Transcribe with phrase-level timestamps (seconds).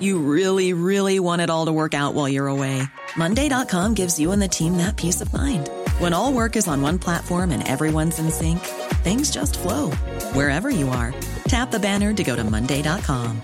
[0.00, 2.82] You really, really want it all to work out while you're away.
[3.16, 5.70] Monday.com gives you and the team that peace of mind.
[6.00, 8.58] When all work is on one platform and everyone's in sync,
[9.04, 9.92] things just flow
[10.34, 11.14] wherever you are.
[11.46, 13.40] Tap the banner to go to Monday.com.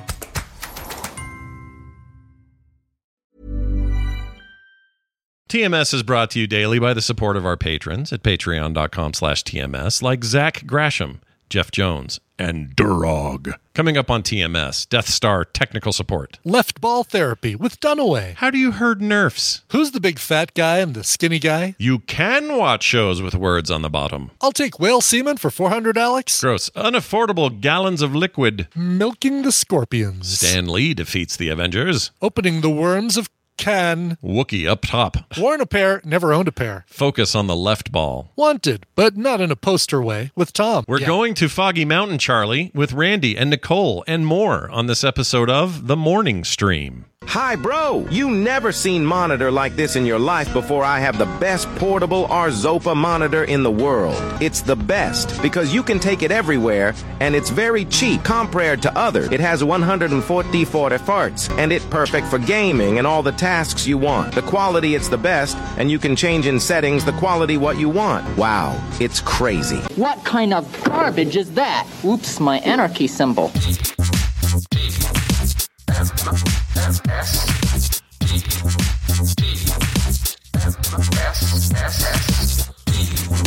[5.53, 9.45] TMS is brought to you daily by the support of our patrons at patreon.com slash
[9.45, 11.21] TMS, like Zach Grasham,
[11.53, 13.55] Jeff Jones, and Durog.
[13.75, 16.39] Coming up on TMS, Death Star technical support.
[16.45, 18.37] Left ball therapy with Dunaway.
[18.37, 19.63] How do you herd nerfs?
[19.71, 21.75] Who's the big fat guy and the skinny guy?
[21.79, 24.31] You can watch shows with words on the bottom.
[24.41, 26.41] I'll take whale semen for 400, Alex.
[26.41, 26.71] Gross.
[26.71, 28.67] Unaffordable gallons of liquid.
[28.75, 30.39] Milking the scorpions.
[30.39, 32.13] Stan Lee defeats the Avengers.
[32.23, 33.29] Opening the worms of
[33.63, 34.19] can.
[34.23, 35.17] Wookiee up top.
[35.39, 36.85] Worn a pair, never owned a pair.
[36.89, 38.33] Focus on the left ball.
[38.37, 40.85] Wanted, but not in a poster way, with Tom.
[40.89, 41.07] We're Yeah.
[41.07, 45.87] going to Foggy Mountain, Charlie, with Randy and Nicole and more on this episode of
[45.87, 47.07] The Morning Stream.
[47.27, 48.07] Hi, bro.
[48.11, 52.27] You never seen monitor like this in your life before I have the best portable
[52.27, 54.17] Arzopa monitor in the world.
[54.43, 58.99] It's the best because you can take it everywhere and it's very cheap compared to
[58.99, 59.33] others.
[59.33, 63.97] It has 140 40 farts and it's perfect for gaming and all the tasks you
[63.97, 64.35] want.
[64.35, 67.89] The quality it's the best and you can change in settings the quality what you
[67.89, 68.37] want.
[68.37, 69.79] Wow, it's crazy.
[69.97, 71.89] What kind of garbage is that?
[72.05, 73.51] Oops, my anarchy symbol.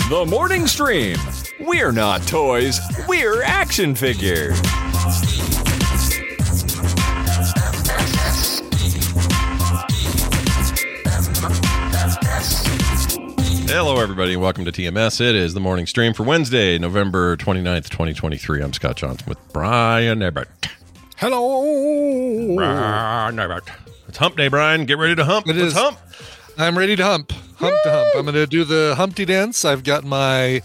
[0.08, 1.18] The Morning Stream.
[1.60, 2.80] We're not toys,
[3.10, 4.58] we're action figures.
[13.68, 15.20] Hello, everybody, and welcome to TMS.
[15.20, 18.64] It is the morning stream for Wednesday, November 29th, 2023.
[18.64, 20.70] I'm Scott Johnson with Brian Ebert.
[21.18, 22.56] Hello.
[22.56, 23.70] Brian Ebert.
[24.08, 24.86] It's hump day, Brian.
[24.86, 25.48] Get ready to hump.
[25.48, 25.74] It Let's is.
[25.74, 25.98] hump.
[26.58, 27.32] I'm ready to hump.
[27.58, 28.10] Hump to hump.
[28.16, 29.64] I'm going to do the Humpty dance.
[29.66, 30.62] I've got my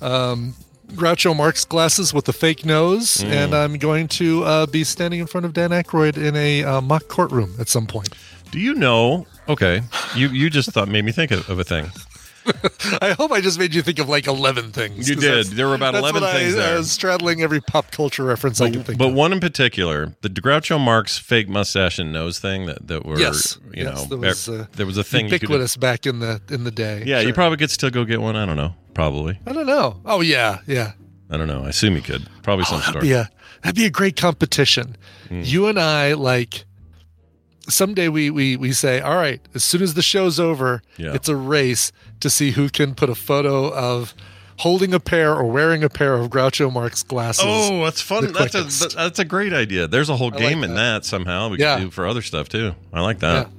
[0.00, 0.54] um,
[0.88, 3.30] Groucho Marx glasses with the fake nose, Mm.
[3.30, 6.80] and I'm going to uh, be standing in front of Dan Aykroyd in a uh,
[6.80, 8.10] mock courtroom at some point.
[8.50, 9.26] Do you know?
[9.48, 9.82] Okay,
[10.14, 11.90] you you just thought made me think of, of a thing.
[13.00, 15.08] I hope I just made you think of like 11 things.
[15.08, 15.46] You did.
[15.46, 16.74] There were about 11 what things I, there.
[16.74, 19.14] I was straddling every pop culture reference I could But, think but of.
[19.14, 23.58] one in particular, the Groucho Marx fake mustache and nose thing that, that were, yes,
[23.72, 26.18] you yes, know, there was, uh, there was a thing you could ubiquitous back in
[26.18, 27.04] the in the day.
[27.06, 28.36] Yeah, you probably could still go get one.
[28.36, 28.74] I don't know.
[28.94, 29.38] Probably.
[29.46, 30.00] I don't know.
[30.04, 30.92] Oh yeah, yeah.
[31.30, 31.64] I don't know.
[31.64, 32.28] I assume you could.
[32.42, 33.04] Probably some store.
[33.04, 33.26] Yeah,
[33.62, 34.96] that'd be a great competition.
[35.28, 35.40] Hmm.
[35.44, 36.66] You and I, like,
[37.68, 41.14] someday we we we say, all right, as soon as the show's over, Yeah.
[41.14, 44.14] it's a race to see who can put a photo of
[44.58, 47.44] holding a pair or wearing a pair of Groucho Marx glasses.
[47.46, 48.32] Oh, that's fun.
[48.32, 49.86] That's a that's a great idea.
[49.88, 51.02] There's a whole I like game in that.
[51.02, 51.48] that somehow.
[51.48, 51.76] We Yeah.
[51.76, 52.74] could do for other stuff too.
[52.92, 53.46] I like that.
[53.48, 53.52] Yeah.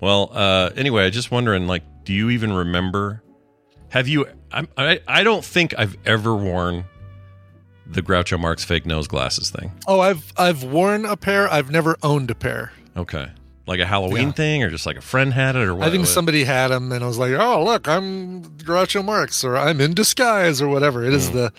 [0.00, 3.22] Well, uh, anyway, I just wondering, like, do you even remember?
[3.90, 4.26] Have you?
[4.52, 6.84] I, I I don't think I've ever worn
[7.86, 9.72] the Groucho Marx fake nose glasses thing.
[9.86, 11.50] Oh, I've I've worn a pair.
[11.52, 12.72] I've never owned a pair.
[12.96, 13.28] Okay,
[13.68, 14.32] like a Halloween Yeah.
[14.32, 15.86] thing, or just like a friend had it, or what?
[15.86, 19.56] I think somebody had them, and I was like, "Oh, look, I'm Groucho Marx, or
[19.56, 21.14] I'm in disguise, or whatever." It Hmm.
[21.16, 21.52] is the,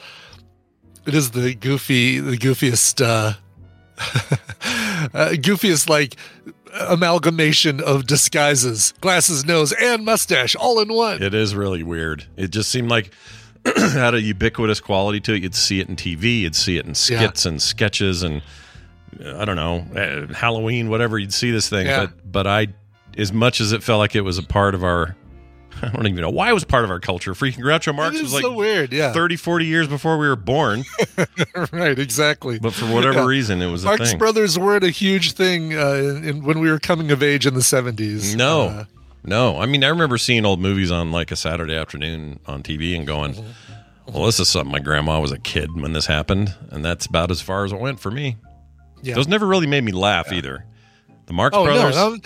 [1.05, 3.33] it is the goofy, the goofiest, uh,
[5.13, 6.15] uh, goofiest like
[6.89, 11.21] amalgamation of disguises, glasses, nose, and mustache, all in one.
[11.21, 12.25] It is really weird.
[12.37, 13.11] It just seemed like
[13.75, 15.43] had a ubiquitous quality to it.
[15.43, 18.41] You'd see it in TV, you'd see it in skits and sketches, and
[19.25, 21.17] I don't know uh, Halloween, whatever.
[21.19, 22.05] You'd see this thing, Yeah.
[22.07, 22.67] but but I,
[23.17, 25.15] as much as it felt like it was a part of our,
[25.81, 27.33] I don't even know why it was part of our culture.
[27.33, 29.11] Freaking Groucho Marx was like so weird, yeah.
[29.13, 30.83] 30, 40 years before we were born,
[31.71, 32.59] right, exactly.
[32.59, 33.25] but for whatever Yeah.
[33.25, 34.13] reason, it was a Marx.
[34.13, 37.53] Brothers weren't a huge thing uh, in, in, when we were coming of age in
[37.53, 38.35] the seventies.
[38.35, 38.85] No, Uh,
[39.23, 39.59] no.
[39.59, 43.05] I mean, I remember seeing old movies on like a Saturday afternoon on TV and
[43.07, 44.13] going, Mm-hmm.
[44.13, 47.31] "Well, this is something my grandma was a kid when this happened," and that's about
[47.31, 48.37] as far as it went for me.
[49.01, 49.15] Yeah.
[49.15, 50.65] Those never really made me laugh either.
[51.25, 51.95] The Marx Oh Brothers.
[51.95, 52.17] no!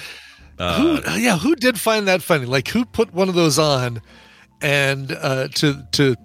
[0.60, 2.46] uh, who, yeah, who did find that funny?
[2.46, 4.02] Like, who put one of those on,
[4.62, 6.16] and uh, to to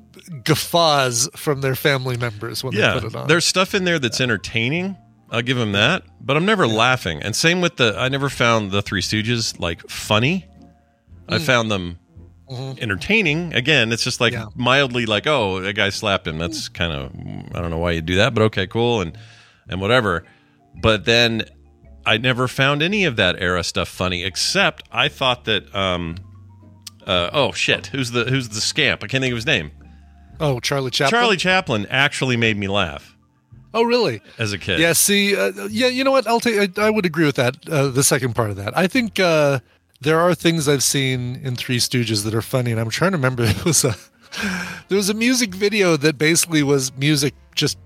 [0.45, 3.27] guffaws from their family members when they yeah, put it on?
[3.29, 4.97] there's stuff in there that's entertaining,
[5.31, 6.05] I'll give them that.
[6.21, 7.23] But I'm never laughing.
[7.23, 7.95] And same with the.
[7.99, 10.47] I never found the Three Stooges like funny.
[11.29, 11.35] Mm.
[11.35, 11.99] I found them
[12.79, 13.55] entertaining.
[13.55, 14.47] Again, it's just like Yeah.
[14.55, 16.39] mildly like, oh, that guy slapped him.
[16.39, 17.13] That's kind of.
[17.57, 19.17] I don't know why you do that, but okay, cool, and
[19.69, 20.25] and whatever.
[20.81, 21.43] But then
[22.07, 25.75] I never found any of that era stuff funny, except I thought that.
[25.75, 26.17] um
[27.07, 27.87] uh, oh shit!
[27.87, 29.03] Who's the who's the scamp?
[29.03, 29.71] I can't think of his name.
[30.41, 31.19] Oh, Charlie Chaplin.
[31.21, 33.17] Charlie Chaplin actually made me laugh
[33.75, 34.21] Oh, really?
[34.39, 34.79] as a kid.
[34.79, 34.93] Yeah.
[34.93, 35.87] See, uh, yeah.
[35.89, 36.27] You know what?
[36.27, 36.79] I'll take.
[36.79, 37.57] I, I would agree with that.
[37.69, 38.77] Uh, the second part of that.
[38.77, 39.61] I think uh,
[40.03, 43.17] there are things I've seen in Three Stooges that are funny, and I'm trying to
[43.17, 43.45] remember.
[43.49, 43.97] It was a
[44.89, 47.79] there was a music video that basically was music just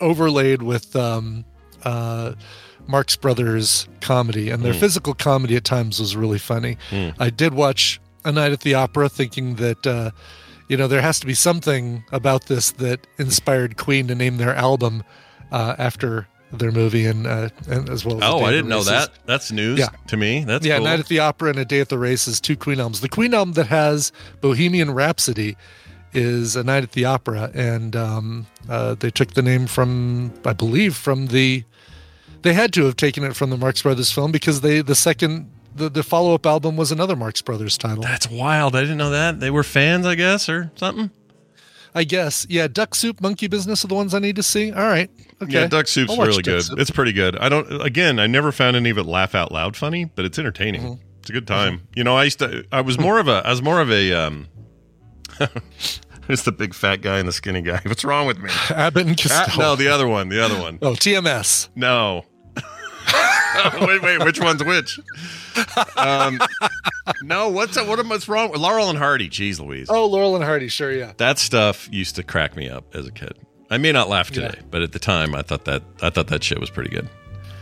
[0.00, 1.44] overlaid with um,
[1.84, 2.34] uh,
[2.86, 6.76] Marx Brothers comedy, and their physical comedy at times was really funny.
[7.18, 9.86] I did watch A Night at the Opera, thinking that.
[9.86, 10.10] Uh,
[10.66, 14.54] you know, there has to be something about this that inspired Queen to name their
[14.54, 15.04] album
[15.52, 18.16] uh, after their movie, and, uh, and as well.
[18.16, 19.10] as Oh, I didn't know that.
[19.26, 19.88] That's news Yeah.
[20.06, 20.42] to me.
[20.42, 20.86] That's yeah, cool.
[20.86, 23.02] Night at the Opera and A Day at the Races, two Queen albums.
[23.02, 24.10] The Queen album that has
[24.40, 25.54] Bohemian Rhapsody
[26.14, 30.54] is A Night at the Opera, and um, uh, they took the name from, I
[30.54, 31.64] believe, from the.
[32.44, 35.50] They had to have taken it from the Marx Brothers film because they the second
[35.74, 38.02] the, the follow up album was another Marx Brothers title.
[38.02, 38.76] That's wild.
[38.76, 39.40] I didn't know that.
[39.40, 41.10] They were fans, I guess, or something.
[41.96, 42.46] I guess.
[42.48, 44.70] Yeah, Duck Soup, Monkey Business are the ones I need to see.
[44.72, 45.10] All right.
[45.42, 45.52] Okay.
[45.52, 46.62] Yeah, Duck Soup's really Duck good.
[46.64, 46.78] Soup.
[46.78, 47.36] It's pretty good.
[47.38, 47.82] I don't.
[47.82, 50.82] Again, I never found any of it laugh out loud funny, but it's entertaining.
[50.82, 51.02] Mm-hmm.
[51.20, 51.88] It's a good time.
[51.96, 52.64] You know, I used to.
[52.70, 53.42] I was more of a.
[53.44, 54.12] I was more of a.
[54.12, 54.48] um
[56.26, 57.80] Who's the big fat guy and the skinny guy?
[57.84, 58.50] What's wrong with me?
[58.70, 59.70] Abbott and Ah, Costello.
[59.70, 60.28] no, the other one.
[60.30, 60.78] The other one.
[60.82, 61.68] oh, TMS.
[61.74, 62.24] No.
[63.80, 64.24] wait, wait.
[64.24, 64.98] Which one's which?
[65.96, 66.40] Um,
[67.22, 67.48] no.
[67.48, 69.28] What's what am what's wrong with Laurel and Hardy?
[69.28, 69.88] Jeez, Louise.
[69.90, 70.68] Oh, Laurel and Hardy.
[70.68, 71.12] Sure, yeah.
[71.16, 73.34] That stuff used to crack me up as a kid.
[73.70, 76.44] I may not laugh today, but at the time, I thought that I thought that
[76.44, 77.08] shit was pretty good.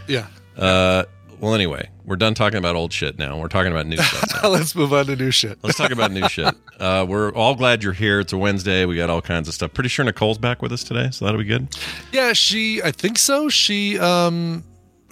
[0.09, 0.27] Yeah.
[0.57, 1.05] Uh,
[1.41, 3.39] well, anyway, we're done talking about old shit now.
[3.39, 4.43] We're talking about new stuff.
[4.43, 4.51] Now.
[4.51, 5.59] Let's move on to new shit.
[5.63, 6.55] Let's talk about new shit.
[6.83, 8.19] Uh, we're all glad you're here.
[8.19, 8.87] It's a Wednesday.
[8.87, 9.73] We got all kinds of stuff.
[9.73, 11.69] Pretty sure Nicole's back with us today, so that'll be good.
[12.11, 12.83] Yeah, she.
[12.83, 13.49] I think so.
[13.49, 14.01] She.
[14.01, 14.65] Um,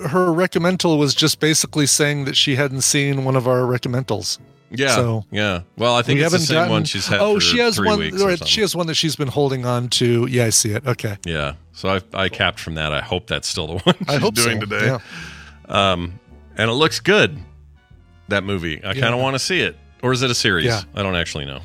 [0.08, 4.38] her recommendal was just basically saying that she hadn't seen one of our recommendals.
[4.72, 5.62] Yeah, So- yeah.
[5.76, 6.70] Well, I think we it's the haven't same gotten.
[6.72, 7.20] one she's had.
[7.20, 8.00] oh, she has one.
[8.46, 10.26] She has one that she's been holding on to.
[10.26, 10.86] Yeah, I see it.
[10.86, 11.16] Okay.
[11.26, 11.54] Yeah.
[11.72, 12.92] So I I capped from that.
[12.92, 14.66] I hope that's still the one she's I hope doing so.
[14.66, 14.86] today.
[14.86, 14.98] Yeah.
[15.92, 16.20] Um,
[16.56, 17.38] and it looks good.
[18.28, 18.80] That movie.
[18.84, 19.76] I kind of want to see it.
[20.04, 20.66] Or is it a series?
[20.66, 20.82] Yeah.
[20.94, 21.60] I don't actually know.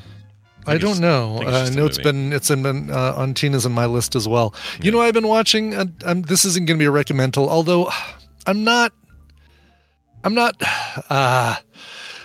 [0.67, 1.37] I think don't know.
[1.41, 4.15] I Uh, it's I know it's been it's been uh, on Tina's and my list
[4.15, 4.55] as well.
[4.81, 5.75] You know, I've been watching.
[5.75, 7.91] Uh, um, this isn't going to be a recommendal, although
[8.45, 8.93] I'm not.
[10.23, 10.61] I'm not.
[11.09, 11.55] Uh,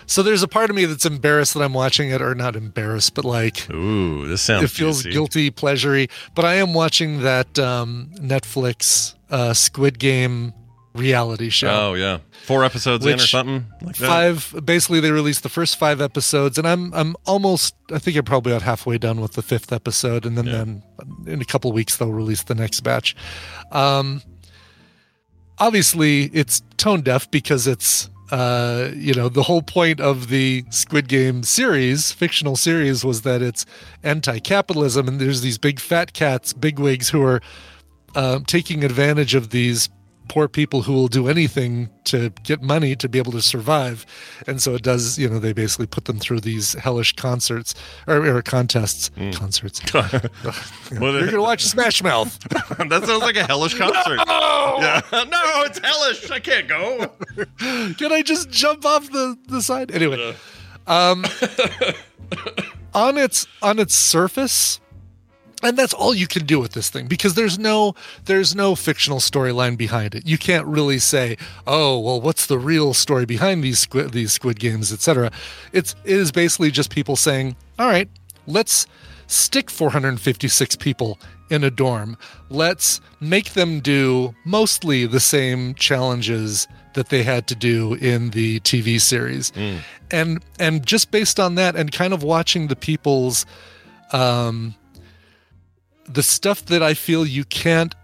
[0.05, 3.13] so there's a part of me that's embarrassed that I'm watching it, or not embarrassed,
[3.15, 4.63] but like Ooh, this sounds.
[4.63, 5.11] it feels juicy.
[5.11, 6.09] guilty pleasury.
[6.35, 10.53] But I am watching that um, Netflix uh, Squid Game
[10.93, 11.69] reality show.
[11.69, 14.07] Oh yeah, four episodes in or something like that.
[14.07, 18.25] five basically they released the first five episodes and i'm i'm almost i think i'm
[18.25, 20.83] probably about halfway done with the fifth episode and then then
[21.27, 23.15] in a couple weeks they'll release the next batch
[23.71, 24.21] um
[25.59, 31.07] obviously it's tone deaf because it's uh you know the whole point of the squid
[31.07, 33.65] game series fictional series was that it's
[34.03, 37.41] anti-capitalism and there's these big fat cats bigwigs who are
[38.15, 39.89] um, taking advantage of these
[40.31, 44.05] poor people who will do anything to get money to be able to survive.
[44.47, 47.75] And so it does, you know, they basically put them through these hellish concerts
[48.07, 49.11] or, or contests.
[49.33, 49.81] Concerts.
[49.93, 52.39] Well, You're going to watch Smash Mouth.
[52.49, 54.19] that sounds like a hellish concert.
[54.27, 55.01] Yeah.
[55.11, 56.29] no, it's hellish.
[56.31, 57.11] I can't go.
[57.95, 59.91] Can I just jump off the, the side?
[59.91, 60.35] Anyway.
[60.87, 61.25] Um,
[62.93, 64.80] on its on its surface,
[65.63, 69.19] and that's all you can do with this thing because there's no there's no fictional
[69.19, 70.25] storyline behind it.
[70.25, 71.37] You can't really say,
[71.67, 75.31] "Oh, well, what's the real story behind these squid these Squid Games, etc."
[75.71, 78.09] It's it is basically just people saying, "All right,
[78.47, 78.87] let's
[79.27, 81.17] stick 456 people
[81.49, 82.17] in a dorm.
[82.49, 88.59] Let's make them do mostly the same challenges that they had to do in the
[88.61, 89.51] TV series."
[90.09, 93.45] And and just based on that and kind of watching the people's
[94.11, 94.75] um
[96.05, 97.95] the stuff that I feel you can't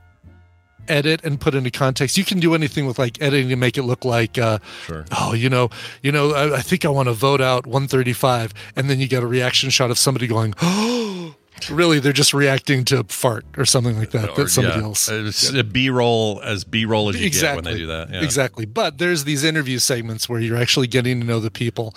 [0.87, 2.17] edit and put into context.
[2.17, 5.05] You can do anything with like editing to make it look like, uh, Sure.
[5.11, 5.69] oh, you know,
[6.01, 9.23] you know, I, I think I want to vote out 135, and then you get
[9.23, 11.35] a reaction shot of somebody going, oh,
[11.69, 11.99] really?
[11.99, 14.31] They're just reacting to fart or something like that.
[14.31, 15.09] Or, that somebody yeah, else.
[15.09, 18.09] It's a B-roll as B-roll as you get when they do that.
[18.09, 18.21] Yeah.
[18.21, 18.65] Exactly.
[18.65, 21.95] But there's these interview segments where you're actually getting to know the people.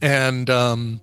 [0.00, 1.00] And um,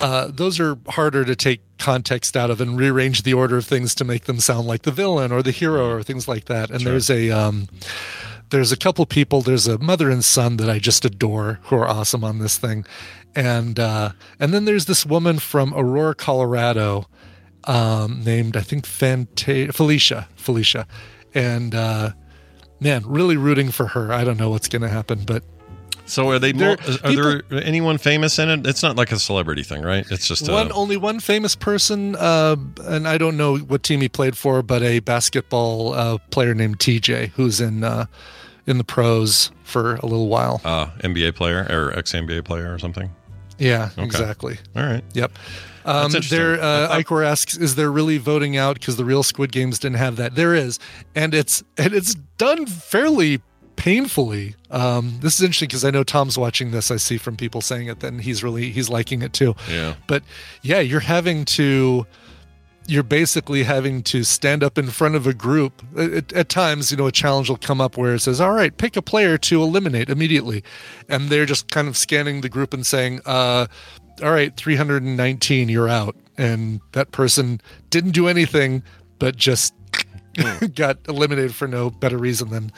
[0.00, 3.94] uh, those are harder to take context out of and rearrange the order of things
[3.96, 6.70] to make them sound like the villain or the hero or things like that.
[6.70, 7.68] And there's a um,
[8.50, 9.40] there's a couple people.
[9.40, 12.84] There's a mother and son that I just adore who are awesome on this thing,
[13.34, 17.08] and uh, and then there's this woman from Aurora, Colorado,
[17.64, 20.86] um, named I think Fanta- Felicia Felicia,
[21.34, 22.10] and uh,
[22.80, 24.12] man, really rooting for her.
[24.12, 25.44] I don't know what's going to happen, but
[26.10, 26.52] So are they?
[26.52, 28.66] There- are there anyone famous in it?
[28.66, 30.04] It's not like a celebrity thing, right?
[30.10, 34.00] It's just a, one only one famous person, uh, and I don't know what team
[34.00, 38.06] he played for, but a basketball uh, player named TJ, who's in uh,
[38.66, 40.60] in the pros for a little while.
[40.64, 43.10] uh, NBA player or ex NBA player or something.
[43.58, 44.58] yeah, exactly.
[44.76, 45.04] All right.
[45.14, 45.32] Yep.
[45.84, 49.78] Um, there, uh, Icor asks, "Is there really voting out because the real Squid Games
[49.78, 50.78] didn't have that?" There is,
[51.14, 53.40] and it's and it's done fairly
[53.80, 54.54] painfully.
[54.70, 56.90] Um, this is interesting because I know Tom's watching this.
[56.90, 59.56] I see from people saying it, then he's really he's liking it too.
[59.70, 59.94] Yeah.
[60.06, 60.22] But
[60.60, 62.06] yeah, you're having to
[62.86, 65.82] you're basically having to stand up in front of a group.
[65.96, 68.76] At, at times, you know, a challenge will come up where it says, "All right,
[68.76, 70.62] pick a player to eliminate immediately,"
[71.08, 73.66] and they're just kind of scanning the group and saying, uh,
[74.22, 78.82] "All right, 319, you're out," and that person didn't do anything,
[79.18, 79.72] but just
[80.74, 82.72] got eliminated for no better reason than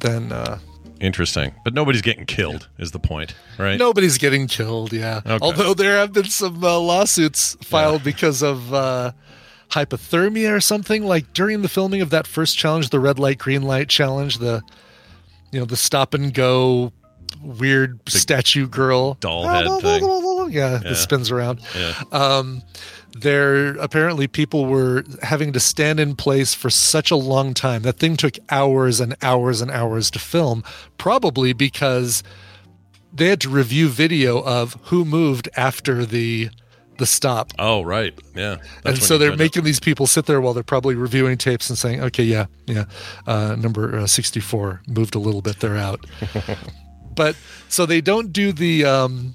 [0.00, 0.58] than uh,
[1.00, 1.54] Interesting.
[1.64, 3.78] But nobody's getting killed is the point, right?
[3.78, 5.22] Nobody's getting killed, yeah.
[5.24, 5.38] Okay.
[5.40, 9.12] Although there have been some uh, lawsuits filed because of uh,
[9.70, 11.02] hypothermia or something.
[11.04, 14.62] Like during the filming of that first challenge, the red light, green light challenge, the
[15.52, 16.92] you know the stop and go
[17.42, 20.02] weird statue girl doll head thing.
[20.52, 20.78] Yeah, Yeah.
[20.78, 21.60] that spins around.
[21.78, 21.94] Yeah.
[22.12, 22.62] Um,
[23.12, 27.82] there apparently people were having to stand in place for such a long time.
[27.82, 30.62] That thing took hours and hours and hours to film,
[30.98, 32.22] probably because
[33.12, 36.50] they had to review video of who moved after the
[36.98, 37.52] the stop.
[37.58, 38.16] Oh, right.
[38.34, 38.56] Yeah.
[38.82, 39.42] That's and so they're judge it.
[39.42, 42.84] making these people sit there while they're probably reviewing tapes and saying, "Okay, yeah, yeah,
[43.26, 45.60] uh, number uh, sixty-four moved a little bit.
[45.60, 46.04] They're out."
[47.14, 47.36] but
[47.68, 49.34] so they don't do the um,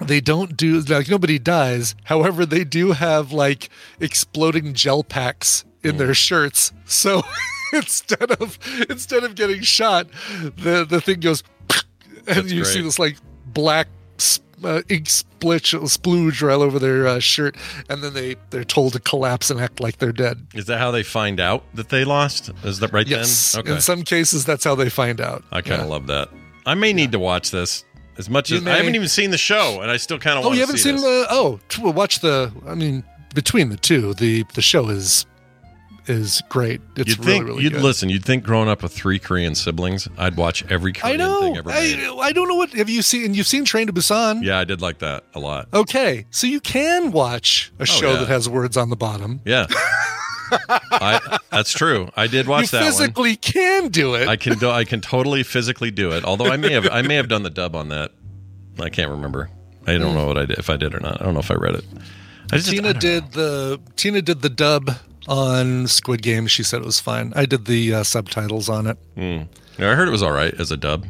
[0.00, 1.94] they don't do like nobody dies.
[2.04, 3.68] However, they do have like
[4.00, 6.72] exploding gel packs in their shirts.
[6.86, 7.22] So
[7.72, 10.08] instead of instead of getting shot,
[10.56, 11.42] the the thing goes,
[12.26, 13.16] and you see this like
[13.46, 13.88] black
[14.62, 17.56] uh, ink splitch splooge all over their uh, shirt,
[17.88, 20.46] and then they they're told to collapse and act like they're dead.
[20.54, 22.50] Is that how they find out that they lost?
[22.64, 23.62] Is that right Yes, then?
[23.62, 23.72] Okay.
[23.74, 25.42] in some cases that's how they find out.
[25.50, 25.92] I kind of Yeah.
[25.92, 26.28] love that.
[26.66, 27.84] I may need to watch this
[28.18, 28.72] as much You as may.
[28.72, 30.66] I haven't even seen the show, and I still kind of Oh, want you to
[30.66, 31.04] haven't see seen this.
[31.04, 32.52] the oh t- well, watch the.
[32.66, 35.26] I mean, between the two, the the show is
[36.06, 36.80] is great.
[36.96, 37.82] It's You'd really think really you'd good.
[37.82, 38.08] listen.
[38.08, 41.40] You'd think growing up with three Korean siblings, I'd watch every I Korean know.
[41.40, 42.00] thing ever made.
[42.00, 43.26] I, I don't know what have you seen.
[43.26, 44.42] And You've seen Train to Busan.
[44.42, 45.68] yeah, I did like that a lot.
[45.72, 48.18] Okay, so you can watch a oh, show Oh, yeah.
[48.20, 49.40] that has words on the bottom.
[49.44, 49.66] Yeah,
[50.50, 52.08] I, that's true.
[52.16, 52.92] I did watch you that one.
[52.92, 54.28] physically can do it.
[54.28, 54.70] I can do.
[54.70, 56.24] I can totally physically do it.
[56.24, 56.88] Although I may have.
[56.90, 58.12] I may have done the dub on that.
[58.78, 59.50] I can't remember.
[59.86, 60.58] I don't know what I did.
[60.58, 61.84] If I did or not, I don't know if I read it.
[62.52, 64.90] I just, Tina don't did the Tina did the dub
[65.28, 66.46] on Squid Game.
[66.46, 67.32] She said it was fine.
[67.36, 68.98] I did the uh, subtitles on it.
[69.16, 69.44] Yeah,
[69.78, 71.06] I heard it was all right as a dub.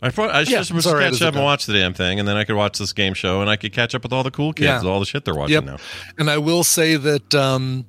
[0.00, 2.28] I thought I Yeah, just was right catch up and watch the damn thing, and
[2.28, 4.30] then I could watch this game show, and I could catch up with all the
[4.30, 4.88] cool kids, Yeah.
[4.88, 5.64] all the shit they're watching Yep.
[5.64, 5.76] now.
[6.18, 7.84] And I will say that um,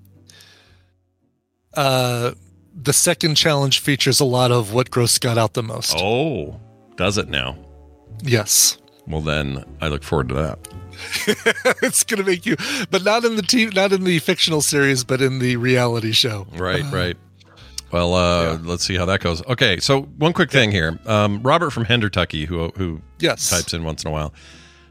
[1.79, 2.33] uh,
[2.81, 5.95] the second challenge features a lot of what gross got out the most.
[5.97, 6.59] Oh,
[6.97, 7.57] does it now?
[8.21, 8.77] Yes.
[9.07, 10.59] Well, then I look forward to that.
[11.81, 12.57] it's gonna make you,
[12.91, 16.45] but not in the TV, not in the fictional series, but in the reality show.
[16.55, 17.15] Right, right.
[17.91, 19.43] Well, uh, let's see how that goes.
[19.47, 20.99] Okay, so one quick thing here.
[21.05, 23.49] Um, Robert from Hendertucky, who who Yes.
[23.49, 24.33] types in once in a while,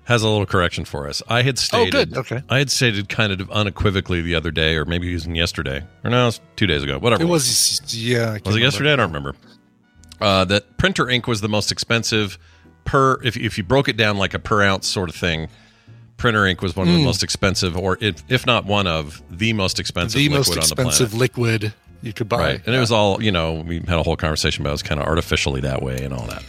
[0.08, 1.22] has a little correction for us.
[1.28, 2.16] I had stated, Oh, good.
[2.16, 2.42] Okay.
[2.48, 6.22] I had stated kind of unequivocally the other day, or maybe even yesterday, or no,
[6.22, 7.22] it was two days ago, whatever.
[7.22, 8.38] It was, yeah.
[8.46, 8.94] Was it yesterday?
[8.94, 9.34] I don't remember.
[10.20, 12.38] Uh, that printer ink was the most expensive
[12.84, 13.20] per.
[13.22, 15.48] If if you broke it down like a per ounce sort of thing,
[16.16, 17.04] printer ink was one of the Hmm.
[17.06, 20.54] most expensive, or if, if not one of the most expensive The liquid most on
[20.54, 21.72] the expensive liquid
[22.02, 22.38] you could buy.
[22.38, 23.62] Right, and it was all you know.
[23.64, 26.26] We had a whole conversation about it was kind of artificially that way and all
[26.28, 26.42] that.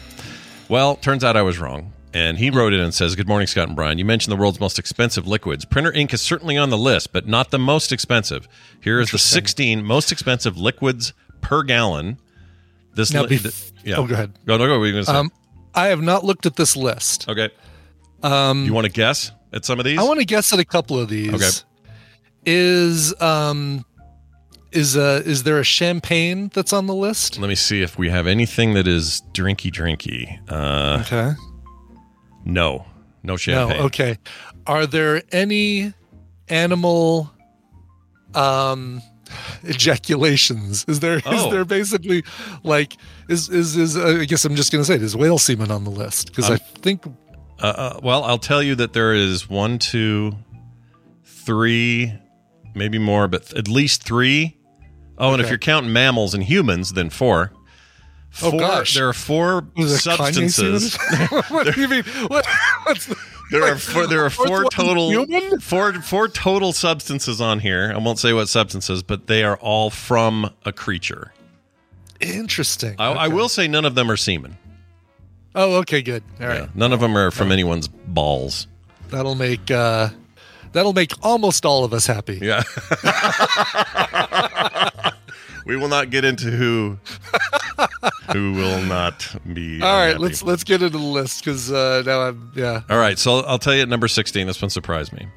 [0.69, 1.91] Well, turns out I was wrong.
[2.13, 3.97] And he wrote it and says, Good morning, Scott and Brian.
[3.99, 5.63] You mentioned the world's most expensive liquids.
[5.65, 8.47] Printer ink is certainly on the list, but not the most expensive.
[8.81, 12.17] Here is the 16 most expensive liquids per gallon.
[12.95, 13.97] This Now, li- bef- th- yeah.
[13.97, 14.33] oh, go ahead.
[14.45, 14.79] Go, no, go.
[14.79, 15.13] What going to say?
[15.13, 15.31] Um,
[15.75, 17.29] I have not looked at this list.
[17.29, 17.49] okay.
[18.23, 19.99] Um, you want to guess at some of these?
[19.99, 21.33] I want to guess at a couple of these.
[21.33, 21.49] Okay.
[22.45, 23.85] Is um
[24.71, 27.37] is uh is there a champagne that's on the list?
[27.39, 30.39] Let me see if we have anything that is drinky drinky.
[30.49, 31.33] Uh, Okay.
[32.45, 32.85] No.
[33.23, 33.77] no champagne.
[33.79, 33.85] No.
[33.85, 34.17] Okay.
[34.67, 35.93] Are there any
[36.47, 37.31] animal
[38.35, 39.01] um
[39.63, 40.85] ejaculations?
[40.87, 41.51] Is there is Oh.
[41.51, 42.23] there basically
[42.63, 45.83] like is is is uh, I guess I'm just gonna say is whale semen on
[45.83, 47.03] the list because I Um, think
[47.61, 50.31] Uh, uh, well, I'll tell you that there is one, two,
[51.25, 52.13] three,
[52.73, 54.55] maybe more, but at least three.
[55.17, 57.51] Oh, and if you're counting mammals and humans, then four.
[58.41, 58.59] Oh, Four.
[58.59, 58.93] gosh.
[58.93, 60.95] There are four was it Kanye substances.
[61.49, 62.03] what do you mean?
[62.27, 62.45] What?
[62.83, 63.15] What's the,
[63.51, 65.59] There are four, there are four total human?
[65.59, 67.91] four four total substances on here.
[67.93, 71.33] I won't say what substances, but they are all from a creature.
[72.21, 72.95] Interesting.
[72.99, 74.57] I, I will say none of them are semen.
[75.55, 76.23] Oh, okay, good.
[76.39, 78.67] All right, Yeah, none of them are from anyone's balls.
[79.09, 80.09] that'll make uh,
[80.73, 82.37] that'll make almost all of us happy.
[82.41, 82.61] Yeah.
[85.69, 86.97] we will not get into who
[88.33, 89.81] who will not be.
[89.81, 90.23] All right, unhappy.
[90.23, 92.81] let's let's get into the list because uh, now I'm yeah.
[92.89, 94.47] All right, so I'll tell you at number sixteen.
[94.47, 95.27] This one surprised me.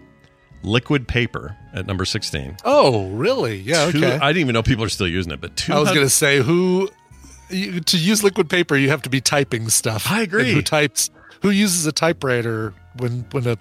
[0.63, 2.57] Liquid paper at number sixteen.
[2.65, 3.57] Oh, really?
[3.59, 3.91] Yeah.
[3.91, 4.15] Two- Okay.
[4.17, 5.73] I didn't even know people are still using it, but two.
[5.75, 6.89] I was going to say who
[7.51, 10.11] you, to use liquid paper, you have to be typing stuff.
[10.11, 10.45] I agree.
[10.45, 11.11] And who types?
[11.43, 13.59] Who uses a typewriter when when a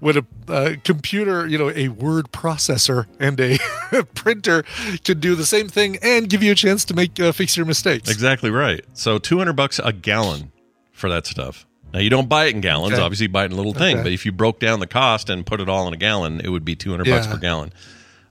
[0.00, 3.58] when a uh, computer, you know, a word processor and a
[4.14, 4.64] printer
[5.04, 7.66] can do the same thing and give you a chance to make uh, fix your
[7.66, 8.10] mistakes.
[8.10, 8.84] Exactly right.
[8.94, 10.52] So two hundred bucks a gallon
[10.92, 11.66] for that stuff.
[11.92, 12.94] Now you don't buy it in gallons.
[12.94, 13.02] Okay.
[13.02, 13.96] Obviously, you buy it in a little thing.
[13.96, 14.02] Okay.
[14.04, 16.48] But if you broke down the cost and put it all in a gallon, it
[16.48, 17.72] would be two hundred bucks per gallon.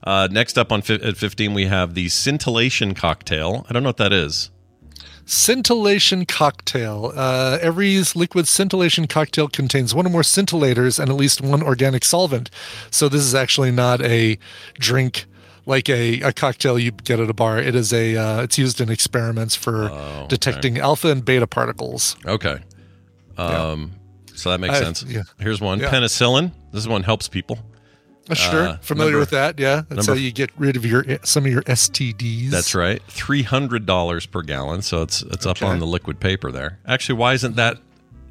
[0.02, 3.66] Uh, next up on fi- at fifteen, we have the scintillation cocktail.
[3.68, 4.50] I don't know what that is.
[5.30, 7.12] Scintillation cocktail.
[7.14, 12.04] Uh, every liquid scintillation cocktail contains one or more scintillators and at least one organic
[12.04, 12.50] solvent.
[12.90, 14.38] So this is actually not a
[14.74, 15.26] drink
[15.66, 17.60] like a, a cocktail you get at a bar.
[17.60, 18.16] It is a.
[18.16, 22.16] Uh, it's used in experiments for Oh, detecting alpha and beta particles.
[22.26, 22.58] Okay.
[23.38, 23.92] Um,
[24.34, 25.04] So that makes I- sense.
[25.04, 25.22] yeah.
[25.38, 25.90] Here's one Yeah.
[25.92, 26.50] penicillin.
[26.72, 27.60] This one helps people.
[28.32, 29.58] Uh, sure, Uh, familiar number- with that.
[29.58, 32.50] Yeah, that's number- how you get rid of your some of your STDs.
[32.50, 33.02] That's right.
[33.08, 34.82] Three hundred dollars per gallon.
[34.82, 36.78] So it's it's up on the liquid paper there.
[36.86, 37.78] Actually, why isn't that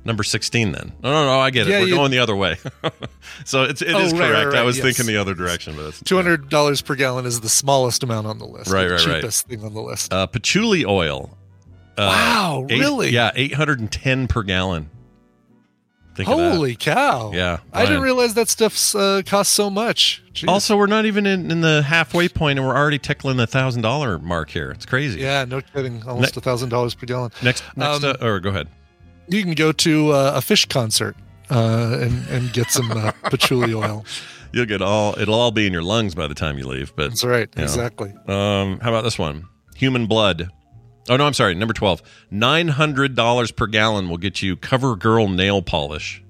[0.06, 0.94] number sixteen then?
[1.04, 1.40] No, no, no.
[1.40, 1.72] I get it.
[1.72, 2.58] Yeah, We're you- going the other way.
[3.46, 4.58] so it's it Oh, is right, right, correct.
[4.58, 4.86] I was yes.
[4.86, 8.28] thinking the other direction, but it's Two hundred dollars per gallon is the smallest amount
[8.28, 8.72] on the list.
[8.72, 9.16] Right, the right, right.
[9.22, 10.14] cheapest thing on the list.
[10.14, 11.38] uh, patchouli oil.
[11.98, 13.10] Uh, wow, eight- really?
[13.10, 14.90] Yeah, eight hundred and ten per gallon.
[16.26, 16.38] Think.
[16.38, 17.32] Holy cow!
[17.34, 20.22] Yeah, I didn't realize that stuff uh, costs so much.
[20.34, 20.48] Jeez.
[20.48, 23.82] Also, we're not even in, in the halfway point, and we're already tickling the thousand
[23.84, 24.72] dollar mark here.
[24.72, 25.20] It's crazy.
[25.22, 26.04] yeah, no kidding.
[26.08, 27.32] Almost a thousand dollars per gallon.
[27.42, 28.68] Next, next, Um, uh, or go ahead.
[29.28, 31.16] You can go to uh, a Phish concert
[31.50, 34.06] uh, and and get some uh, patchouli oil.
[34.52, 35.18] You'll get all.
[35.20, 36.94] It'll all be in your lungs by the time you leave.
[36.96, 37.48] But That's right.
[37.56, 38.14] Exactly.
[38.28, 39.46] Um, how about this one?
[39.76, 40.50] Human blood.
[41.08, 41.56] Oh no, I'm sorry.
[41.56, 42.02] Number twelve.
[42.30, 46.22] Nine hundred dollars per gallon will get you CoverGirl nail polish.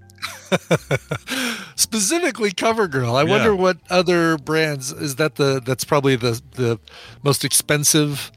[1.75, 3.15] Specifically, CoverGirl.
[3.15, 3.29] I Yeah.
[3.29, 5.35] wonder what other brands is that.
[5.35, 6.79] The that's probably the the
[7.23, 8.31] most expensive.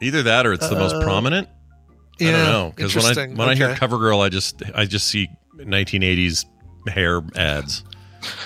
[0.00, 1.48] Either that, or it's the most prominent.
[2.18, 3.86] Yeah, I Uh, don't know because when I when I hear Okay.
[3.86, 6.44] CoverGirl, I just I just see 1980s
[6.88, 7.84] hair ads.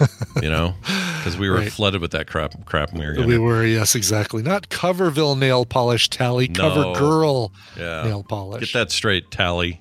[0.42, 1.72] you know, because we were Right.
[1.72, 3.26] flooded with that crap crap we were.
[3.26, 4.42] We were yes, exactly.
[4.42, 6.48] Not Coverville nail polish tally.
[6.48, 6.94] No.
[6.94, 8.02] CoverGirl Yeah.
[8.04, 8.60] nail polish.
[8.60, 9.80] Get that straight, Tally.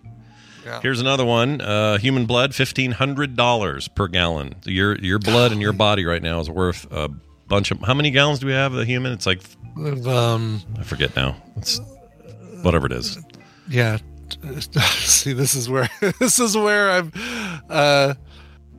[0.65, 0.81] Yeah.
[0.81, 1.61] Here's another one.
[1.61, 4.55] Uh, human blood, fifteen hundred dollars per gallon.
[4.65, 7.09] Your your blood in your body right now is worth a
[7.47, 7.79] bunch of.
[7.81, 9.11] How many gallons do we have of the human?
[9.11, 9.41] It's like
[10.07, 11.35] Um, I forget now.
[11.57, 11.79] It's
[12.63, 13.19] whatever it is.
[13.69, 13.97] yeah.
[14.95, 15.87] See, this is where
[16.19, 17.11] this is where I'm.
[17.69, 18.15] Uh,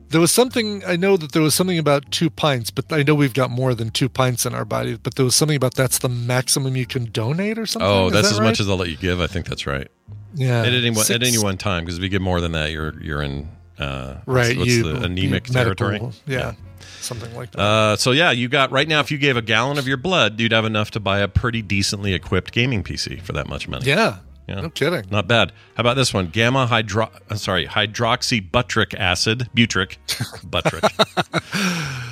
[0.09, 3.15] there was something I know that there was something about two pints, but I know
[3.15, 4.95] we've got more than two pints in our body.
[5.01, 7.87] But there was something about that's the maximum you can donate or something.
[7.89, 8.45] Oh, Is that's that as right?
[8.45, 9.19] much as I'll let you give.
[9.21, 9.87] I think that's right.
[10.33, 10.61] yeah.
[10.61, 13.01] At any one, at any one time, because if you get more than that, you're
[13.01, 14.57] you're in uh, right?
[14.57, 15.93] What's, you the anemic you- territory?
[15.99, 16.53] medical, Yeah,
[16.99, 17.59] something like that.
[17.61, 18.99] Uh, so yeah, you got right now.
[19.01, 21.61] If you gave a gallon of your blood, you'd have enough to buy a pretty
[21.61, 23.85] decently equipped gaming PC for that much money.
[23.85, 24.61] yeah, yeah.
[24.61, 25.05] no kidding.
[25.11, 25.51] Not bad.
[25.75, 26.27] How about this one?
[26.27, 29.97] Gamma hydro uh, sorry, hydroxybutric acid, butric,
[30.47, 30.83] butric.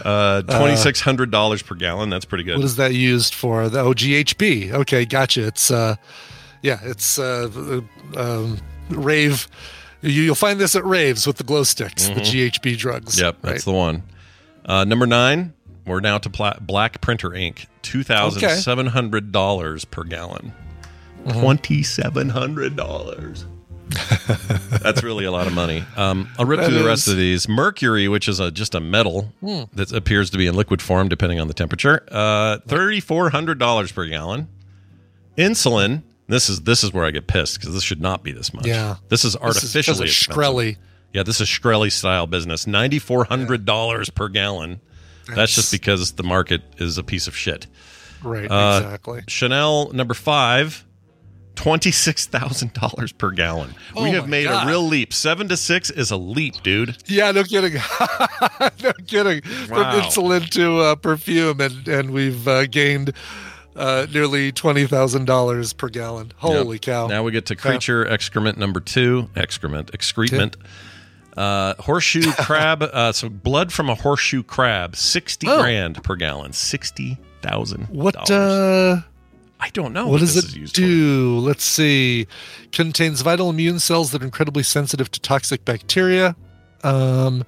[0.05, 2.09] uh, twenty six hundred dollars per gallon.
[2.09, 2.57] That's pretty good.
[2.57, 3.69] What is that used for?
[3.69, 4.71] The OGHB.
[4.71, 5.47] Okay, gotcha.
[5.47, 5.95] It's uh,
[6.61, 7.81] yeah, it's uh,
[8.17, 8.57] um,
[8.89, 9.47] rave.
[10.01, 13.15] You, you'll find this at raves with the glow sticks, the GHB drugs.
[13.15, 13.25] Mm-hmm.
[13.25, 14.03] yep, that's the one.
[14.65, 15.53] Uh, number nine.
[15.85, 17.67] We're now to pla- black printer ink.
[17.83, 20.51] Two thousand seven hundred dollars per gallon.
[21.27, 23.45] Hundred dollars.
[24.81, 25.83] That's really a lot of money.
[25.95, 27.13] Um, I'll rip That through the rest is.
[27.13, 27.47] of these.
[27.47, 29.31] Mercury, which is a, just a metal
[29.73, 33.59] that appears to be in liquid form depending on the temperature, uh, thirty four hundred
[33.59, 34.47] dollars per gallon.
[35.38, 36.03] Insulin.
[36.27, 38.65] This is this is where I get pissed because this should not be this much.
[38.65, 38.95] Yeah.
[39.09, 40.07] this is This is artificially.
[40.07, 40.77] Shkreli.
[41.13, 42.65] Yeah, this is Shkreli style business.
[42.65, 44.81] Ninety four hundred dollars per gallon.
[45.33, 47.67] That's just because the market is a piece of shit.
[48.23, 49.23] Right, Uh, exactly.
[49.27, 50.84] Chanel number five,
[51.55, 53.73] twenty-six thousand dollars per gallon.
[53.95, 54.65] we Oh have made God.
[54.65, 55.13] a real leap.
[55.13, 56.97] Seven to six is a leap, dude.
[57.07, 57.73] Yeah, no kidding.
[58.83, 59.41] no kidding.
[59.69, 59.91] Wow.
[59.91, 63.13] From insulin to uh, perfume, and and we've uh, gained
[63.75, 66.31] uh, nearly twenty thousand dollars per gallon.
[66.37, 66.81] Holy Yep.
[66.81, 67.07] cow!
[67.07, 69.29] Now we get to creature excrement number two.
[69.35, 70.57] Excrement, excrement.
[71.35, 72.81] Uh, horseshoe crab.
[72.81, 75.61] Uh, so blood from a horseshoe crab, sixty Oh.
[75.61, 76.53] grand per gallon.
[76.53, 77.87] Sixty thousand.
[77.89, 79.01] what uh,
[79.65, 80.08] I don't know.
[80.08, 80.82] what does this it is used for.
[80.82, 81.39] do?
[81.39, 82.28] Let's see.
[82.71, 86.36] Contains vital immune cells that are incredibly sensitive to toxic bacteria.
[86.84, 87.43] Um,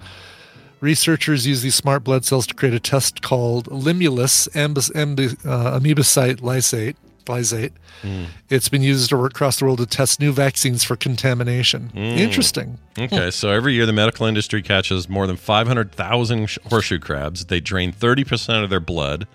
[0.80, 5.80] researchers use these smart blood cells to create a test called Limulus ambis, ambi, uh,
[5.80, 6.96] amoebocyte lysate.
[7.26, 7.74] Lysate.
[8.02, 8.24] Hmm.
[8.50, 11.90] It's been used across the world to test new vaccines for contamination.
[11.90, 12.00] Hmm.
[12.00, 12.80] Interesting.
[12.98, 17.46] Okay, so every year the medical industry catches more than 500,000 horseshoe crabs.
[17.46, 19.28] They drain 30% of their blood,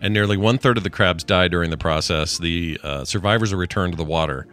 [0.00, 2.38] and nearly one third of the crabs die during the process.
[2.38, 4.46] The uh, survivors are returned to the water.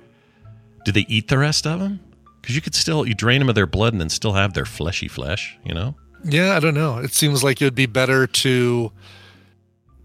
[0.86, 1.99] Do they eat the rest of them?
[2.41, 4.65] Because you could still you drain them of their blood and then still have their
[4.65, 5.57] fleshy flesh.
[5.65, 5.95] You know?
[6.23, 6.97] Yeah, I don't know.
[6.97, 8.91] It seems like it would be better to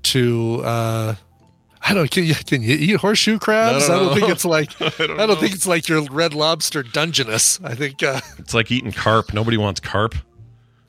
[0.04, 1.14] to uh
[1.84, 3.88] I don't can you can you eat horseshoe crabs?
[3.88, 6.34] I I don't don't, think it's like I don't don't, think it's like your red
[6.34, 7.60] lobster dungeness.
[7.62, 9.32] I think uh It's like eating carp.
[9.32, 10.14] Nobody wants carp.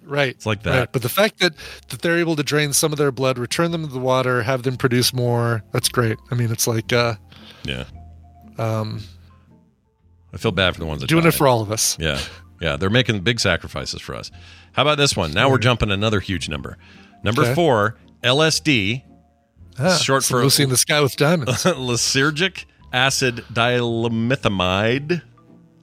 [0.05, 0.29] Right.
[0.29, 0.91] It's like that.
[0.91, 1.53] But the fact that
[1.89, 4.63] that they're able to drain some of their blood, return them to the water, have
[4.63, 6.17] them produce more, that's great.
[6.31, 7.15] I mean, it's like uh
[7.63, 7.85] Yeah.
[8.57, 9.01] um
[10.33, 11.97] I feel bad for the ones that doing it for all of us.
[11.99, 12.19] Yeah.
[12.61, 12.75] Yeah.
[12.77, 14.31] They're making big sacrifices for us.
[14.73, 15.31] How about this one?
[15.31, 16.77] Now we're jumping another huge number.
[17.23, 17.53] Number Okay.
[17.53, 19.03] four, LSD,
[19.79, 21.63] Ah, Short for- Lucy in the Sky with Diamonds.
[21.63, 25.21] lysergic acid dimethamide.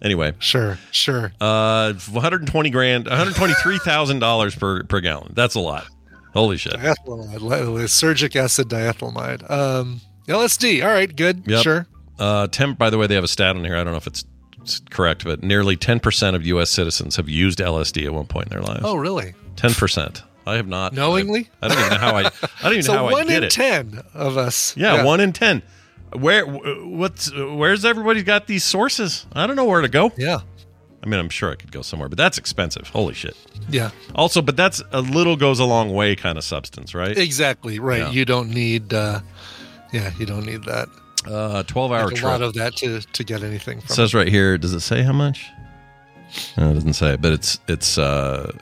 [0.02, 1.32] Anyway, sure, sure.
[1.40, 5.32] uh, 120 grand, 123 thousand dollars per per gallon.
[5.34, 5.86] That's a lot.
[6.32, 6.72] Holy shit.
[6.74, 9.50] Diethylamide, li- lysergic acid diethylamide.
[9.50, 10.82] Um, LSD.
[10.84, 11.42] All right, good.
[11.46, 11.62] Yep.
[11.62, 11.86] Sure.
[12.18, 12.78] Uh, temp.
[12.78, 13.76] By the way, they have a stat on here.
[13.76, 14.24] I don't know if it's,
[14.90, 16.70] correct, but nearly 10 percent of U.S.
[16.70, 18.80] citizens have used LSD at one point in their lives.
[18.84, 19.34] Oh, really?
[19.56, 20.22] 10 percent.
[20.46, 21.48] I have not Knowingly?
[21.60, 22.20] I, I don't even know how I.
[22.20, 22.30] I
[22.62, 23.50] don't even So know how I one did in it.
[23.50, 24.74] ten of us.
[24.76, 25.62] Yeah, one in ten.
[26.12, 26.44] Where?
[26.46, 27.32] What's?
[27.32, 29.26] Where's everybody got these sources?
[29.32, 30.12] I don't know where to go.
[30.16, 30.40] Yeah.
[31.02, 32.88] I mean, I'm sure I could go somewhere, but that's expensive.
[32.88, 33.34] Holy shit.
[33.70, 33.90] Yeah.
[34.14, 37.16] Also, but that's a little goes a long way kind of substance, right?
[37.16, 37.78] Exactly.
[37.78, 38.00] Right.
[38.00, 38.10] Yeah.
[38.10, 38.92] You don't need.
[38.92, 39.20] uh
[39.92, 40.88] Yeah, you don't need that.
[41.26, 42.30] Uh, 12 hour Like a trip.
[42.30, 43.94] lot of that to to get anything It from.
[43.96, 44.58] says right here.
[44.58, 45.46] Does it say how much?
[46.56, 47.16] No, it doesn't say.
[47.16, 47.96] But it's it's.
[47.98, 48.52] uh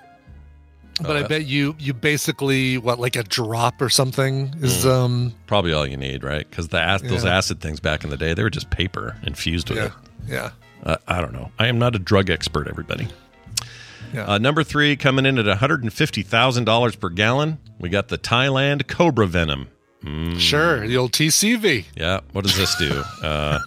[1.00, 4.88] but I bet you you basically what like a drop or something is Hmm.
[4.90, 6.48] um Probably all you need, right?
[6.48, 9.70] Because the ac- those acid things back in the day, they were just paper infused
[9.70, 9.92] with yeah it.
[10.28, 10.50] yeah
[10.84, 11.50] Uh, I don't know.
[11.58, 13.08] I am not a drug expert, everybody.
[14.14, 14.24] Yeah.
[14.26, 19.68] Uh, number three, coming in at $150,000 per gallon, we got the Thailand Cobra Venom.
[20.38, 21.84] sure the old TCV.
[21.96, 22.20] Yeah.
[22.32, 23.02] What does this do?
[23.22, 23.58] Uh,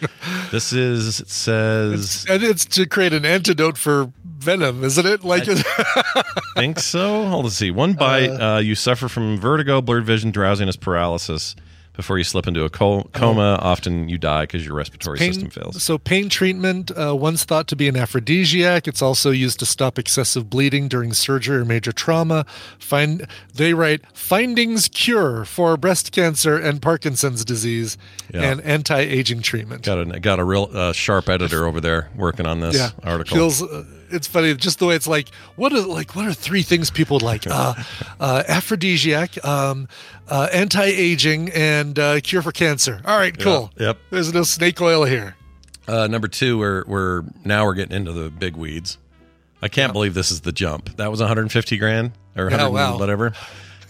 [0.52, 5.24] this is, it says, And it's to create an antidote for venom, isn't it?
[5.24, 6.22] Like I
[6.56, 7.26] think so.
[7.28, 7.70] Hold on, see.
[7.70, 11.54] One bite, uh, you suffer from vertigo, blurred vision, drowsiness, paralysis.
[11.96, 15.82] Before you slip into a co- coma, often you die because your respiratory system fails.
[15.82, 19.98] So pain treatment, uh, once thought to be an aphrodisiac, it's also used to stop
[19.98, 22.46] excessive bleeding during surgery or major trauma.
[22.78, 27.98] Find they write findings cure for breast cancer and Parkinson's disease
[28.32, 28.44] Yeah.
[28.50, 29.82] and anti-aging treatment.
[29.82, 33.36] Got a got a real uh, sharp editor over there working on this yeah, article.
[33.36, 33.62] feels.
[34.10, 35.28] It's funny just the way it's like.
[35.56, 36.14] What are like?
[36.16, 37.46] What are three things people would like?
[37.46, 37.74] Uh,
[38.20, 39.88] uh, aphrodisiac, um,
[40.28, 43.00] uh, anti-aging, and uh, cure for cancer.
[43.04, 43.70] All right, cool.
[43.78, 43.98] Yep.
[44.10, 45.36] There's no snake oil here.
[45.88, 48.98] Uh, number two, we're we're now we're getting into the big weeds.
[49.62, 50.96] I can't believe this is the jump.
[50.96, 52.98] That was 150 grand or Yeah, 100 wow.
[52.98, 53.32] whatever.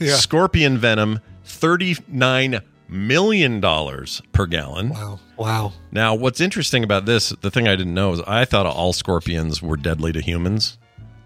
[0.03, 0.15] Yeah.
[0.17, 4.91] Scorpion venom, 39 million dollars per gallon.
[4.91, 5.21] Wow.
[5.37, 5.73] Wow.
[5.93, 9.63] Now, what's interesting about this, the thing I didn't know is I thought all scorpions
[9.63, 10.77] were deadly to humans.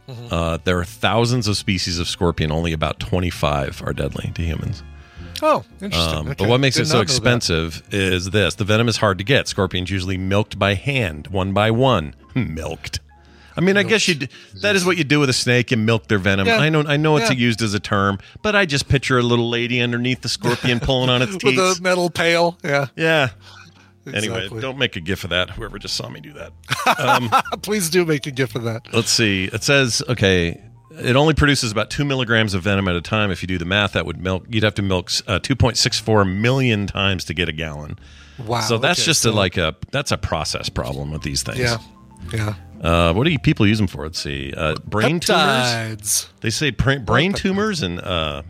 [0.09, 0.27] Mm-hmm.
[0.31, 2.53] Uh, there are thousands of species of scorpion.
[2.53, 4.83] Only about 25 are deadly to humans.
[5.43, 6.19] Oh, interesting.
[6.19, 6.35] Um, Okay.
[6.39, 7.11] But what makes Did it so not know that.
[7.13, 9.49] expensive is this: the venom is hard to get.
[9.49, 12.15] Scorpions usually milked by hand, one by one.
[12.35, 13.01] milked.
[13.57, 14.27] I mean, I guess you
[14.63, 15.71] that is what you do with a snake.
[15.73, 16.47] and milk their venom.
[16.47, 16.59] Yeah.
[16.59, 17.37] I know, I know it's Yeah.
[17.37, 21.09] used as a term, but I just picture a little lady underneath the scorpion pulling
[21.11, 22.59] on its teeth With a metal pail.
[22.65, 22.87] Yeah.
[22.97, 23.31] yeah.
[24.13, 25.51] Anyway, don't make a gif of that.
[25.51, 26.53] Whoever just saw me do that.
[27.63, 28.83] Please do make a gift of that.
[28.93, 29.45] Let's see.
[29.45, 30.61] It says okay.
[30.91, 33.31] It only produces about two milligrams of venom at a time.
[33.33, 34.45] If you do the math, that would milk.
[34.49, 37.99] You'd have to milk uh, two point six four million times to get a gallon.
[38.47, 38.61] Wow.
[38.63, 41.59] so that's okay, just a like a that's a process problem with these things.
[41.59, 41.79] Yeah.
[42.33, 42.55] Yeah.
[42.85, 44.05] Uh, what do you, people use them for?
[44.05, 44.53] Let's see.
[44.55, 46.29] Uh, brain tumors.
[46.43, 48.43] They say pra- brain tumors and uh,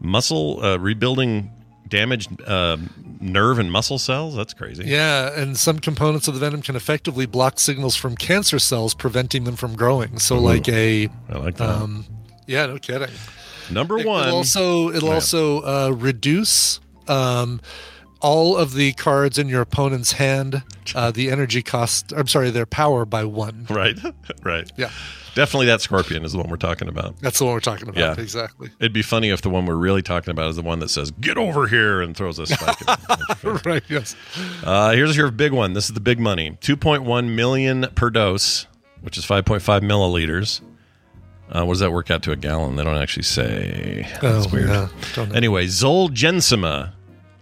[0.00, 1.50] muscle uh, rebuilding
[1.88, 2.76] damaged uh,
[3.20, 4.36] nerve and muscle cells.
[4.36, 4.84] That's crazy.
[4.86, 9.44] Yeah, and some components of the venom can effectively block signals from cancer cells, preventing
[9.44, 10.18] them from growing.
[10.18, 11.68] So, like a, I like that.
[11.70, 12.04] um,
[12.46, 13.08] yeah, no kidding.
[13.70, 14.28] Number It'll one.
[14.28, 15.14] also it'll Yeah.
[15.14, 17.60] also uh, reduce um,
[18.20, 20.62] all of the cards in your opponent's hand.
[20.94, 22.12] Uh, the energy cost.
[22.16, 23.66] I'm sorry, their power by one.
[23.70, 23.98] right.
[24.44, 24.70] right.
[24.76, 24.90] Yeah,
[25.34, 27.18] Definitely that scorpion is the one we're talking about.
[27.20, 27.98] that's the one we're talking about.
[28.16, 28.22] Yeah.
[28.22, 28.70] Exactly.
[28.80, 31.10] It'd be funny if the one we're really talking about is the one that says
[31.10, 32.88] "Get over here" and throws a spike.
[32.88, 33.82] at right.
[33.88, 34.16] Yes.
[34.64, 35.72] Uh, here's your big one.
[35.74, 38.66] This is the big money: 2.1 million per dose,
[39.02, 40.60] which is 5.5 milliliters.
[41.50, 42.74] Uh, what does that work out to a gallon?
[42.76, 44.04] They don't actually say.
[44.20, 44.68] That's Oh, weird.
[44.68, 44.88] yeah.
[45.34, 46.92] Anyway, Zolgensma.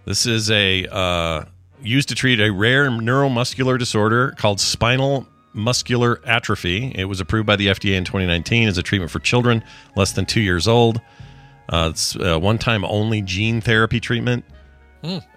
[0.05, 1.45] This is a uh,
[1.81, 6.91] used to treat a rare neuromuscular disorder called spinal muscular atrophy.
[6.95, 9.63] It was approved by the FDA in 2019 as a treatment for children
[9.95, 11.01] less than two years old.
[11.69, 14.45] Uh, it's a one-time only gene therapy treatment.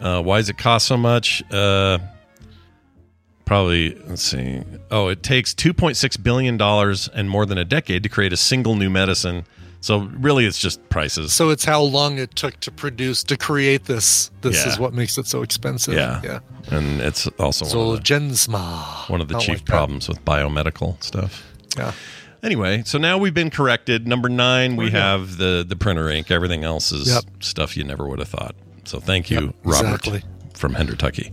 [0.00, 1.42] Uh, why does it cost so much?
[1.52, 1.98] Uh,
[3.44, 4.62] probably let's see.
[4.90, 8.74] Oh, it takes 2.6 billion dollars and more than a decade to create a single
[8.76, 9.44] new medicine.
[9.80, 11.32] So really, it's just prices.
[11.32, 14.30] So it's how long it took to produce to create this.
[14.40, 14.72] This Yeah.
[14.72, 15.94] is what makes it so expensive.
[15.94, 16.20] Yeah.
[16.24, 16.40] Yeah.
[16.70, 18.52] And it's also one of the,
[19.08, 19.66] one of the chief like that.
[19.66, 21.44] problems with biomedical stuff.
[21.76, 21.92] Yeah.
[22.42, 24.06] Anyway, so now we've been corrected.
[24.06, 26.30] Number nine, we We're have the the printer ink.
[26.30, 27.24] Everything else is Yep.
[27.40, 28.54] stuff you never would have thought.
[28.84, 30.22] So thank you, Yep, Robert exactly.
[30.54, 31.32] from Hendertucky.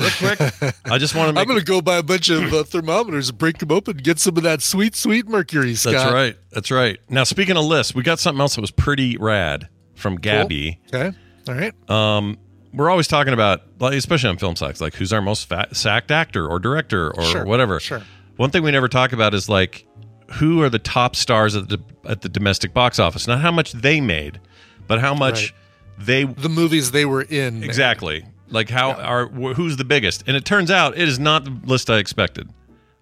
[0.00, 2.52] Real quick, I just want to make I'm going to go buy a bunch of
[2.52, 5.92] uh, thermometers and break them open and get some of that sweet, sweet mercury, Scott.
[5.92, 6.36] That's right.
[6.50, 6.98] That's right.
[7.08, 10.80] Now, speaking of lists, we got something else that was pretty rad from Gabby.
[10.92, 11.16] Okay.
[11.48, 11.90] All right.
[11.90, 12.38] Um,
[12.72, 16.10] we're always talking about, like, especially on film sacks, like who's our most fat, sacked
[16.10, 17.80] actor or director or Sure, whatever.
[17.80, 18.02] sure.
[18.36, 19.86] One thing we never talk about is like
[20.34, 23.26] who are the top stars at the at the domestic box office.
[23.26, 24.40] Not how much they made,
[24.86, 25.52] but how much
[25.98, 27.62] they the movies they were in.
[27.64, 30.24] exactly like how are wh- who's the biggest.
[30.26, 32.48] And it turns out it is not the list I expected.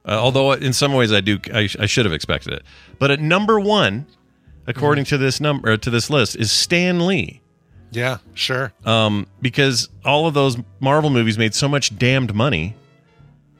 [0.04, 2.62] Uh, although in some ways I do, I, I should have expected it.
[2.98, 4.06] But at number one,
[4.66, 5.16] according Mm-hmm.
[5.16, 7.40] to this number to this list, is Stan Lee
[7.90, 8.72] Yeah, sure.
[8.84, 12.74] um, because all of those Marvel movies made so much damned money.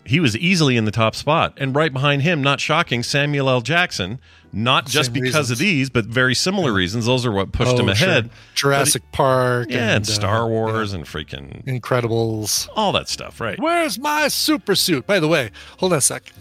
[0.08, 3.60] He was easily in the top spot, and right behind him, not shocking, Samuel L.
[3.60, 4.18] Jackson.
[4.50, 7.04] Not just Same because of these, but very similar reasons.
[7.04, 8.08] Those are what pushed Oh, him sure.
[8.08, 8.30] ahead.
[8.54, 9.68] Jurassic Park.
[9.68, 12.66] Yeah, and, and, uh, Star Wars and freaking Incredibles.
[12.74, 13.60] all that stuff, right?
[13.60, 15.06] Where's my super suit?
[15.06, 16.32] By the way, hold on a sec.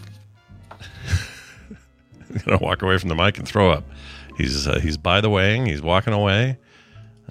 [2.46, 3.84] gonna walk away from the mic and throw up.
[4.36, 6.56] He's uh, he's by the way, he's walking away.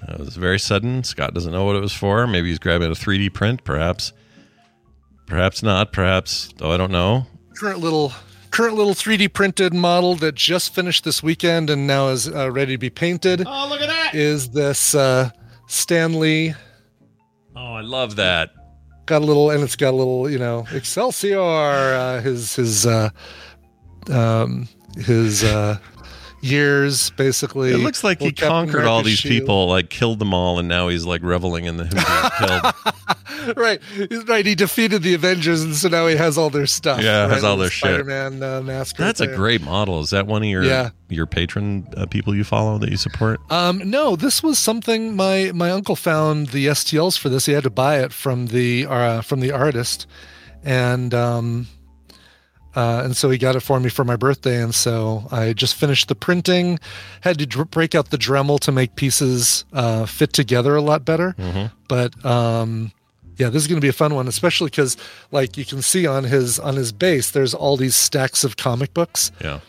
[0.00, 1.02] Uh, it was very sudden.
[1.02, 2.26] Scott doesn't know what it was for.
[2.26, 4.12] Maybe he's grabbing a 3D print, perhaps.
[5.28, 5.92] Perhaps not.
[5.92, 6.50] Perhaps.
[6.60, 7.26] Oh, I don't know.
[7.56, 8.12] Current little
[8.50, 12.74] current little 3D printed model that just finished this weekend and now is uh, ready
[12.74, 13.44] to be painted.
[13.46, 14.14] Oh, look at that!
[14.14, 15.30] Is this uh,
[15.66, 16.54] Stan Lee?
[17.54, 18.50] Oh, I love that.
[19.06, 21.38] Got a little, and it's got a little, you know, Excelsior.
[21.40, 23.10] Uh, his his uh,
[24.10, 25.78] um, his uh,
[26.40, 27.72] years basically.
[27.72, 29.40] It looks like he Little Captain conquered all these shield.
[29.40, 32.74] people, like killed them all, and now he's like reveling in the who he killed.
[33.56, 33.80] right,
[34.26, 34.44] right.
[34.46, 37.00] He defeated the Avengers, and so now he has all their stuff.
[37.02, 37.30] Yeah, right?
[37.30, 37.88] has all their shit.
[37.88, 38.98] Spider-Man uh, mask.
[38.98, 40.00] right That's a great model.
[40.00, 40.90] Is that one of your Yeah.
[41.08, 43.40] your patron uh, people you follow that you support?
[43.50, 47.46] Um, no, this was something my my uncle found the STLs for this.
[47.46, 50.06] He had to buy it from the uh, from the artist,
[50.64, 51.66] and um,
[52.76, 54.62] uh, and so he got it for me for my birthday.
[54.62, 56.78] And so I just finished the printing.
[57.22, 61.04] Had to dr- break out the Dremel to make pieces uh, fit together a lot
[61.04, 61.34] better.
[61.88, 62.92] But um,
[63.38, 64.96] yeah, this is going to be a fun one, especially because
[65.30, 68.92] like you can see on his on his base, there's all these stacks of comic
[68.94, 69.30] books.
[69.42, 69.60] Yeah.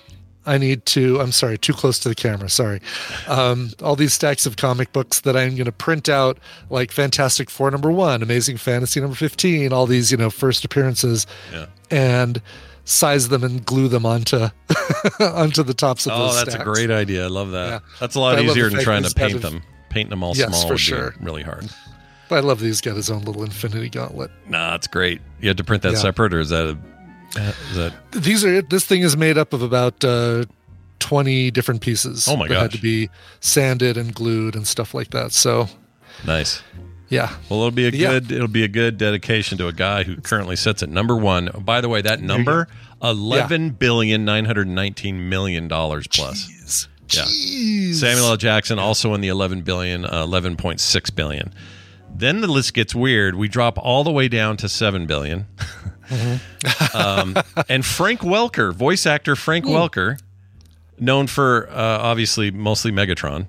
[0.45, 2.49] I need to, I'm sorry, too close to the camera.
[2.49, 2.81] Sorry.
[3.27, 6.39] Um, all these stacks of comic books that I'm going to print out,
[6.71, 11.27] like Fantastic Four number one, Amazing Fantasy number 15, all these, you know, first appearances,
[11.53, 11.67] Yeah.
[11.91, 12.41] and
[12.85, 14.47] size them and glue them onto
[15.19, 17.25] onto the tops of Oh, those that's a great idea.
[17.25, 17.67] I love that.
[17.69, 17.79] Yeah.
[17.99, 19.61] That's a lot love easier than trying to paint them.
[19.89, 21.69] Painting them all Yes, small for would be really hard.
[22.29, 24.31] But I love that he's got his own little infinity gauntlet.
[24.47, 25.19] Nah, it's great.
[25.41, 25.97] You had to print that Yeah.
[25.99, 26.77] separate, or is that
[27.35, 27.39] a,
[27.71, 30.45] is that These are this thing is made up of about uh,
[30.99, 32.27] 20 different pieces.
[32.27, 35.31] Oh my that had to be sanded and glued and stuff like that.
[35.31, 35.69] So
[36.25, 36.61] nice?
[37.09, 38.11] yeah, Well, it'll be a Yeah.
[38.19, 41.49] good it'll be a good dedication to a guy who currently sits at number one.
[41.59, 42.67] By the way, that number
[43.01, 46.47] eleven billion nine hundred nineteen million dollars plus.
[47.11, 47.23] Yeah.
[47.23, 47.95] Jeez.
[47.95, 48.37] Samuel L.
[48.37, 51.51] Jackson also in the 11 billion, uh, 11.6 billion.
[52.15, 53.35] Then the list gets weird.
[53.35, 55.45] We drop all the way down to 7 billion.
[56.93, 57.35] um,
[57.69, 60.19] and Frank Welker, voice actor Frank Welker,
[60.99, 63.47] known for uh, obviously mostly Megatron,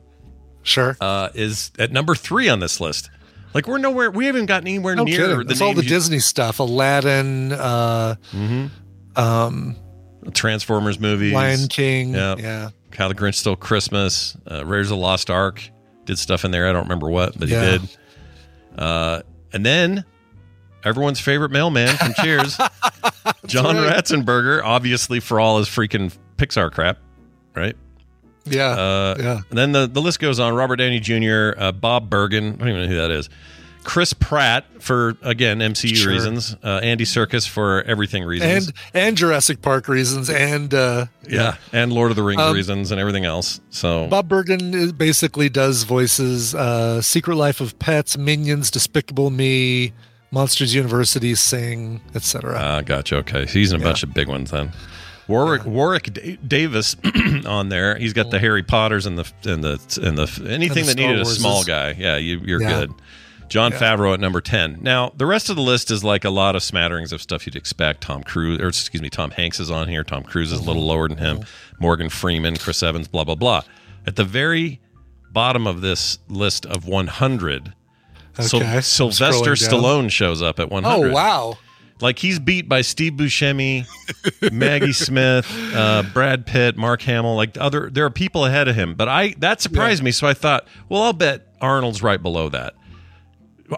[0.62, 0.96] Sure.
[1.00, 3.10] uh, is at number three on this list.
[3.54, 5.46] Like we're nowhere, we haven't gotten anywhere no near kidding.
[5.46, 6.60] the It's all the you- Disney stuff.
[6.60, 8.14] Aladdin, uh,
[9.16, 9.74] um,
[10.34, 12.14] Transformers movies, Lion King.
[12.14, 12.36] Yeah.
[12.38, 12.70] Yeah.
[12.96, 15.62] How the Grinch Stole Christmas, uh, Raiders of the Lost Ark,
[16.04, 16.68] did stuff in there.
[16.68, 17.64] I don't remember what, but Yeah.
[17.64, 17.88] he did.
[18.80, 20.04] Uh, and then
[20.84, 22.56] everyone's favorite mailman from Cheers,
[23.46, 23.94] John right.
[23.94, 26.98] Ratzenberger, obviously for all his freaking Pixar crap,
[27.54, 27.76] right?
[28.46, 28.70] Yeah.
[28.70, 29.40] Uh, yeah.
[29.50, 30.54] And then the, the list goes on.
[30.54, 33.28] Robert Downey Jr., uh, Bob Bergen, I don't even know who that is.
[33.84, 36.12] Chris Pratt for again MCU Sure.
[36.12, 36.54] reasons.
[36.62, 38.66] Uh, Andy Serkis for everything reasons.
[38.68, 42.90] And and Jurassic Park reasons and uh, yeah, and Lord of the Rings Um, reasons
[42.90, 43.60] and everything else.
[43.70, 49.92] So Bob Bergen basically does voices uh, Secret Life of Pets, Minions, Despicable Me,
[50.30, 52.56] Monsters University, Sing, etc.
[52.60, 53.16] Ah, gotcha.
[53.16, 54.72] Okay, so he's in a bunch of big ones then.
[55.26, 56.96] Warwick Warwick D- Davis
[57.46, 57.96] on there.
[57.96, 61.06] He's got the Harry Potters and the and the and the anything And that Star
[61.08, 61.94] needed a small guy.
[61.96, 62.80] Yeah, you, you're Yeah.
[62.80, 62.92] good.
[63.50, 64.78] Jon Favreau at number ten.
[64.80, 67.56] Now the rest of the list is like a lot of smatterings of stuff you'd
[67.56, 68.00] expect.
[68.00, 70.04] Tom Cruise, or excuse me, Tom Hanks is on here.
[70.04, 71.44] Tom Cruise is a little lower than him.
[71.78, 73.62] Morgan Freeman, Chris Evans, blah blah blah.
[74.06, 74.80] At the very
[75.32, 77.74] bottom of this list of 100,
[78.38, 79.52] Okay, Sylvester.
[79.52, 81.10] Stallone shows up at 100.
[81.10, 81.58] Oh wow!
[82.00, 83.86] Like he's beat by Steve Buscemi,
[84.52, 87.36] Maggie Smith, uh, Brad Pitt, Mark Hamill.
[87.36, 88.94] Like other, there are people ahead of him.
[88.94, 90.12] But I that surprised me.
[90.12, 92.74] So I thought, well, I'll bet Arnold's right below that.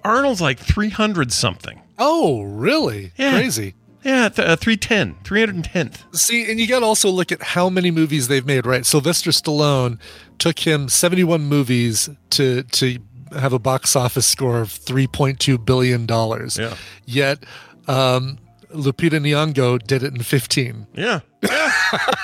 [0.04, 1.80] Arnold's like three hundred something.
[1.98, 3.12] Oh really?
[3.16, 3.32] Yeah.
[3.32, 3.74] Crazy.
[4.04, 6.16] Yeah, th- uh, 310, 310th.
[6.16, 8.66] See, and you got to also look at how many movies they've made.
[8.66, 10.00] Right, Sylvester Stallone
[10.38, 12.98] took him seventy-one movies to to
[13.38, 16.58] have a box office score of three point two billion dollars.
[16.58, 16.74] Yeah.
[17.06, 17.44] Yet,
[17.86, 18.38] um,
[18.74, 20.88] Lupita Nyong'o did it in fifteen.
[20.94, 21.72] Yeah, yeah,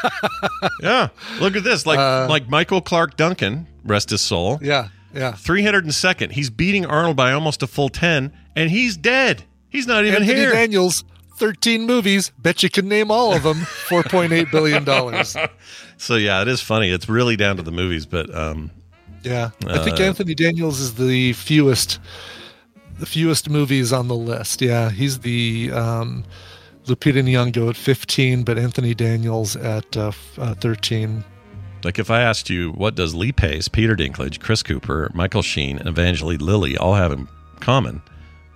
[0.82, 1.08] yeah.
[1.40, 4.58] Look at this, like like Michael Clarke Duncan, rest his soul.
[4.60, 5.32] Yeah, yeah.
[5.32, 6.32] 302nd.
[6.32, 9.44] He's beating Arnold by almost a full 10, and he's dead.
[9.68, 10.32] He's not even here.
[10.32, 10.52] Anthony here.
[10.52, 11.04] Daniels,
[11.36, 12.32] thirteen movies.
[12.38, 13.56] Bet you can name all of them.
[13.88, 15.36] Four point eight billion dollars.
[15.98, 16.90] So yeah, it is funny.
[16.90, 18.70] It's really down to the movies, but um,
[19.22, 21.98] Yeah, I think Uh, Anthony Daniels is the fewest,
[22.98, 24.62] the fewest movies on the list.
[24.62, 26.24] Yeah, he's the um,
[26.86, 31.24] Lupita Nyong'o at fifteen, but Anthony Daniels at uh, uh, thirteen.
[31.84, 35.78] Like if I asked you, what does Lee Pace, Peter Dinklage, Chris Cooper, Michael Sheen,
[35.78, 37.28] and Evangeline Lilly all have in
[37.60, 38.02] common?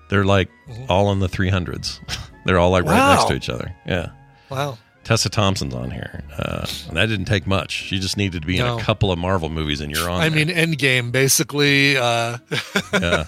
[0.09, 0.51] They're like
[0.89, 1.99] all in the 300s.
[2.45, 3.75] They're all like right next to each other.
[3.87, 4.11] Yeah.
[4.51, 4.79] Wow.
[5.05, 6.23] Tessa Thompson's on here.
[6.37, 7.73] Uh, and that didn't take much.
[7.73, 10.21] She just needed to be in a couple of Marvel movies, and you're on.
[10.21, 10.45] I there.
[10.45, 11.97] mean, Endgame, basically.
[11.97, 12.39] Uh,
[12.93, 13.25] yeah.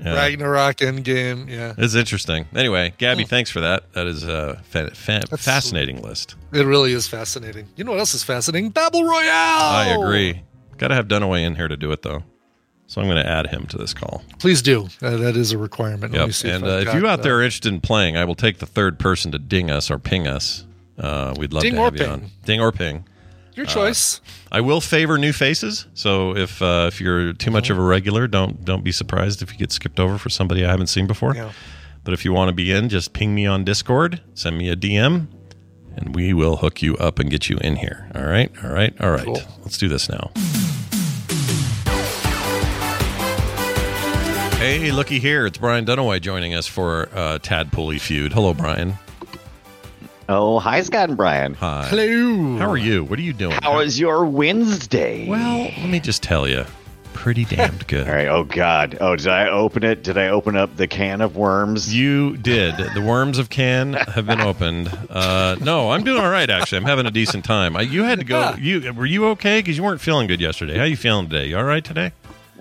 [0.00, 0.14] Yeah.
[0.14, 1.48] Ragnarok, Endgame.
[1.48, 2.46] Yeah, It's interesting.
[2.54, 2.92] Anyway.
[2.98, 3.92] Gabby, thanks for that.
[3.92, 6.34] That is a fa- fa- fascinating list.
[6.52, 7.68] it really is fascinating.
[7.76, 8.70] You know what else is fascinating?
[8.70, 9.22] Battle Royale.
[9.30, 10.42] I agree.
[10.78, 12.22] Got to have Dunaway in here to do it, though.
[12.88, 14.22] So I'm going to add him to this call.
[14.38, 14.88] Please do.
[15.00, 16.12] Uh, that is a requirement.
[16.12, 16.30] Yep.
[16.44, 18.58] And I've uh, if you out uh, there are interested in playing, I will take
[18.58, 20.66] the third person to ding us or ping us.
[20.98, 22.10] Uh, we'd love Ding to have you ping.
[22.10, 22.30] on.
[22.44, 23.04] Ding or ping.
[23.54, 24.20] Your choice.
[24.50, 25.86] I will favor new faces.
[25.94, 29.52] So if uh, if you're too much of a regular, don't don't be surprised if
[29.52, 31.34] you get skipped over for somebody I haven't seen before.
[31.34, 31.52] Yeah.
[32.04, 34.76] But if you want to be in, just ping me on Discord, send me a
[34.76, 35.28] DM,
[35.96, 38.10] and we will hook you up and get you in here.
[38.14, 39.24] All right, all right, all right.
[39.24, 39.40] Cool.
[39.62, 40.30] Let's do this now.
[44.58, 45.44] Hey, looky here.
[45.46, 48.32] It's Brian Dunaway joining us for uh, Feud.
[48.32, 48.94] Hello, Brian.
[50.34, 51.52] Oh, hi, Scott and Brian.
[51.54, 51.86] Hi.
[51.88, 52.56] Hello.
[52.58, 53.04] How are you?
[53.04, 53.58] What are you doing?
[53.62, 55.28] How was your Wednesday?
[55.28, 56.64] Well, let me just tell you,
[57.12, 58.08] pretty damned good.
[58.08, 58.28] all right.
[58.28, 58.96] Oh God.
[58.98, 60.02] Oh, did I open it?
[60.02, 61.94] Did I open up the can of worms?
[61.94, 62.76] You did.
[62.94, 64.90] The worms of can have been opened.
[65.10, 66.48] Uh, no, I'm doing all right.
[66.48, 67.76] Actually, I'm having a decent time.
[67.76, 68.54] I, you had to go.
[68.58, 69.58] You were you okay?
[69.60, 70.78] Because you weren't feeling good yesterday.
[70.78, 71.46] How you feeling today?
[71.48, 72.12] You all right today?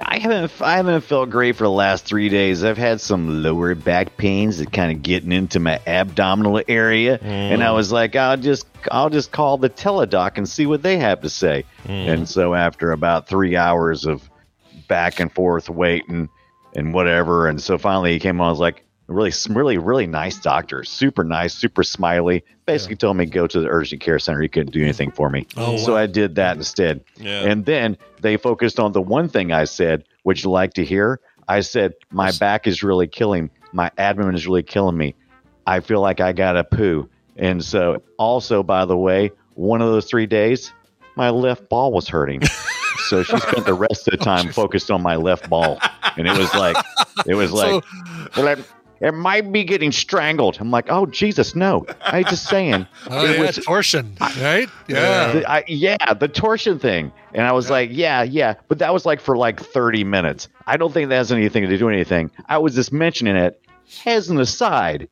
[0.04, 0.52] I haven't.
[0.62, 2.64] I haven't felt great for the last three days.
[2.64, 7.64] I've had some lower back pains that kind of getting into my abdominal area, and
[7.64, 7.76] I mm.
[7.76, 11.30] was like, I'll just, I'll just call the teledoc and see what they have to
[11.30, 11.66] say.
[11.86, 12.08] Mm.
[12.14, 14.30] And so after about three hours of
[14.88, 16.30] back and forth waiting
[16.76, 18.48] and whatever, and so finally he came on.
[18.48, 22.44] I was like, really, really, really nice doctor, super nice, super smiley.
[22.66, 24.42] Basically told me to go to the urgent care center.
[24.42, 27.04] He couldn't do anything for me, oh, so I did that instead.
[27.18, 27.44] Yeah.
[27.44, 31.20] And then they focused on the one thing I said, would you like to hear?
[31.48, 35.16] I said, my back is really killing, my abdomen is really killing me.
[35.68, 37.10] I feel like I got a poo.
[37.36, 40.74] And so, also, by the way, one of those three days,
[41.16, 42.42] my left ball was hurting.
[43.10, 45.80] so she spent the rest of the oh, time focused on my left ball.
[46.18, 46.78] And it was like,
[47.26, 47.84] it was like,
[48.36, 48.64] I'm,
[49.02, 50.58] it might be getting strangled.
[50.60, 51.86] I'm like, oh Jesus, no!
[52.06, 52.88] I just saying.
[53.10, 54.70] Oh, it yeah, was torsion, right?
[54.88, 55.32] Yeah.
[55.34, 57.12] the, I, yeah, the torsion thing.
[57.34, 58.54] And I was like, yeah, yeah.
[58.68, 60.48] But that was like for like 30 minutes.
[60.68, 62.30] I don't think that has anything to do with anything.
[62.48, 63.62] I was just mentioning it
[64.06, 65.10] as an aside.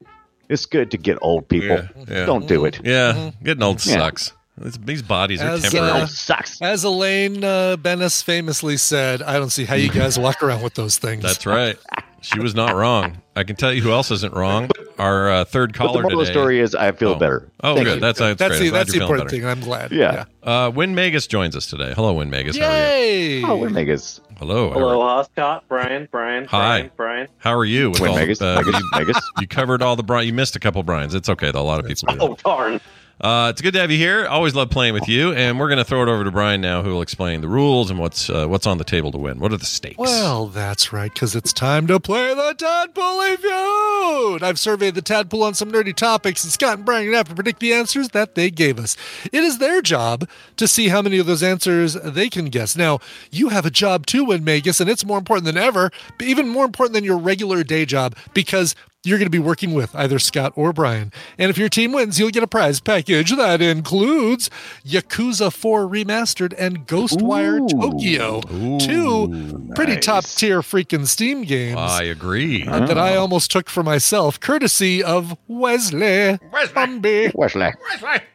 [0.50, 1.78] It's good to get old people.
[1.78, 2.26] Yeah, yeah.
[2.26, 2.80] Don't do it.
[2.84, 4.32] Yeah, getting old sucks.
[4.58, 6.02] These, these bodies are As, temporary.
[6.02, 6.62] uh, sucks.
[6.62, 10.74] As Elaine uh, Benes famously said, I don't see how you guys walk around with
[10.76, 11.24] those things.
[11.24, 11.78] That's right.
[12.22, 13.22] She was not wrong.
[13.36, 14.70] I can tell you who else isn't wrong.
[14.98, 17.16] Our uh, third But the caller moral of the story is I feel Oh.
[17.16, 17.50] better.
[17.64, 17.94] Oh, Thank good.
[17.96, 18.00] you.
[18.02, 18.66] That's that's, that's great.
[18.70, 19.46] the that's the you're feeling important thing.
[19.46, 19.92] I'm glad.
[19.92, 20.26] Yeah.
[20.44, 21.94] Uh, Win Magus joins us today.
[21.96, 22.58] Hello, Win Magus.
[22.58, 22.84] How are you?
[22.84, 23.44] Yay!
[23.46, 24.20] Oh, we're Megas.
[24.38, 24.72] Hello.
[24.72, 26.60] Hello, uh, Scott, Brian, Brian, Hi.
[26.80, 27.28] Brian, Brian.
[27.38, 27.92] How are you?
[27.92, 28.42] With Win all, Megas.
[28.42, 28.62] uh,
[28.94, 29.16] Megas.
[29.16, 30.28] you, you covered all the Brian.
[30.28, 31.14] You missed a couple Brian's.
[31.14, 31.62] It's okay though.
[31.62, 32.14] A lot of people.
[32.14, 32.20] do.
[32.22, 32.82] Oh, darn.
[33.22, 34.26] Uh, it's good to have you here.
[34.26, 35.34] Always love playing with you.
[35.34, 37.90] And we're going to throw it over to Brian now, who will explain the rules
[37.90, 39.40] and what's uh, what's on the table to win.
[39.40, 39.98] What are the stakes?
[39.98, 44.44] Well, that's right, because it's time to play the tadpole Feud.
[44.44, 47.60] I've surveyed the tadpole on some nerdy topics, and Scott and Brian have to predict
[47.60, 48.96] the answers that they gave us.
[49.32, 52.76] It is their job to see how many of those answers they can guess.
[52.76, 53.00] Now,
[53.32, 55.92] you have a job too, Win Magus, and it's more important than ever,
[56.22, 59.96] even more important than your regular day job, because you're going to be working with
[59.96, 61.14] either Scott or Brian.
[61.38, 64.50] And if your team wins, you'll get a prize package that includes
[64.86, 67.68] Yakuza 4 Remastered and Ghostwire Ooh.
[67.92, 68.42] Tokyo.
[68.80, 72.66] Two pretty top tier freaking Steam games I agree.
[72.68, 76.38] uh, that I almost took for myself, courtesy of Wesley.
[76.52, 77.34] Bumby.
[77.34, 77.72] Wesley.
[77.92, 78.26] Wesley.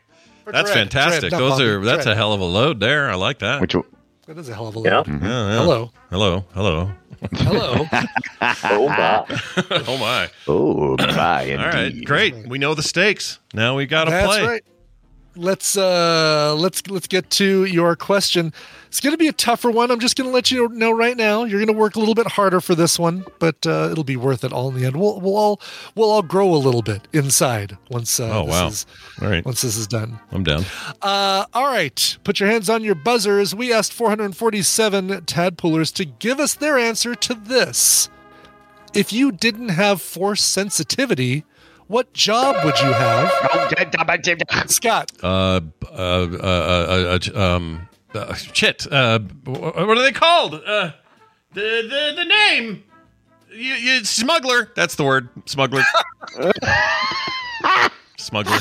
[0.46, 1.30] That's Dread, fantastic.
[1.30, 2.14] Dread, Those Bumby, are that's Dread.
[2.14, 3.10] a hell of a load there.
[3.10, 3.60] I like that.
[3.60, 3.74] Which
[4.26, 4.96] That is a hell of a Yeah.
[4.98, 5.08] load.
[5.08, 5.58] Yeah, yeah.
[5.60, 5.90] Hello.
[6.10, 6.44] Hello.
[6.54, 6.90] Hello.
[7.32, 7.86] Hello.
[8.64, 9.26] Oh, my.
[9.86, 10.30] oh my.
[10.46, 12.04] oh my All right.
[12.04, 12.46] Great.
[12.46, 13.38] We know the stakes.
[13.54, 14.46] Now we got to That's play.
[14.46, 14.64] right.
[15.34, 18.52] Let's uh let's let's get to your question.
[18.94, 19.90] It's going to be a tougher one.
[19.90, 21.42] I'm just going to let you know right now.
[21.42, 24.16] You're going to work a little bit harder for this one, but uh, it'll be
[24.16, 24.94] worth it all in the end.
[24.94, 25.60] We'll we'll all
[25.96, 28.66] we'll all grow a little bit inside once uh, Oh, this wow.
[28.68, 28.86] is
[29.20, 29.44] All right.
[29.44, 30.20] once this is done.
[30.30, 30.64] I'm down.
[31.02, 32.16] Uh, all right.
[32.22, 33.52] Put your hands on your buzzers.
[33.52, 38.08] We asked 447 tadpoolers to give us their answer to this.
[38.94, 41.44] If you didn't have force sensitivity,
[41.88, 43.28] what job would you have?
[44.70, 45.10] Scott.
[45.20, 48.86] Uh, uh, uh, uh, uh, um, uh, shit.
[48.90, 50.54] Uh, what are they called?
[50.54, 50.92] Uh,
[51.52, 52.84] the the the name.
[53.50, 54.70] You, you smuggler.
[54.74, 55.28] That's the word.
[55.46, 55.82] Smuggler.
[58.18, 58.58] smuggler.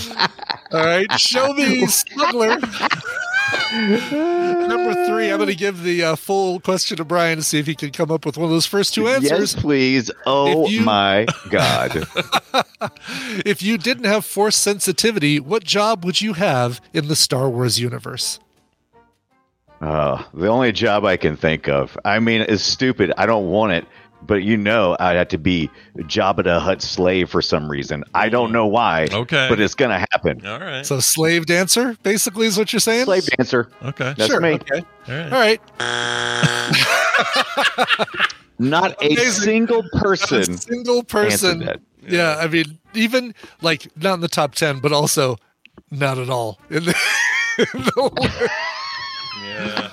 [0.72, 1.12] All right.
[1.20, 2.60] Show me smuggler.
[3.74, 5.30] Number three.
[5.32, 7.92] I'm going to give the uh, full question to Brian to see if he can
[7.92, 9.54] come up with one of those first two answers.
[9.54, 10.12] Yes, please.
[10.26, 12.06] Oh you- my God.
[13.46, 17.80] If you didn't have force sensitivity, what job would you have in the Star Wars
[17.80, 18.40] universe?
[19.84, 21.98] Uh, the only job I can think of.
[22.06, 23.12] I mean, it's stupid.
[23.18, 23.86] I don't want it,
[24.22, 28.06] but you know, I'd have to be Jabba the Hutt slave for some reason.
[28.14, 29.08] I don't know why.
[29.12, 29.48] Okay.
[29.50, 30.46] but it's gonna happen.
[30.46, 30.86] All right.
[30.86, 33.06] So, slave dancer, basically, is what you're saying?
[33.06, 33.70] Slave dancer.
[33.84, 34.14] Okay.
[34.18, 34.40] That's sure.
[34.40, 34.54] me.
[34.54, 34.86] Okay.
[35.10, 35.34] All right.
[35.34, 35.60] All right.
[38.60, 39.32] Not a Amazing.
[39.32, 41.60] single A person single person.
[41.60, 41.82] that.
[42.08, 42.38] Yeah.
[42.40, 45.36] I mean, even like not in the top 10, but also
[45.92, 46.60] not at all.
[46.70, 46.96] In the,
[47.58, 48.50] in the-
[49.54, 49.90] Yeah.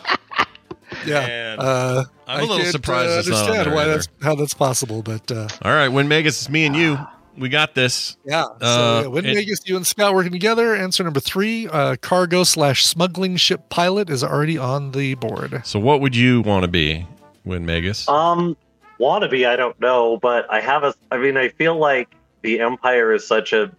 [1.07, 1.57] yeah.
[1.59, 3.93] Uh, I'm a little can't, surprised uh, it's not on understand there why either.
[3.95, 5.89] that's how that's possible, but uh, All right.
[5.89, 6.99] When Megas, it's me and you.
[7.39, 8.17] We got this.
[8.25, 8.45] yeah.
[8.45, 10.75] So Uh, yeah, when and- Vegas, you and Scott working together.
[10.75, 15.63] Answer number three: uh, cargo slash smuggling ship pilot is already on the board.
[15.65, 17.07] So, what would you want to be,
[17.45, 18.09] When Megas?
[18.09, 18.57] Um,
[18.99, 20.93] wannabe, I don't know, but I have a.
[21.11, 22.11] I mean, I feel like
[22.43, 23.71] the Empire is such a,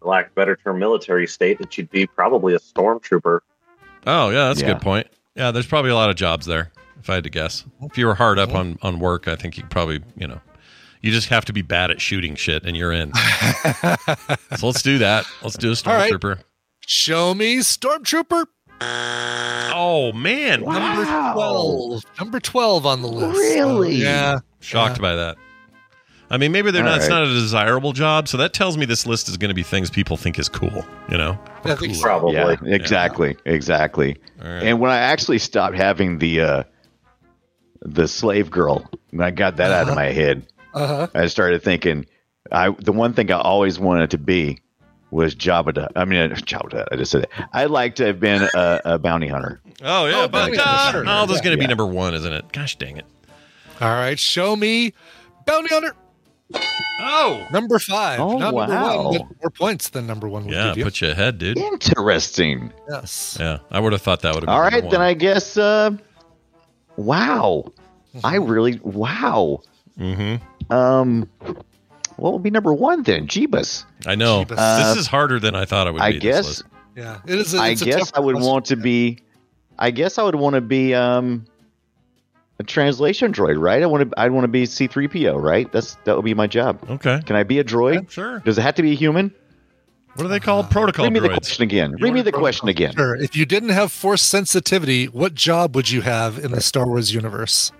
[0.00, 3.38] for lack better term, military state that you'd be probably a stormtrooper.
[4.06, 5.06] Oh, yeah, that's a good point.
[5.36, 7.64] Yeah, there's probably a lot of jobs there, if I had to guess.
[7.82, 10.40] If you were hard up on, on work, I think you probably, you know,
[11.02, 13.12] you just have to be bad at shooting shit and you're in.
[14.56, 15.26] so let's do that.
[15.42, 16.12] Let's do a All right.
[16.12, 16.40] stormtrooper.
[16.86, 18.46] Show me stormtrooper
[18.80, 20.60] Oh, man.
[20.62, 22.02] number twelve.
[22.18, 23.38] Number twelve on the list.
[23.38, 23.98] Really?
[24.00, 24.38] So, yeah.
[24.60, 25.02] Shocked Yeah.
[25.02, 25.36] by that.
[26.30, 27.20] I mean, maybe they're All not, it's right.
[27.20, 29.90] not a desirable job, so that tells me this list is going to be things
[29.90, 31.38] people think is cool, you know?
[31.64, 32.02] I think so.
[32.02, 32.34] Probably.
[32.34, 34.16] Yeah, exactly, exactly.
[34.42, 34.62] All right.
[34.64, 36.62] And when I actually stopped having the uh,
[37.82, 41.06] the slave girl, and I got that out of my head, Uh-huh.
[41.14, 42.06] I started thinking,
[42.50, 44.60] I the one thing I always wanted to be
[45.12, 45.74] was Jabba.
[45.74, 46.70] the- I mean, uh, Jabba.
[46.70, 47.30] the I just said it.
[47.52, 49.60] I'd like to have been a, a bounty hunter.
[49.82, 51.04] Oh, yeah, Oh, but bounty hunter, sure.
[51.04, 51.68] no, there's going to be Yeah.
[51.68, 52.52] number one, isn't it?
[52.52, 53.06] Gosh dang it.
[53.80, 54.18] All right.
[54.18, 54.92] Show me
[55.46, 55.94] bounty hunter
[56.98, 58.20] Oh, number five.
[58.20, 59.10] Oh, Not number wow.
[59.10, 60.84] one, but more points than number one would yeah, give you.
[60.84, 61.58] put you ahead, dude.
[61.58, 62.72] Interesting.
[62.88, 63.36] yes.
[63.38, 65.00] Yeah, I would have thought that would have been All number then one.
[65.00, 65.56] I guess.
[65.56, 65.90] Uh,
[66.96, 67.72] wow,
[68.24, 69.60] I really wow.
[69.98, 70.72] Mm-hmm.
[70.72, 71.28] Um,
[72.16, 73.26] What would be number one then?
[73.28, 73.84] Jeebus.
[74.06, 74.44] I know.
[74.48, 76.18] Uh, this is harder than I thought it would I be.
[76.18, 76.46] this guess.
[76.46, 76.62] list.
[76.96, 77.54] Yeah, it is.
[77.54, 78.50] A, I it's a guess I would question.
[78.50, 79.18] want to be.
[79.78, 81.44] I guess I would want to be um,
[82.58, 83.82] a translation droid, right?
[83.82, 84.20] I want to.
[84.20, 85.70] I'd want to be C three PO, right?
[85.72, 86.78] That's that would be my job.
[86.90, 87.20] Okay.
[87.26, 88.10] Can I be a droid?
[88.10, 88.40] Sure.
[88.40, 89.34] Does it have to be a human?
[90.14, 90.70] What are they called?
[90.70, 91.92] Protocol Read me the question again.
[92.00, 92.94] Read me the question again.
[92.94, 93.14] Sure.
[93.16, 97.12] If you didn't have force sensitivity, what job would you have in the Star Wars
[97.12, 97.70] universe?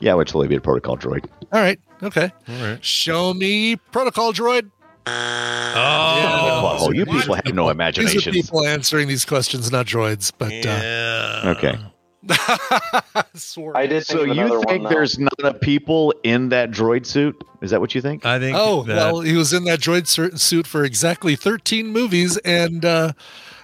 [0.00, 1.26] Yeah, I would totally be a protocol droid.
[1.52, 1.78] All right.
[2.02, 2.32] Okay.
[2.48, 2.82] All right.
[2.82, 4.70] Show me protocol droid.
[5.06, 8.16] Oh, Oh, you people have no imagination.
[8.16, 10.32] These are people answering these questions, not droids.
[10.36, 11.42] But yeah.
[11.56, 11.68] Okay.
[11.68, 11.93] uh, swore.
[13.74, 14.06] I did.
[14.06, 17.42] So of you think one, there's not a people in that droid suit?
[17.60, 18.24] Is that what you think?
[18.24, 18.56] I think.
[18.58, 20.06] Oh that, well, he was in that droid
[20.38, 23.12] suit for exactly 13 movies, and uh,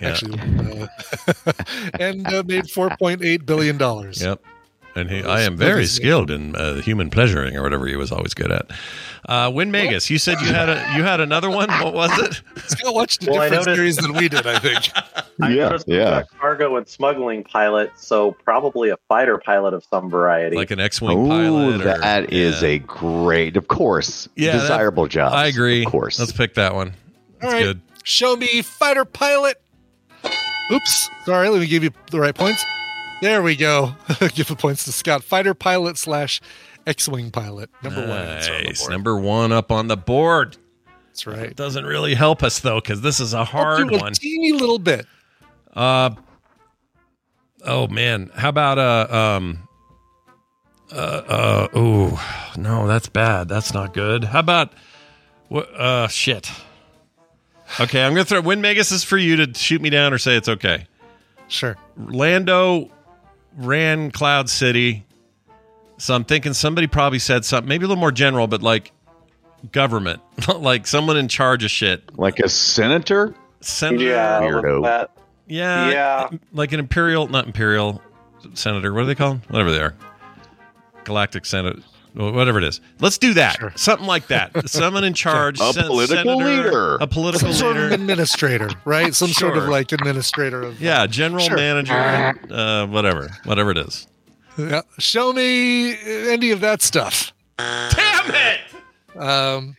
[0.01, 0.09] Yeah.
[0.09, 0.87] actually, uh,
[2.01, 4.23] and uh, made 4.8 billion dollars.
[4.23, 4.43] Yep.
[4.97, 8.35] And he, I am very skilled in uh, human pleasuring or whatever he was always
[8.35, 8.71] good at.
[9.29, 11.69] Uh, Win Magus, you said you had a you had another one.
[11.71, 12.43] What was it?
[12.67, 14.91] Scott watched a Well, I different noticed- series than we did, I think.
[15.43, 16.19] I yeah, noticed yeah.
[16.21, 20.57] a cargo and smuggling pilot, so probably a fighter pilot of some variety.
[20.57, 21.81] Like an X-wing Oh, pilot?
[21.83, 22.69] or- that is yeah.
[22.71, 25.33] a great, of course, Yeah, that- desirable job.
[25.33, 25.85] I agree.
[25.85, 26.19] Of course.
[26.19, 26.95] Let's pick that one.
[27.41, 27.63] That's All right.
[27.65, 27.81] good.
[28.03, 29.61] Show me fighter pilot.
[30.73, 31.11] Oops.
[31.25, 32.65] Sorry, let me give you the right points.
[33.21, 33.95] There we go.
[34.35, 35.23] give the points to Scott.
[35.23, 36.41] Fighter pilot slash
[36.87, 37.71] X-wing pilot.
[37.83, 38.11] Number one.
[38.19, 38.89] answer on Nice.
[38.89, 40.57] Number one up on the board.
[41.09, 41.51] That's right.
[41.51, 44.13] It Doesn't really help us though, because this is a hard do a one.
[44.15, 45.07] teeny little bit.
[45.75, 46.11] Uh
[47.65, 49.07] oh man, how about uh
[49.37, 49.69] um
[50.93, 53.49] uh uh oh no, that's bad.
[53.49, 54.25] That's not good.
[54.25, 54.73] How about
[55.49, 56.51] what uh shit.
[57.79, 60.37] Okay, I'm gonna throw Win Megas is for you to shoot me down or say
[60.37, 60.87] it's okay.
[61.49, 61.77] Sure.
[61.97, 62.91] Lando
[63.57, 65.05] ran Cloud City.
[65.99, 68.93] So I'm thinking somebody probably said something, maybe a little more general, but like
[69.73, 70.23] government,
[70.57, 72.17] like someone in charge of shit.
[72.19, 73.35] like a senator.
[73.61, 74.83] Senator, yeah, Weirdo.
[74.85, 75.11] that-
[75.47, 76.29] yeah, Yeah.
[76.53, 78.01] like an imperial, not imperial
[78.55, 78.93] senator.
[78.95, 79.41] What are they called?
[79.49, 79.95] Whatever they are,
[81.05, 81.77] galactic senate,
[82.15, 82.81] whatever it is.
[83.01, 83.57] Let's do that.
[83.57, 83.73] Sure.
[83.77, 84.69] Something like that.
[84.71, 86.97] Someone in charge, A sen- political senator, leader.
[87.01, 89.15] a political Some sort of administrator, right?
[89.15, 91.57] Some sort of like administrator of Yeah, general Sure.
[91.57, 94.07] manager, uh, whatever, whatever it is.
[94.59, 94.83] Yeah.
[94.99, 95.97] Show me
[96.31, 97.33] any of that stuff.
[97.59, 98.61] Damn it!
[99.17, 99.77] Um,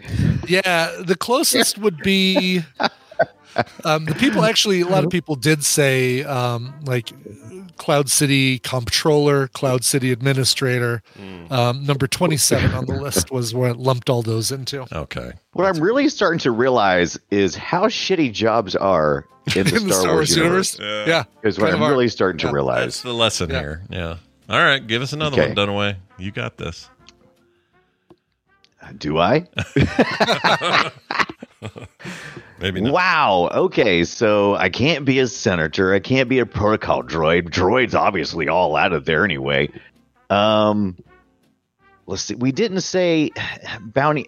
[0.48, 2.64] yeah, the closest would be
[3.84, 4.44] um, the people.
[4.44, 7.12] Actually, a lot of people did say um, like
[7.78, 11.02] Cloud City Comptroller, Cloud City Administrator.
[11.50, 14.86] Um, number twenty-seven on the list was where it lumped all those into.
[14.96, 15.34] Okay.
[15.54, 19.26] What I'm really starting to realize is how shitty jobs are
[19.56, 20.78] in the, In the Star, Wars universe.
[20.80, 21.92] yeah, Is what kind I'm of are.
[21.92, 22.80] really starting to Yeah.
[22.82, 23.60] That's the lesson Yeah.
[23.60, 23.82] here.
[23.90, 24.16] Yeah.
[24.50, 25.54] All right, give us another Okay.
[25.54, 25.96] one, Dunaway.
[26.18, 26.90] You got this.
[28.98, 29.48] Do I?
[32.62, 32.94] Maybe not.
[32.94, 33.50] Wow.
[33.52, 35.94] Okay, so I can't be a senator.
[35.94, 37.50] I can't be a protocol droid.
[37.50, 39.70] Droids obviously all out of there anyway.
[40.30, 40.96] Um,
[42.06, 42.36] let's see.
[42.36, 43.32] We didn't say
[43.82, 44.26] bounty.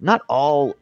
[0.00, 0.76] Not all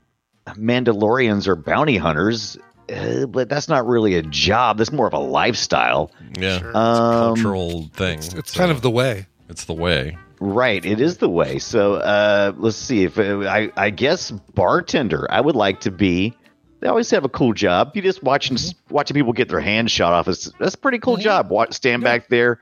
[0.46, 2.56] Mandalorians are bounty hunters,
[2.92, 4.78] uh, but that's not really a job.
[4.78, 6.10] That's more of a lifestyle.
[6.38, 6.58] Yeah.
[6.58, 6.68] Sure.
[6.70, 8.18] It's a Um, cultural thing.
[8.18, 9.26] It's, it's kind of the way.
[9.48, 10.16] it's the way.
[10.42, 11.58] Right, it is the way.
[11.58, 13.04] So uh, let's see.
[13.04, 16.34] If uh, I, I guess bartender, I would like to be.
[16.80, 17.92] They always have a cool job.
[17.94, 18.94] You just watching mm-hmm.
[18.94, 20.28] watching people get their hands shot off.
[20.28, 21.50] It's, that's a pretty cool job.
[21.50, 22.60] Watch, stand back there,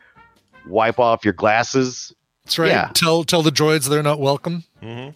[0.66, 2.12] wipe off your glasses.
[2.45, 2.69] That's right.
[2.69, 2.91] Yeah.
[2.95, 4.64] Tell tell the droids they're not welcome.
[4.83, 5.11] Mm-hmm.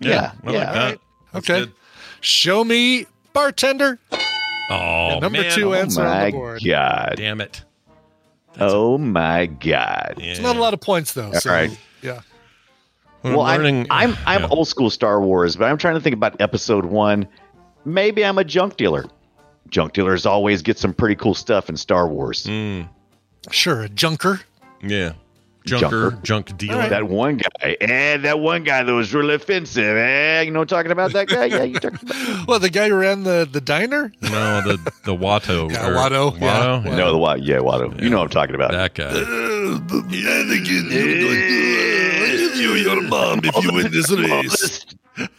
[0.00, 0.32] Yeah.
[0.44, 0.50] Yeah, yeah.
[0.50, 0.98] like that.
[1.32, 1.60] That's Okay.
[1.60, 1.72] good.
[2.20, 3.98] Show me bartender.
[4.70, 5.52] Oh, And number man.
[5.52, 6.62] two Oh, answer on oh my the board.
[6.64, 7.14] god!
[7.16, 7.62] damn it.
[8.58, 10.14] Oh my god!
[10.18, 10.32] Yeah.
[10.32, 11.32] It's not a lot of points though.
[11.32, 11.76] So, right.
[12.02, 12.20] Yeah.
[13.22, 14.48] When well, I'm learning, I'm I'm, I'm yeah.
[14.48, 17.26] old school Star Wars, but I'm trying to think about Episode One.
[17.84, 19.04] Maybe I'm a junk dealer.
[19.68, 22.46] Junk dealers always get some pretty cool stuff in Star Wars.
[22.46, 22.88] Mm,
[23.50, 23.82] Sure.
[23.82, 24.40] A junker.
[24.82, 25.12] yeah.
[25.66, 26.18] Junker, Junker.
[26.24, 26.74] junk dealer.
[26.74, 26.90] All right.
[26.90, 29.96] That one guy, and that one guy that was really offensive.
[29.96, 30.42] Eh?
[30.42, 31.46] You know, talking about that guy.
[31.46, 32.38] Yeah, you talking about?
[32.48, 34.12] Well, the guy who ran the the diner.
[34.20, 34.76] No, the
[35.06, 35.70] the Watto.
[35.72, 36.84] Yeah, or- Watto, yeah, Watto?
[36.84, 36.96] Watto.
[36.98, 37.46] No, the Watto.
[37.46, 37.98] Yeah, Watto.
[38.02, 38.72] You know what I'm talking about.
[38.72, 39.14] That guy.
[42.64, 44.86] you your mom if you win this race.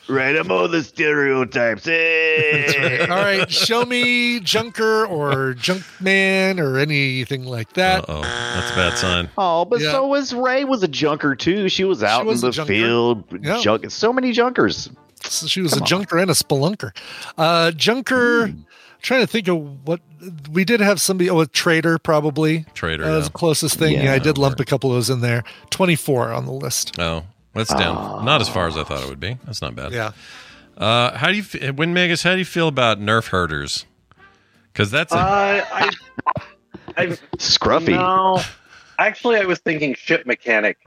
[0.07, 1.85] Right, I'm all the stereotypes.
[1.87, 3.07] Eh.
[3.09, 3.51] All right.
[3.51, 8.07] Show me junker or junk man or anything like that.
[8.07, 9.29] Uh oh, that's a bad sign.
[9.37, 9.91] Oh, but Yeah.
[9.91, 11.67] so was Rey was a junker too.
[11.67, 12.73] She was out was in the junker.
[12.73, 13.23] field.
[13.41, 13.59] Yeah.
[13.61, 14.89] Junk, so many junkers.
[15.23, 15.87] So she was Come a on.
[15.87, 16.95] junker and a spelunker.
[17.37, 18.53] Uh, junker.
[19.01, 19.99] Trying to think of what
[20.51, 21.29] we did have somebody.
[21.29, 22.65] Oh, a trader probably.
[22.73, 23.03] Trader.
[23.03, 23.27] That was yeah.
[23.29, 23.93] the closest thing.
[24.01, 25.43] Yeah, I did lump a couple of those in there.
[25.69, 26.99] Twenty four on the list.
[26.99, 27.23] Oh,
[27.53, 28.25] That's down.
[28.25, 29.37] Not as far as I thought it would be.
[29.45, 29.91] That's not bad.
[29.91, 30.11] Yeah.
[30.77, 32.23] Uh, how do you, fe- Win Megas?
[32.23, 33.85] How do you feel about Nerf herders?
[34.73, 35.91] Because that's a, Uh, I,
[36.97, 37.05] I,
[37.37, 37.89] Scruffy.
[37.93, 38.41] no.
[38.99, 40.77] Actually, I was thinking ship mechanic.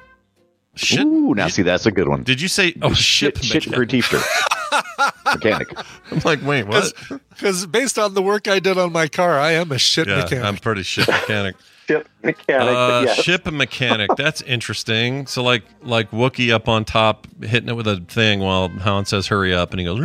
[0.79, 1.05] Shit.
[1.05, 2.23] Ooh, now see that's a good one.
[2.23, 2.75] Did you say?
[2.83, 3.37] Oh, ship.
[3.39, 4.07] shit, shit for a mechanic.
[4.09, 4.23] t-shirt.
[5.25, 5.69] Mechanic.
[6.11, 6.93] I'm like, wait, what?
[7.31, 10.17] Because based on the work I did on my car, I am a shit Yeah,
[10.17, 10.45] mechanic.
[10.45, 11.55] I'm pretty ship mechanic.
[11.89, 12.69] Ship mechanic.
[12.77, 13.23] Uh, yes.
[13.23, 14.11] Ship mechanic.
[14.17, 15.27] That's interesting.
[15.27, 19.27] So like like Wookiee up on top, hitting it with a thing while Han says
[19.27, 19.99] hurry up, and he goes.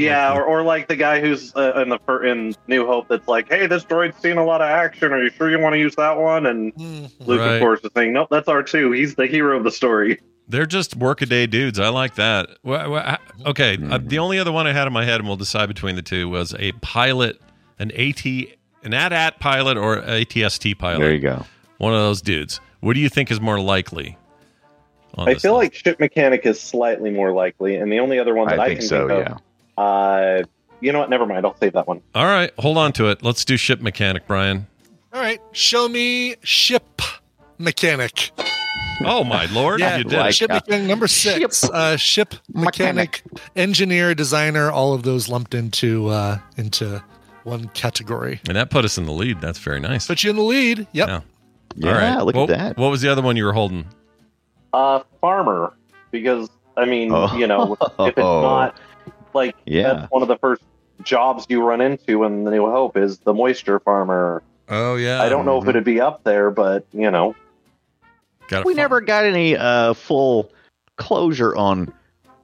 [0.00, 3.48] Yeah, or, or like the guy who's uh, in the in New Hope that's like,
[3.48, 5.12] "Hey, this droid's seen a lot of action.
[5.12, 6.72] Are you sure you want to use that one?" And
[7.20, 7.54] Luke, Right.
[7.54, 8.92] of course, is saying, "Nope, that's R two.
[8.92, 11.80] He's the hero of the story." They're just workaday dudes.
[11.80, 12.50] I like that.
[12.62, 13.16] Wha- wha-
[13.46, 15.96] Okay, uh, the only other one I had in my head, and we'll decide between
[15.96, 17.40] the two, was a pilot,
[17.80, 18.24] an AT,
[18.86, 21.00] an AT-AT pilot or ATST pilot.
[21.00, 21.44] There you go.
[21.78, 22.60] One of those dudes.
[22.80, 24.16] What do you think is more likely?
[25.18, 25.62] I feel list?
[25.64, 28.68] like ship mechanic is slightly more likely, and the only other one that I, I
[28.68, 29.40] think can so, think of,
[29.78, 30.42] uh,
[30.80, 31.10] you know what?
[31.10, 31.46] Never mind.
[31.46, 32.02] I'll save that one.
[32.14, 33.22] All right, hold on to it.
[33.22, 34.66] Let's do ship mechanic, Brian.
[35.12, 37.00] All right, show me ship
[37.58, 38.30] mechanic.
[39.04, 41.64] Oh my lord, Yeah, you did like- ship mechanic number six.
[41.64, 43.22] Uh, ship mechanic,
[43.54, 47.02] engineer, designer, all of those lumped into uh, into
[47.46, 48.40] one category.
[48.48, 49.40] and that put us in the lead.
[49.40, 50.06] That's very nice.
[50.06, 50.86] Put you in the lead.
[50.92, 51.08] Yep.
[51.08, 51.20] Yeah.
[51.76, 52.24] Yeah, All right.
[52.24, 52.76] look what, at that.
[52.78, 53.86] What was the other one you were holding?
[54.72, 55.72] Uh, farmer,
[56.10, 57.34] because I mean, Oh.
[57.36, 58.76] you know, if it's not
[59.34, 59.92] like Yeah.
[59.94, 60.62] that's one of the first
[61.02, 64.42] jobs you run into in the New Hope is the moisture farmer.
[64.68, 67.34] Oh yeah, I don't know if it'd be up there, but you know,
[68.48, 70.50] Got we never got any uh, full
[70.96, 71.92] closure on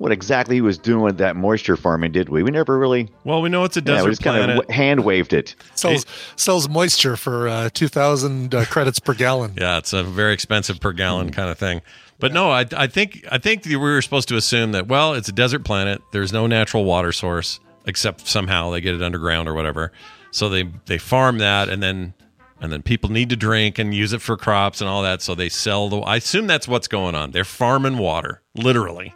[0.02, 2.42] what exactly he was doing with that moisture farming, did we?
[2.42, 3.08] We never really.
[3.22, 5.54] Well, we know it's a Yeah, desert we just kind of hand waved it.
[5.76, 9.54] Sells sells moisture for uh, two thousand uh, credits per gallon.
[9.56, 11.82] Yeah, it's a very expensive per gallon kind of thing.
[12.18, 15.28] But no, I, I think I think we were supposed to assume that well, it's
[15.28, 16.02] a desert planet.
[16.10, 19.92] There's no natural water source except somehow they get it underground or whatever.
[20.32, 22.14] So they they farm that and then
[22.60, 25.22] and then people need to drink and use it for crops and all that.
[25.22, 25.98] So they sell the.
[26.00, 27.30] I assume that's what's going on.
[27.30, 29.14] They're farming water, literally.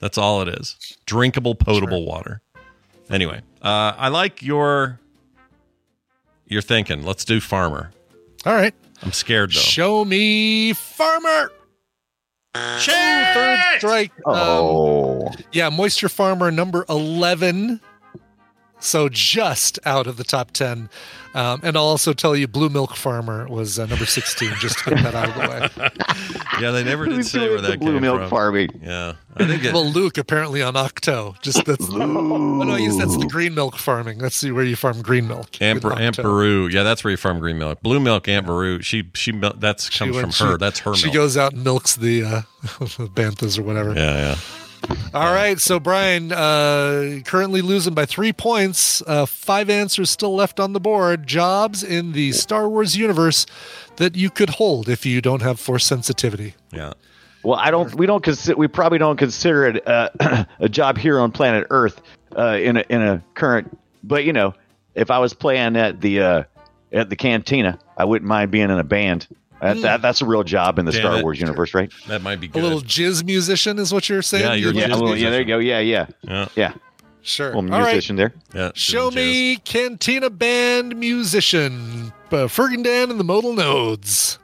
[0.00, 0.76] That's all it is.
[1.06, 2.40] Drinkable, potable water.
[3.10, 5.00] Anyway, uh, I like your
[6.46, 7.02] your thinking.
[7.04, 7.90] Let's do farmer.
[8.46, 8.74] All right.
[9.02, 9.60] I'm scared though.
[9.60, 11.50] Show me farmer.
[12.54, 14.12] Third strike.
[14.26, 17.80] Um, Oh, yeah, moisture farmer number eleven.
[18.80, 20.88] So just out of the top ten.
[21.34, 24.52] Um, and I'll also tell you, blue milk farmer was uh, number sixteen.
[24.60, 25.40] Just to get that out of the
[25.84, 25.88] way.
[26.60, 28.30] Yeah, they never did Who's say doing where the that blue came milk from.
[28.30, 28.70] farming.
[28.82, 31.40] Yeah, I think it, well, Luke apparently on Ahch-To.
[31.40, 31.88] Just that's.
[31.88, 31.96] Oh
[32.64, 34.18] no, I guess that's the green milk farming.
[34.18, 35.60] Let's see where you farm green milk.
[35.62, 36.22] Aunt, with Aunt Octo.
[36.24, 36.66] Beru.
[36.66, 37.80] Yeah, that's where you farm green milk.
[37.80, 38.82] Blue milk, Aunt Beru.
[38.82, 40.58] She she mil- that's She comes went- from she- her.
[40.58, 41.14] That's her She milk.
[41.14, 42.40] goes out and milks the uh,
[42.80, 43.94] the banthas or whatever.
[43.94, 44.36] yeah, yeah.
[45.14, 49.02] All right, so Brian uh, currently losing by three points.
[49.06, 51.26] Uh, five answers still left on the board.
[51.26, 53.46] Jobs in the Star Wars universe
[53.96, 56.54] that you could hold if you don't have force sensitivity.
[56.72, 56.92] Yeah.
[57.42, 57.94] Well, I don't.
[57.94, 58.56] We don't consider.
[58.56, 60.10] We probably don't consider it uh,
[60.58, 62.00] a job here on planet Earth
[62.36, 63.78] uh, in a in a current.
[64.04, 64.54] But you know,
[64.94, 66.42] if I was playing at the uh,
[66.92, 69.28] at the cantina, I wouldn't mind being in a band.
[69.60, 71.22] That, that that's a real job in the Damn Star it.
[71.24, 71.90] Wars universe, right?
[72.06, 72.62] That might be A good.
[72.62, 74.44] little jizz musician is what you're saying.
[74.44, 75.30] Yeah, you're You'd a like Yeah, jizz to well, be- yeah.
[75.30, 75.58] There you go.
[75.58, 76.48] Yeah, yeah, yeah.
[76.54, 76.72] yeah.
[77.22, 77.50] Sure.
[77.50, 77.86] Well, All right.
[77.92, 78.32] musician there.
[78.54, 78.70] Yeah.
[78.74, 79.14] Show jizz.
[79.16, 84.38] me Cantina Band musician, uh, Figrin D'an and the Modal Nodes.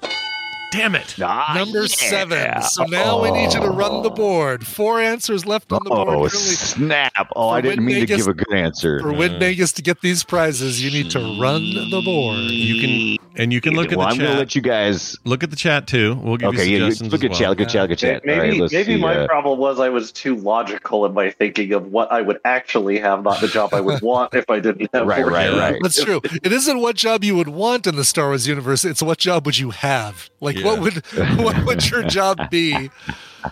[0.72, 1.14] Damn it.
[1.22, 1.86] Ah, Number yeah.
[1.86, 2.62] seven.
[2.62, 4.66] So now we need you to run the board.
[4.66, 6.08] Four answers left on the board.
[6.08, 7.28] Oh Really, snap!
[7.36, 8.98] Oh, For I didn't mean to give a good answer.
[9.00, 12.38] for Win Vegas to get these prizes, you need to run the board.
[12.50, 12.80] You
[13.18, 14.38] can and you can look at well, the I'm gonna chat.
[14.38, 15.18] let you guys.
[15.24, 16.14] Look at the chat too.
[16.16, 16.84] We'll give Okay, you yeah.
[16.86, 17.38] You, suggestions look as at well.
[17.40, 17.48] chat.
[17.50, 17.82] Look at chat.
[17.82, 18.24] Look at chat.
[18.24, 19.00] maybe All right, maybe see.
[19.00, 22.40] my uh, problem was I was too logical in my thinking of what I would
[22.44, 25.06] actually have, not the job I would want if I didn't have.
[25.06, 25.58] Right, force right, Yeah.
[25.60, 25.76] right.
[25.82, 26.20] That's true.
[26.42, 28.84] It isn't what job you would want in the Star Wars universe.
[28.84, 30.30] It's what job would you have?
[30.40, 30.64] Like, Yeah.
[30.66, 31.06] what would
[31.38, 32.90] what would your job be?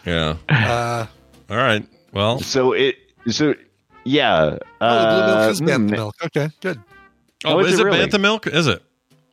[0.07, 0.37] Yeah.
[0.49, 1.07] Uh,
[1.51, 1.87] All right.
[2.13, 2.97] Well, So it.
[3.29, 3.55] So
[4.05, 4.59] yeah.
[4.81, 6.15] oh, the blue milk is uh, bantha mm, milk.
[6.27, 6.81] Okay, good.
[7.45, 7.99] oh, Oh, is is, it it really?
[8.07, 8.47] bantha milk?
[8.47, 8.83] Is it?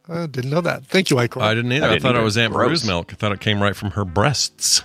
[0.10, 0.86] I didn't know that.
[0.86, 1.42] Thank you, Icor.
[1.42, 1.86] I didn't either.
[1.86, 2.68] I I, didn't thought it was Aunt Gross.
[2.68, 3.14] Beru's milk.
[3.14, 4.84] I thought it came right from her breasts.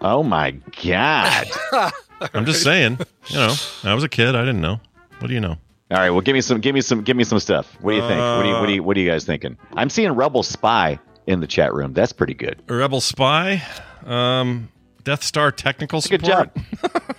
[0.00, 0.52] Oh my
[0.82, 1.46] god!
[2.34, 2.98] I'm just saying.
[3.28, 3.54] You know,
[3.84, 4.34] I was a kid.
[4.34, 4.80] I didn't know.
[5.18, 5.56] What do you know?
[5.90, 7.76] All right, well, give me some, give me some, give me some stuff.
[7.80, 8.18] What do you think?
[8.20, 9.56] what do you, what do you, what are you guys thinking?
[9.74, 10.98] I'm seeing Rebel Spy
[11.28, 11.92] in the chat room.
[11.92, 12.60] That's pretty good.
[12.68, 13.62] Rebel spy,
[14.04, 14.68] um,
[15.04, 16.52] Death Star technical Good support.
[16.54, 16.64] job.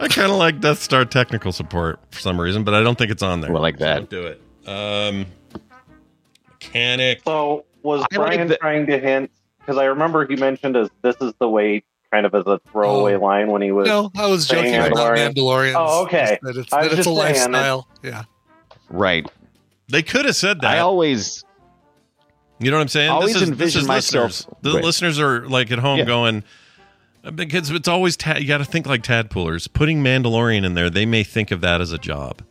[0.00, 3.10] I kind of like Death Star technical support for some reason, but I don't think
[3.10, 3.52] it's on there.
[3.52, 3.94] Well, I like So that.
[3.96, 4.40] don't do it.
[4.66, 5.26] Um,
[6.78, 7.20] mechanic.
[7.24, 9.30] So was I like Brian the- trying to hint?
[9.60, 13.14] Because I remember he mentioned as this is the way kind of as a throwaway
[13.14, 13.20] Oh.
[13.20, 13.86] line when he was.
[13.86, 15.34] No, I was joking about Mandalorian.
[15.34, 15.74] Mandalorians.
[15.76, 16.38] Oh, okay.
[16.42, 17.86] That it's, that it's a saying, lifestyle.
[18.02, 18.24] Yeah.
[18.88, 19.30] Right.
[19.90, 20.70] They could have said that.
[20.74, 21.44] I always
[22.60, 23.10] You know what I'm saying?
[23.10, 24.56] I always this is, this envision is myself- listeners.
[24.62, 24.84] The Right.
[24.84, 26.04] listeners are like at home Yeah.
[26.06, 26.44] going
[27.24, 29.70] uh, because it's always ta- you got to think like tadpoolers.
[29.72, 32.42] Putting Mandalorian in there, they may think of that as a job.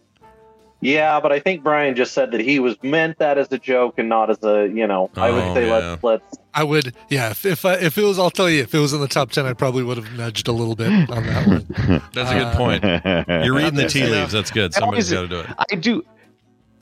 [0.80, 3.96] Yeah, but I think Brian just said that he was meant that as a joke
[3.98, 5.10] and not as a you know.
[5.18, 5.74] I would Oh, say yeah.
[5.74, 7.30] let's let's I would, yeah.
[7.32, 9.32] If if, I, if it was, I'll tell you, if it was in the top
[9.32, 12.02] ten, I probably would have nudged a little bit on that one.
[12.14, 12.84] That's a good Uh, point.
[13.46, 14.22] You're reading the tea Yeah.
[14.22, 14.32] leaves.
[14.34, 14.74] That's good.
[14.74, 15.48] Somebody's got to do it.
[15.72, 16.04] I do,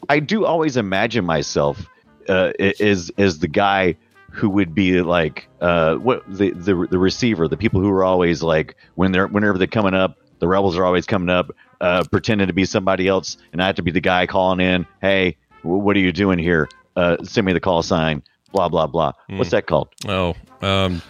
[0.09, 1.85] I do always imagine myself
[2.29, 3.95] uh, as as the guy
[4.29, 8.43] who would be like uh, what the, the the receiver, the people who are always
[8.43, 11.51] like when they're whenever they're coming up, the rebels are always coming up,
[11.85, 14.85] uh, pretending to be somebody else, and I have to be the guy calling in,
[15.01, 16.67] hey, wh- what are you doing here?
[16.95, 18.23] Uh, send me the call sign.
[18.53, 19.11] Blah blah blah.
[19.29, 19.89] What's that called?
[20.07, 21.01] Oh, um,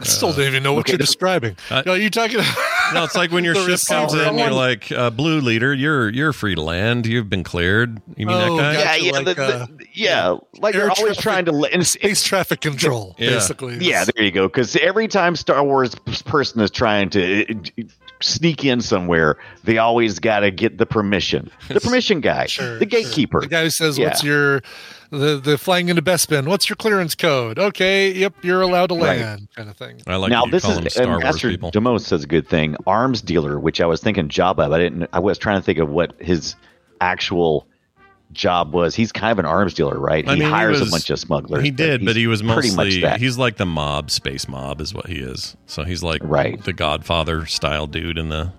[0.00, 1.56] I still don't even know what okay, you're describing.
[1.68, 2.36] Uh, no, you talking?
[2.94, 6.32] no, it's like when your ship comes in, you're like, uh, "Blue leader, you're you're
[6.32, 7.04] free to land.
[7.06, 8.80] You've been cleared." You mean Oh, that guy?
[8.80, 10.36] yeah, yeah, like, the, the- uh, yeah.
[10.60, 11.52] Like air they're always traffic- trying to.
[11.52, 13.30] let- And it's, Space traffic control, Yeah.
[13.30, 13.78] basically.
[13.80, 14.46] Yeah, there you go.
[14.46, 17.82] Because every time Star Wars person is trying to uh,
[18.22, 21.50] sneak in somewhere, they always got to get the permission.
[21.68, 22.86] The permission guy, Sure, the sure.
[22.86, 23.40] gatekeeper.
[23.40, 24.08] The guy who says, Yeah.
[24.08, 24.62] "What's your
[25.10, 26.46] the the flying into Bespin?
[26.46, 29.20] What's your clearance code?" Okay, yep, you're allowed to Right.
[29.20, 30.00] land, kind of thing.
[30.06, 31.56] I like now this is them and Star Master.
[31.56, 32.76] Demos says a good thing.
[32.86, 34.72] Arms dealer, which I was thinking job of.
[34.72, 35.08] I didn't.
[35.12, 36.54] I was trying to think of what his
[37.00, 37.66] actual
[38.32, 38.94] job was.
[38.94, 40.26] He's kind of an arms dealer, right?
[40.28, 41.62] I he mean, he hires was- a bunch of smugglers.
[41.64, 43.20] He did, he's but he was pretty much mostly that.
[43.20, 45.56] he's like the mob, space mob is what he is.
[45.66, 46.62] So he's like Right.
[46.64, 48.52] the Godfather style dude in the,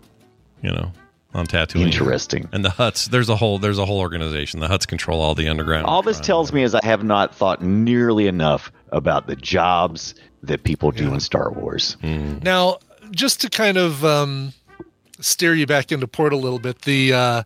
[0.61, 0.91] you know,
[1.33, 1.85] on Tatooine.
[1.85, 2.47] Interesting.
[2.51, 4.59] And the Hutts, there's a whole there's a whole organization.
[4.59, 5.87] The Hutts control all the underground.
[5.87, 6.25] All this crime.
[6.25, 10.13] tells me is I have not thought nearly enough about the jobs
[10.43, 11.97] that people do in Star Wars.
[12.03, 12.77] Now,
[13.11, 14.53] just to kind of um,
[15.19, 17.43] steer you back into port a little bit, the uh,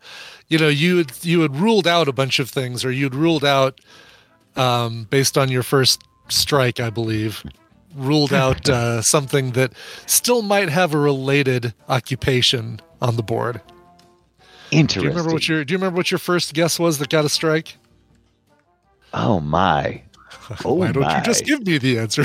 [0.48, 3.46] you know you had, you had ruled out a bunch of things, or you'd ruled
[3.46, 3.80] out
[4.56, 7.44] um, based on your first strike, I believe,
[7.96, 9.74] ruled out uh, something that
[10.06, 13.62] still might have a related occupation on the board.
[14.72, 17.10] interesting Do you remember what your Do you remember what your first guess was that
[17.10, 17.78] got a strike?
[19.14, 20.04] Oh my.
[20.64, 21.18] Oh Why don't my.
[21.18, 22.24] you just give me the answer?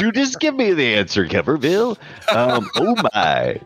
[0.00, 1.98] You just give me the answer, Coverville?
[2.34, 3.60] Um, oh my.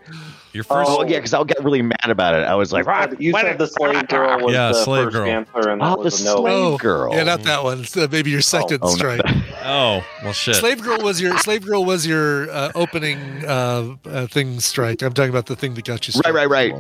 [0.53, 2.43] Your first Oh, yeah, because I got really mad about it.
[2.43, 5.29] I was like, Uh, you said the slave girl was Yeah, the slave first girl.
[5.29, 6.37] answer, and that Oh, was the a no.
[6.43, 7.15] slave Oh, girl.
[7.15, 7.85] yeah, not that one.
[7.85, 8.95] So maybe your second Oh, no.
[8.97, 9.21] strike.
[9.63, 10.57] Oh, well shit.
[10.57, 15.03] Slave girl was your slave girl was your uh, opening uh, uh, thing strike.
[15.03, 16.13] I'm talking about the thing that got you.
[16.17, 16.35] Right, struck.
[16.35, 16.75] right, right.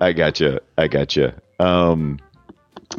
[0.00, 0.60] I gotcha.
[0.76, 1.40] I gotcha.
[1.60, 2.18] Um,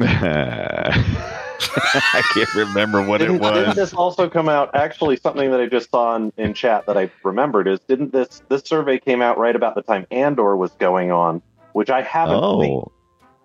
[1.76, 4.74] I can't remember what it Didn't, didn't this also come out?
[4.74, 8.42] Actually, something that I just saw in, in chat that I remembered is didn't this
[8.48, 11.42] this survey came out right about the time Andor was going on,
[11.72, 12.62] which I haven't oh.
[12.62, 12.92] seen, Oh,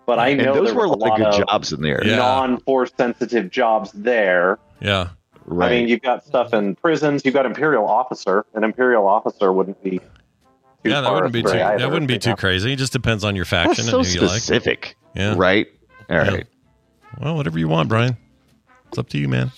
[0.06, 2.06] but I and know those there were a lot of good jobs in there.
[2.06, 2.16] Yeah.
[2.16, 4.58] non-force sensitive jobs there.
[4.80, 5.10] Yeah.
[5.46, 5.66] Right.
[5.66, 7.22] I mean, you've got stuff in prisons.
[7.24, 8.46] You've got Imperial officer.
[8.54, 9.98] An Imperial officer wouldn't be.
[9.98, 10.04] Too
[10.84, 12.36] Yeah, that far wouldn't be too astray that wouldn't be too know?
[12.36, 12.72] crazy.
[12.72, 14.30] It just depends on your That's faction so and who you like.
[14.30, 14.96] specific.
[15.14, 15.34] Yeah.
[15.36, 15.68] Right.
[16.10, 16.26] All right.
[16.26, 16.34] Yeah.
[16.34, 16.46] right.
[17.20, 18.16] Well, whatever you want, Brian.
[18.88, 19.52] It's up to you, man.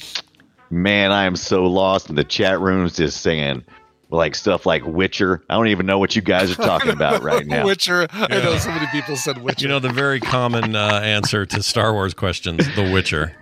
[0.70, 3.64] Man, I am so lost in the chat rooms just saying
[4.10, 5.42] like stuff like Witcher.
[5.48, 7.64] I don't even know what you guys are talking about right now.
[7.64, 8.06] Witcher.
[8.12, 9.64] I know so many people said Witcher.
[9.64, 13.36] You know the very common uh, answer to Star Wars questions: The Witcher.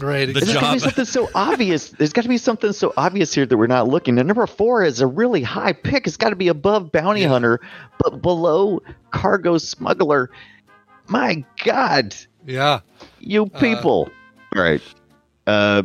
[0.00, 0.26] right?
[0.26, 1.90] the There's got to be something so obvious.
[1.90, 4.18] There's got to be something so obvious here that we're not looking.
[4.18, 6.06] And number four is a really high pick.
[6.06, 7.60] It's got to be above bounty hunter,
[7.98, 10.30] but below cargo smuggler.
[11.06, 12.16] My God,
[12.46, 12.80] yeah.
[13.20, 14.08] you people!
[14.56, 14.82] All right,
[15.46, 15.82] uh,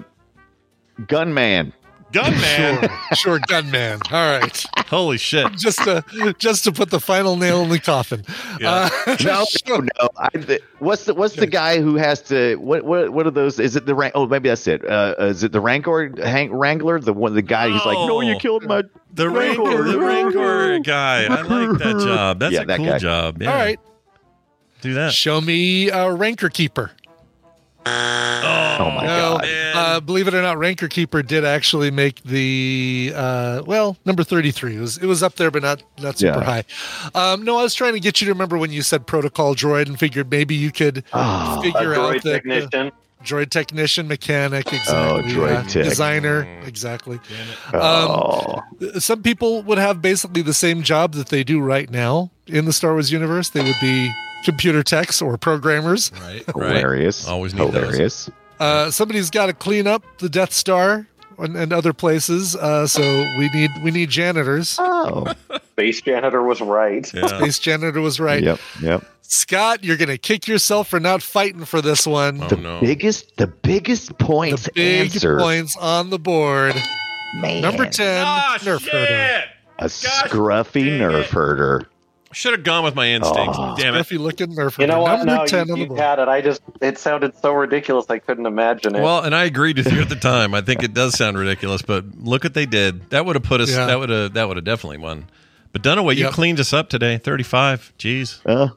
[1.08, 1.74] gunman.
[2.12, 2.42] Gunman.
[2.42, 4.00] Sure, sure, gunman.
[4.12, 5.52] All right, Holy shit!
[5.54, 6.04] just to
[6.40, 8.26] just to put the final nail in the coffin.
[8.60, 8.90] Yeah.
[9.06, 10.10] Uh, No, no, no.
[10.18, 12.56] I, the, what's the what's the guy who has to?
[12.56, 13.60] What what what are those?
[13.60, 14.14] Is it the rank?
[14.16, 14.84] Oh, maybe that's it.
[14.90, 17.00] Uh, is it the Rancor Hank Wrangler?
[17.00, 18.40] The one, the guy who's like, no, you Oh.
[18.40, 18.82] killed my.
[19.14, 21.26] The Rancor, the Rancor guy.
[21.26, 22.40] I like that job.
[22.40, 22.98] That's Yeah, a that cool guy.
[22.98, 23.40] job.
[23.42, 23.52] Yeah.
[23.52, 23.80] All right,
[24.82, 25.14] do that.
[25.14, 26.92] show me a Rancor Keeper.
[27.86, 29.48] Oh my No, god!
[29.76, 34.52] uh, believe it or not, Rancor Keeper did actually make the uh, well number thirty
[34.52, 34.76] three.
[34.76, 36.44] It was it was up there, but not not super Yeah.
[36.44, 36.64] high.
[37.16, 39.88] Um, no, I was trying to get you to remember when you said Protocol Droid,
[39.88, 42.92] and figured maybe you could Oh, A figure out droid that, uh, technician.
[43.24, 45.32] droid technician, mechanic, exactly.
[45.34, 45.84] droid yeah, tech.
[45.86, 47.20] designer, exactly.
[47.74, 48.60] oh.
[49.00, 52.74] Some people would have basically the same job that they do right now in the
[52.74, 53.50] Star Wars universe.
[53.50, 54.12] They would be
[54.46, 56.12] computer techs or programmers.
[56.22, 56.44] Right.
[56.46, 57.28] hilarious!
[57.28, 57.74] Always need those.
[57.74, 58.30] hilarious.
[58.60, 62.56] Uh, somebody's got to clean up the Death Star and, and other places.
[62.56, 63.02] Uh, so
[63.38, 64.76] we need we need janitors.
[64.80, 65.34] Oh,
[65.76, 67.12] Base janitor was right.
[67.14, 67.28] Yeah.
[67.28, 68.44] Space janitor was right.
[68.44, 69.06] yep, yep.
[69.22, 72.42] Scott, you're gonna kick yourself for not fighting for this one.
[72.44, 72.80] Oh, The no.
[72.82, 75.38] biggest, the biggest points the big answer.
[75.40, 76.76] points on the board.
[77.36, 79.06] Man, Number ten, Ah, Nerf herder.
[79.06, 79.44] shit!
[79.78, 81.26] a scruffy dang nerf it.
[81.28, 81.88] herder.
[82.32, 83.58] Should have gone with my instincts.
[83.60, 83.76] Oh.
[83.76, 84.06] Damn it.
[84.06, 84.82] Scruffy looking Nerf herder.
[84.82, 85.18] You know what?
[85.26, 86.00] Number No, ten you, on the you board.
[86.00, 86.28] had it.
[86.28, 88.06] I just it sounded so ridiculous.
[88.10, 89.02] I couldn't imagine it.
[89.02, 90.54] Well, and I agreed with you at the time.
[90.54, 93.10] I think it does sound ridiculous, but look what they did.
[93.10, 93.72] That would have put us.
[93.72, 93.88] Yeah.
[93.88, 94.34] That would have.
[94.34, 95.26] That would have definitely won.
[95.72, 97.18] But Dunaway, you cleaned us up today.
[97.18, 97.94] Thirty-five.
[97.98, 98.42] Jeez.
[98.46, 98.70] Uh,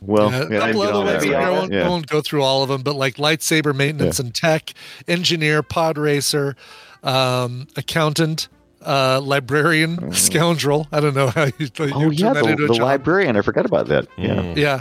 [0.00, 1.24] well, Yeah, yeah, couple I'd other ones.
[1.24, 1.34] that.
[1.34, 1.88] I won't, I Yeah.
[1.88, 4.72] won't go through all of them, but like lightsaber maintenance and tech,
[5.08, 6.56] engineer, pod racer,
[7.04, 8.48] um, accountant,
[8.84, 10.88] uh, librarian, scoundrel.
[10.92, 11.92] I don't know how you, you Mm.
[11.94, 13.36] Oh turn yeah, that the, into a the librarian.
[13.36, 14.06] I forgot about that.
[14.16, 14.34] Yeah.
[14.36, 14.56] Mm.
[14.56, 14.80] Yeah.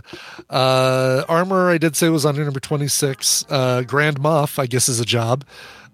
[0.50, 3.46] Uh, armor, I did say was under number 26.
[3.50, 5.46] Uh, Grand Moff, I guess, is a job.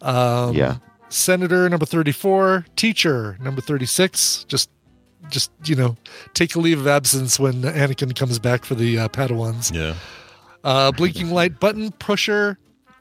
[0.01, 0.77] Um, Yeah.
[1.09, 2.65] Senator, number 34.
[2.75, 4.45] Teacher, number 36.
[4.47, 4.69] Just,
[5.29, 5.95] just you know,
[6.33, 9.73] take a leave of absence when Anakin comes back for the uh, Padawans.
[9.73, 9.95] Yeah.
[10.63, 12.57] Uh, blinking light button pusher,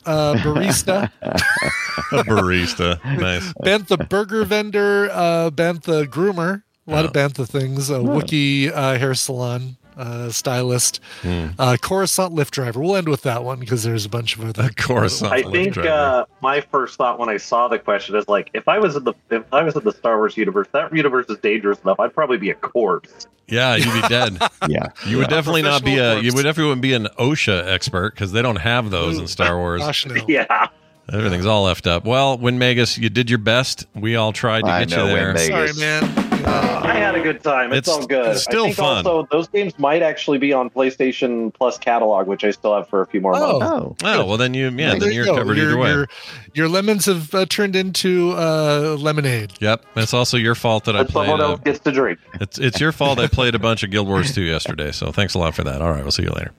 [0.06, 2.98] uh, barista, A barista.
[3.18, 3.52] nice.
[3.64, 9.14] Bantha burger vendor, uh, Bantha groomer, a lot of Bantha things, a Wookiee uh, hair
[9.14, 11.46] salon uh, stylist, Hmm.
[11.58, 12.80] uh, Coruscant lift driver.
[12.80, 14.64] We'll end with that one because there's a bunch of other.
[14.68, 15.22] Of course.
[15.22, 18.78] I think uh, my first thought when I saw the question is like, if I
[18.78, 21.78] was in the if I was in the Star Wars universe, that universe is dangerous
[21.82, 21.98] enough.
[22.00, 23.26] I'd probably be a corpse.
[23.48, 24.38] yeah, you'd be dead.
[24.68, 24.88] Yeah.
[25.06, 26.22] You would definitely not be Professional a.
[26.22, 29.56] You would definitely wouldn't be an OSHA expert because they don't have those in Star
[29.56, 29.80] Wars.
[29.82, 30.16] Gosh, no.
[30.28, 30.68] Yeah,
[31.12, 32.04] Everything's all left up.
[32.04, 33.86] Well, when Magus, you did your best.
[33.94, 35.28] We all tried to I get know, you there.
[35.34, 36.25] Win Sorry, Vegas.
[36.42, 36.82] Man.
[36.86, 37.72] I had a good time.
[37.72, 38.32] It's, It's- all good.
[38.32, 39.06] it's still I think fun.
[39.06, 43.00] Also, those games might actually be on PlayStation Plus catalog, which I still have for
[43.02, 43.58] a few more Oh.
[43.58, 44.02] months.
[44.04, 44.08] Oh.
[44.22, 45.36] Oh well, then you yeah, There then you you're go.
[45.36, 45.88] covered your, either way.
[45.90, 46.06] Your,
[46.54, 49.52] your lemons have uh, turned into uh, lemonade.
[49.60, 51.26] Yep, it's also your fault that I played.
[51.28, 52.18] someone A, else gets to drink.
[52.40, 54.92] it's it's your fault I played a bunch of Guild Wars 2 yesterday.
[54.92, 55.80] So thanks a lot for that.
[55.82, 56.52] All right, we'll see you later.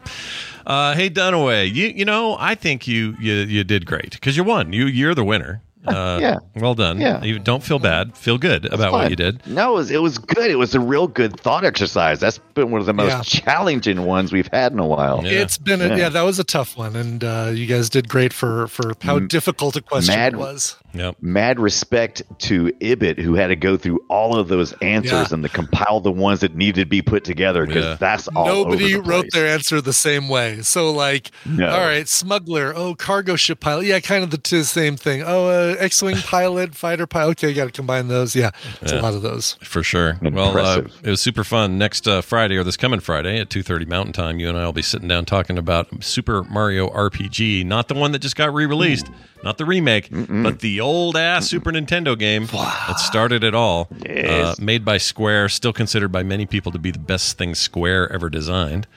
[0.65, 4.43] Uh, hey Dunaway, you you know I think you you you did great because you
[4.43, 4.73] won.
[4.73, 5.61] You you're the winner.
[5.87, 6.37] Uh, Yeah.
[6.55, 6.99] Well done.
[6.99, 7.23] Yeah.
[7.23, 8.15] You don't feel bad.
[8.17, 9.45] Feel good about what you did.
[9.47, 10.49] No, it was, it was good.
[10.51, 12.19] It was a real good thought exercise.
[12.19, 13.41] That's been one of the most Yeah.
[13.41, 15.21] challenging ones we've had in a while.
[15.23, 15.41] Yeah.
[15.41, 15.95] It's been a, Yeah.
[15.95, 16.09] yeah.
[16.09, 19.75] that was a tough one, and uh, you guys did great for for how difficult
[19.75, 20.75] a question mad- it was.
[20.93, 21.17] Yep.
[21.21, 25.27] Mad respect to Ibbott, who had to go through all of those answers Yeah.
[25.35, 27.97] and to compile the ones that needed to be put together because Yeah.
[27.99, 28.47] that's all.
[28.47, 29.33] Nobody over the wrote place.
[29.33, 30.61] their answer the same way.
[30.63, 31.67] So, like, No.
[31.69, 32.73] all right, smuggler.
[32.75, 33.85] Oh, cargo ship pilot.
[33.85, 35.21] Yeah, kind of the t- same thing.
[35.23, 37.31] Oh, uh, X-wing pilot, fighter pilot.
[37.31, 38.35] Okay, you got to combine those.
[38.35, 38.51] Yeah,
[38.81, 38.99] it's Yeah.
[38.99, 39.57] a lot of those.
[39.61, 40.17] For sure.
[40.21, 41.77] Well, uh, it was super fun.
[41.77, 44.65] Next uh, Friday or this coming Friday at two thirty Mountain Time, you and I
[44.65, 48.53] will be sitting down talking about Super Mario RPG, not the one that just got
[48.53, 49.07] re-released,
[49.43, 53.87] not the remake, but the old ass Super Nintendo game that started it all.
[54.05, 54.59] Yes.
[54.59, 58.11] Uh, made by Square, still considered by many people to be the best thing Square
[58.11, 58.87] ever designed.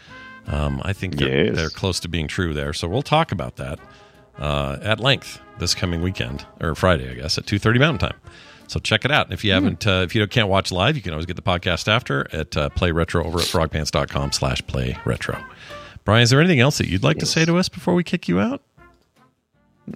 [0.46, 1.56] Um, I think they're, Yes.
[1.56, 2.72] they're close to being true there.
[2.72, 3.78] So we'll talk about that
[4.38, 8.18] uh, at length this coming weekend or Friday, I guess, at two thirty Mountain Time.
[8.66, 9.26] So check it out.
[9.26, 11.42] And if you haven't, uh, if you can't watch live, you can always get the
[11.42, 15.42] podcast after at uh, Play Retro over at frogpants.com slash play retro.
[16.04, 18.28] Brian, is there anything else that you'd like to say to us before we kick
[18.28, 18.62] you out?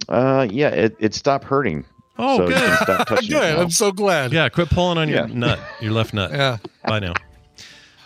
[0.09, 1.85] Uh, yeah, it, it stopped hurting.
[2.17, 2.77] Oh, so good.
[2.79, 3.33] stop Good.
[3.59, 4.33] I'm so glad.
[4.33, 5.33] Yeah, quit pulling on your Yeah.
[5.33, 6.31] nut, your left nut.
[6.33, 6.57] Yeah.
[6.85, 7.13] Bye now.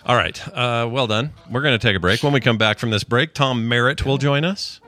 [0.05, 0.47] All right.
[0.47, 1.31] Uh, well done.
[1.49, 2.21] We're going to take a break.
[2.23, 4.81] When we come back from this break, Tom Merritt will join us.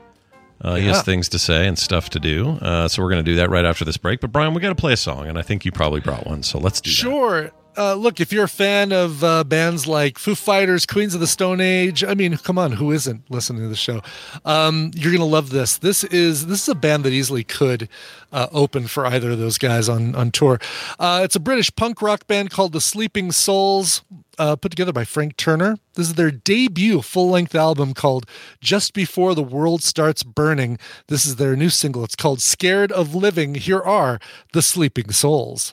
[0.64, 0.92] Uh, He Yeah.
[0.94, 2.58] has things to say and stuff to do.
[2.62, 4.20] Uh, so we're going to do that right after this break.
[4.20, 6.42] But Brian, we got to play a song, and I think you probably brought one.
[6.42, 6.94] So let's do that.
[6.94, 7.50] Sure.
[7.76, 11.26] Uh, look, if you're a fan of uh, bands like Foo Fighters, Queens of the
[11.26, 14.02] Stone Age, I mean, come on, who isn't listening to the show?
[14.44, 15.78] Um, you're gonna love this.
[15.78, 17.88] This is this is a band that easily could
[18.30, 20.58] uh, open for either of those guys on on tour.
[20.98, 24.02] Uh, it's a British punk rock band called the Sleeping Souls,
[24.38, 25.78] uh, put together by Frank Turner.
[25.94, 28.26] This is their debut full length album called
[28.60, 30.78] Just Before the World Starts Burning.
[31.08, 32.04] This is their new single.
[32.04, 33.54] It's called Scared of Living.
[33.54, 34.18] Here are
[34.52, 35.72] the Sleeping Souls.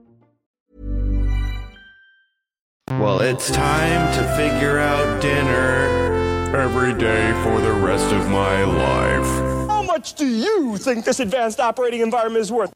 [2.89, 9.67] Well, it's time to figure out dinner every day for the rest of my life.
[9.69, 12.73] how much do you think this advanced operating environment is worth?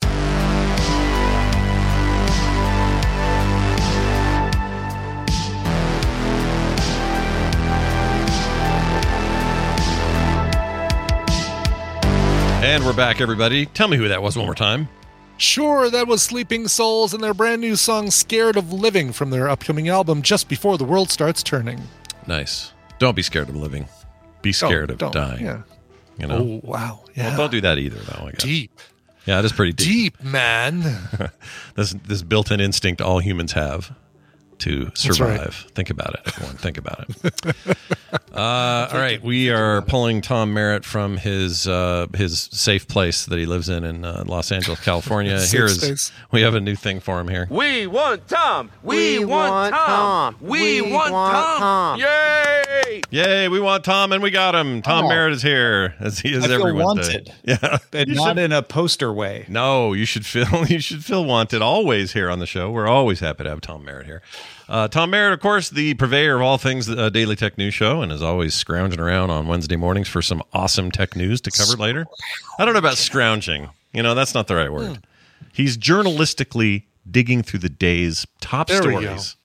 [12.64, 13.66] And we're back, everybody.
[13.66, 14.88] Tell me who that was one more time.
[15.38, 19.50] Sure, that was Sleeping Souls and their brand new song Scared of Living from their
[19.50, 21.82] upcoming album Just Before the World Starts Turning.
[22.26, 22.72] Nice.
[23.00, 23.88] Don't be scared of living.
[24.42, 25.44] Be scared of don't, dying.
[25.44, 25.62] yeah.
[26.18, 26.38] You know?
[26.38, 27.04] Oh, wow.
[27.16, 27.30] Yeah.
[27.30, 28.28] Well, don't do that either, though.
[28.28, 28.44] I guess.
[28.44, 28.80] Deep.
[29.26, 30.18] Yeah, it is pretty deep.
[30.18, 30.82] Deep, man.
[31.76, 33.94] this this built-in instinct all humans have
[34.60, 34.98] to right.
[34.98, 35.56] survive.
[35.76, 36.56] Think about it, everyone.
[36.58, 37.78] Think about it.
[38.34, 43.38] uh, all right, we are pulling Tom Merritt from his uh, his safe place that
[43.38, 45.40] he lives in in uh, Los Angeles, California.
[45.50, 47.48] Here's we have a new thing for him here.
[47.50, 48.72] We want Tom.
[48.84, 50.36] We, We want, want Tom.
[50.36, 50.38] Tom.
[50.42, 51.60] We, We want, want Tom.
[51.60, 52.00] Tom.
[52.00, 53.02] Yay!
[53.12, 54.82] Yay, we want Tom, and we got him.
[54.82, 55.10] Tom Oh.
[55.10, 57.32] Merritt is here, as he is I feel every wanted.
[57.44, 59.46] Yeah, And You not should- in a poster way.
[59.50, 62.72] No, you should feel you should feel wanted always here on the show.
[62.72, 64.22] We're always happy to have Tom Merritt here.
[64.68, 68.02] Uh, Tom Merritt, of course, the purveyor of all things uh, Daily Tech News Show,
[68.02, 71.78] and is always scrounging around on Wednesday mornings for some awesome tech news to cover
[71.78, 72.06] later.
[72.58, 73.70] I don't know about scrounging.
[73.94, 75.06] You know, that's not the right word.
[75.54, 79.00] He's journalistically digging through the day's top There we go.
[79.02, 79.36] stories,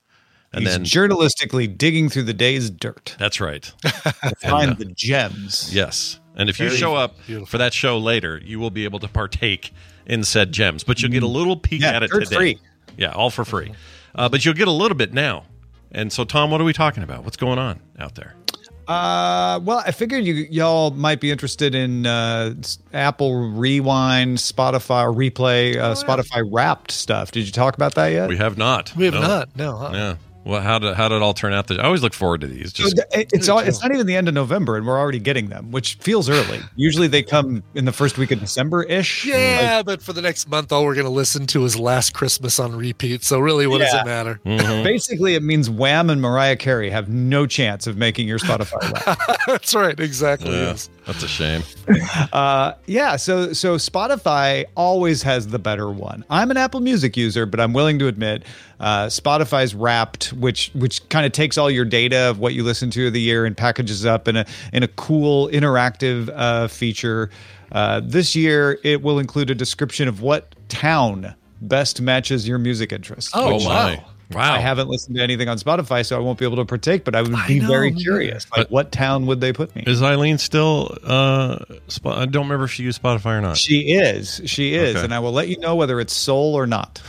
[0.53, 3.15] and He's then journalistically digging through the day's dirt.
[3.19, 3.63] that's right.
[3.83, 5.73] to find the gems.
[5.73, 6.19] Yes.
[6.35, 7.45] And if you Very show up beautiful.
[7.45, 9.71] for that show later, you will be able to partake
[10.05, 12.35] in said gems, but you'll get a little peek Yeah, at it dirt today.
[12.35, 12.59] free.
[12.97, 13.73] Yeah, all for free.
[14.15, 15.45] Uh, but you'll get a little bit now.
[15.91, 17.23] And so, Tom, what are we talking about?
[17.25, 18.35] What's going on out there?
[18.87, 22.53] Uh, well, I figured you y'all might be interested in uh,
[22.93, 27.31] Apple Rewind, Spotify Replay, uh, Spotify Wrapped stuff.
[27.31, 28.27] Did you talk about that yet?
[28.27, 28.93] We have not.
[28.95, 29.21] We have No.
[29.21, 29.55] not.
[29.55, 29.77] No.
[29.77, 29.89] huh?
[29.93, 30.15] Yeah.
[30.43, 31.69] Well, how did how did it all turn out?
[31.71, 32.73] I always look forward to these.
[32.73, 35.71] Just it's all, it's not even the end of November, and we're already getting them,
[35.71, 36.59] which feels early.
[36.75, 39.25] Usually they come in the first week of December ish.
[39.25, 42.59] Yeah, but for the next month, all we're going to listen to is Last Christmas
[42.59, 43.23] on repeat.
[43.23, 44.39] So really, what does it matter?
[44.51, 44.83] Mm-hmm.
[44.83, 49.41] Basically, it means Wham and Mariah Carey have no chance of making your Spotify Wrapped.
[49.47, 49.97] That's right.
[49.99, 50.51] Exactly.
[50.51, 50.89] yeah, Yes.
[51.05, 51.63] That's a shame.
[52.33, 56.23] uh, yeah, so so Spotify always has the better one.
[56.29, 58.43] I'm an Apple Music user, but I'm willing to admit
[58.79, 62.91] uh, Spotify's Wrapped, which which kind of takes all your data of what you listen
[62.91, 67.29] to of the year and packages up in a in a cool interactive uh, feature.
[67.71, 72.91] Uh, this year, it will include a description of what town best matches your music
[72.91, 73.31] interests.
[73.33, 74.03] Oh, which my.
[74.33, 74.53] Wow.
[74.53, 77.03] I haven't listened to anything on Spotify, so I won't be able to partake.
[77.03, 78.45] But I would be know, very me curious.
[78.55, 79.83] Like, what town would they put me?
[79.87, 80.97] Is Eileen still?
[81.03, 81.59] Uh,
[81.89, 83.57] Sp- I don't remember if she used Spotify or not.
[83.57, 84.41] She is.
[84.45, 84.95] She is.
[84.95, 85.03] Okay.
[85.05, 87.01] And I will let you know whether it's Seoul or not.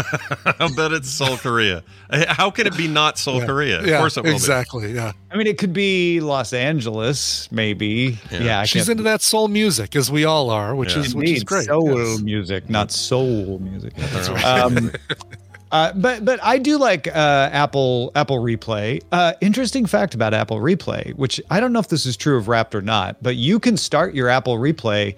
[0.60, 1.82] I'll bet it's Seoul, Korea.
[2.10, 3.82] Eh, How can it be not Seoul, Korea?
[3.84, 4.92] Yeah, of course it will exactly.
[4.92, 5.12] Yeah.
[5.30, 8.18] I mean, it could be Los Angeles, maybe.
[8.30, 11.00] Yeah, I She's into that soul music, as we all are, which Yeah.
[11.02, 11.64] is which is great.
[11.66, 12.20] Soul Yes.
[12.20, 13.94] music, not soul music.
[13.96, 14.44] That's right.
[14.44, 14.92] Um,
[15.72, 19.02] uh, but but I do like uh, Apple Apple Replay.
[19.12, 22.48] Uh, interesting fact about Apple Replay, which I don't know if this is true of
[22.48, 25.16] Wrapped or not, but you can start your Apple Replay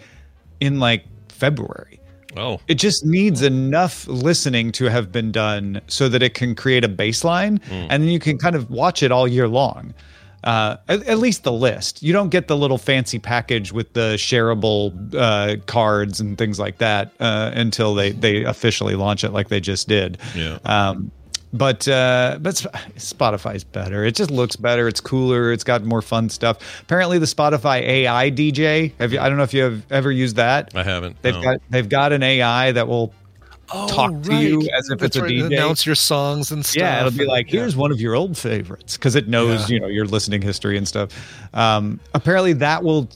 [0.60, 2.00] in like February.
[2.36, 6.84] Oh, It just needs enough listening to have been done so that it can create
[6.84, 9.94] a baseline, and then you can kind of watch it all year long.
[10.44, 12.02] Uh, at, at least the list.
[12.02, 16.78] You don't get the little fancy package with the shareable uh, cards and things like
[16.78, 20.18] that uh, until they they officially launch it, like they just did.
[20.36, 20.58] Yeah.
[20.64, 21.10] Um,
[21.52, 22.54] but uh, but
[22.96, 24.04] Spotify's better.
[24.04, 24.86] It just looks better.
[24.86, 25.52] It's cooler.
[25.52, 26.82] It's got more fun stuff.
[26.82, 28.92] Apparently, the Spotify AI DJ.
[28.98, 29.20] Have you?
[29.20, 30.74] I don't know if you have ever used that.
[30.74, 31.20] I haven't.
[31.22, 31.42] They've no.
[31.42, 33.14] got they've got an AI that will
[33.68, 35.46] talk to you as if That's it's a right, DJ.
[35.46, 36.80] Announce your songs and stuff.
[36.80, 37.60] Yeah, it'll be and- like, yeah.
[37.60, 39.74] here's one of your old favorites because it knows, Yeah.
[39.74, 41.10] you know, your listening history and stuff.
[41.54, 43.08] Um, apparently, that will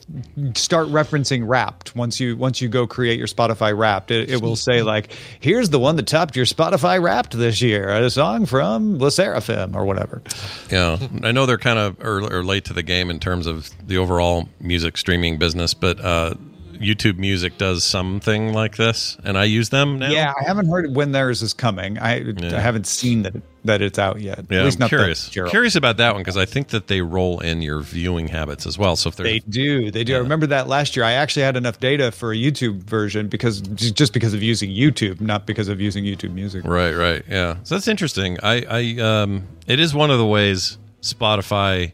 [0.55, 4.11] start referencing Wrapped once you once you go create your Spotify Wrapped.
[4.11, 7.89] It, it will say like, here's the one that topped your Spotify Wrapped this year,
[7.89, 10.23] a song from Le Sserafim or whatever.
[10.71, 13.71] Yeah, I know they're kind of early, or late to the game in terms of
[13.87, 16.35] the overall music streaming business, but uh,
[16.83, 20.11] YouTube Music does something like this, and I use them now.
[20.11, 21.99] Yeah, I haven't heard when theirs is coming.
[21.99, 22.57] I Yeah.
[22.57, 23.35] I haven't seen that
[23.65, 24.45] that it's out yet.
[24.51, 25.29] Yeah, At least I'm curious.
[25.29, 28.77] Curious about that one because I think that they roll in your viewing habits as
[28.77, 28.97] well.
[28.97, 29.91] So if They do.
[29.91, 30.17] They do.
[30.17, 31.05] I remember that last year.
[31.05, 35.21] I actually had enough data for a YouTube version because just because of using YouTube,
[35.21, 36.65] not because of using YouTube Music.
[36.65, 37.57] right, right, yeah.
[37.63, 38.39] So that's interesting.
[38.43, 41.93] I, I, um, it is one of the ways Spotify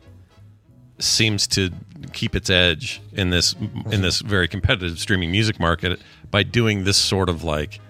[0.99, 1.71] seems to
[2.13, 3.55] keep its edge in this
[3.91, 6.01] in this very competitive streaming music market
[6.31, 7.81] by doing this sort of like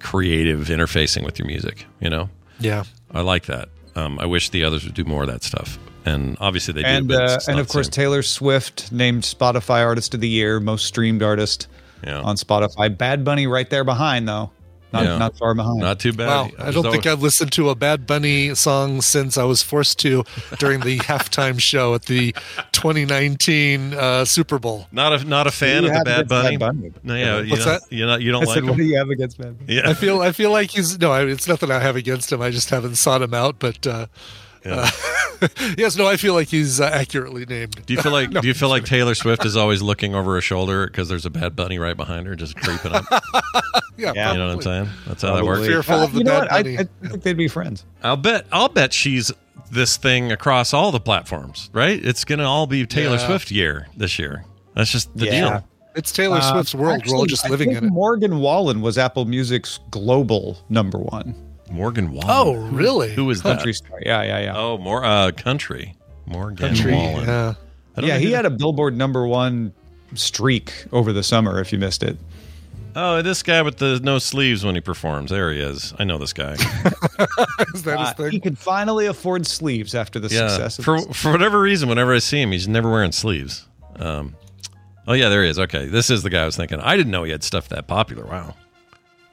[0.00, 1.86] creative interfacing with your music.
[2.00, 2.30] You know.
[2.60, 2.84] Yeah.
[3.10, 3.68] I like that.
[3.94, 5.78] Um, I wish the others would do more of that stuff.
[6.04, 6.88] And obviously they do.
[6.88, 7.92] and uh, and of course same.
[7.92, 11.66] Taylor Swift named Spotify Artist of the Year, most streamed artist
[12.04, 12.20] Yeah.
[12.20, 12.96] on Spotify.
[12.96, 14.50] Bad Bunny right there behind though,
[14.92, 15.18] not Yeah.
[15.18, 15.80] not far behind.
[15.80, 16.26] not too bad.
[16.28, 19.62] Wow, I don't So- think I've listened to a Bad Bunny song since I was
[19.62, 20.24] forced to
[20.58, 22.34] during the halftime show at the
[22.72, 24.86] 2019 uh, Super Bowl.
[24.92, 26.56] Not a not a fan of the Bad Bunny.
[26.56, 26.92] Bad Bunny?
[27.02, 27.82] No, yeah, you What's know, that?
[27.90, 28.88] You know, you don't said, like what do him.
[28.90, 29.76] you have against Bad Bunny?
[29.76, 32.40] Yeah, I feel I feel like he's no, I, it's nothing I have against him.
[32.42, 34.06] I just haven't sought him out, but uh,
[34.64, 34.90] uh,
[35.78, 37.84] yes, no, I feel like he's uh, accurately named.
[37.86, 40.34] Do you feel like No, Do you feel like Taylor Swift is always looking over
[40.34, 43.04] her shoulder because there's a Bad Bunny right behind her, just creeping up?
[43.96, 44.32] yeah, Yeah.
[44.32, 44.88] You know what I'm saying?
[45.06, 45.66] That's how that works.
[45.66, 46.52] Fearful Uh, of the you know Bad what?
[46.52, 46.78] I, Bunny.
[46.78, 47.84] I think they'd be friends.
[48.02, 48.46] I'll bet.
[48.52, 49.30] I'll bet she's
[49.70, 51.70] this thing across all the platforms.
[51.72, 52.02] Right?
[52.04, 53.26] It's gonna all be Taylor Yeah.
[53.26, 54.44] Swift year this year.
[54.74, 55.40] That's just the Yeah.
[55.60, 55.64] deal.
[55.96, 56.86] It's Taylor Uh, Swift's world.
[56.86, 57.92] We're all actually, just I living think in it.
[57.92, 61.34] Morgan Wallen was Apple Music's global number one
[61.70, 62.26] Morgan Wallen.
[62.30, 63.12] Oh, really?
[63.14, 63.56] Who is that?
[63.56, 63.98] country star.
[64.04, 64.56] Yeah, yeah, yeah.
[64.56, 65.94] Oh, more uh, country.
[66.26, 66.92] Morgan Country.
[66.92, 67.26] Wallen.
[67.26, 67.54] Yeah.
[67.98, 69.72] Yeah, he who- had a Billboard number one
[70.14, 71.60] streak over the summer.
[71.60, 72.16] If you missed it,
[72.96, 75.30] Oh, this guy with the no sleeves when he performs.
[75.30, 75.94] There he is.
[75.98, 76.52] I know this guy.
[77.74, 78.30] Is that his Uh, thing?
[78.32, 80.48] he could finally afford sleeves after the yeah.
[80.48, 80.78] success.
[80.78, 81.16] Of For this.
[81.16, 83.66] for whatever reason, whenever I see him, he's never wearing sleeves.
[83.96, 84.34] Um,
[85.06, 85.58] oh yeah, there he is.
[85.60, 86.80] Okay, this is the guy I was thinking.
[86.80, 88.24] I didn't know he had stuff that popular.
[88.24, 88.54] Wow,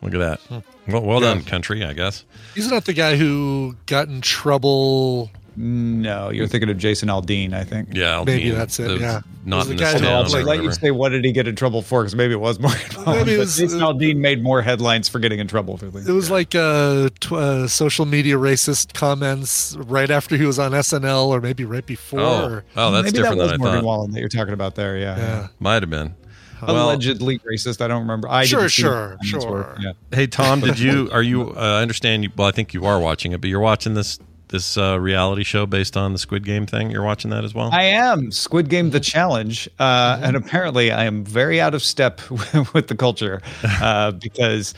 [0.05, 0.19] look at
[0.49, 0.63] that.
[0.87, 1.33] Well, well Yeah.
[1.33, 1.83] done, country.
[1.83, 2.23] I guess.
[2.53, 5.29] He's not the guy who got in trouble.
[5.57, 7.89] No, you're thinking of Jason Aldean, I think.
[7.93, 8.25] Yeah, Aldean.
[8.25, 9.21] Maybe that's it, was yeah.
[9.45, 10.25] Not Was in the guy that town.
[10.25, 12.01] I'll let you say what did he get in trouble for?
[12.01, 13.19] Because maybe it was Morgan Wallen.
[13.19, 16.09] Maybe it was, Jason uh, Aldean made more headlines for getting in trouble for things.
[16.09, 20.71] It was like uh, tw- uh, social media racist comments right after he was on
[20.71, 22.19] SNL, or maybe right before.
[22.19, 23.85] Oh, or- oh, that's maybe different that was than I Morgan thought.
[23.85, 24.97] Wallen that you're talking about there.
[24.97, 25.47] Yeah, yeah.
[25.59, 26.15] Might have been.
[26.73, 27.81] Well, allegedly racist.
[27.81, 28.27] I don't remember.
[28.29, 29.49] I Sure, sure, sure.
[29.49, 29.91] were- Yeah.
[30.11, 31.09] Hey Tom, did you?
[31.13, 31.51] Are you?
[31.55, 32.29] Uh, I understand you.
[32.35, 34.19] Well, I think you are watching it, but you're watching this
[34.49, 36.91] this uh, reality show based on the Squid Game thing.
[36.91, 37.69] You're watching that as well.
[37.73, 40.23] I am Squid Game: The Challenge, uh, Mm-hmm.
[40.23, 42.21] and apparently I am very out of step
[42.73, 43.41] with the culture
[43.81, 44.73] uh, because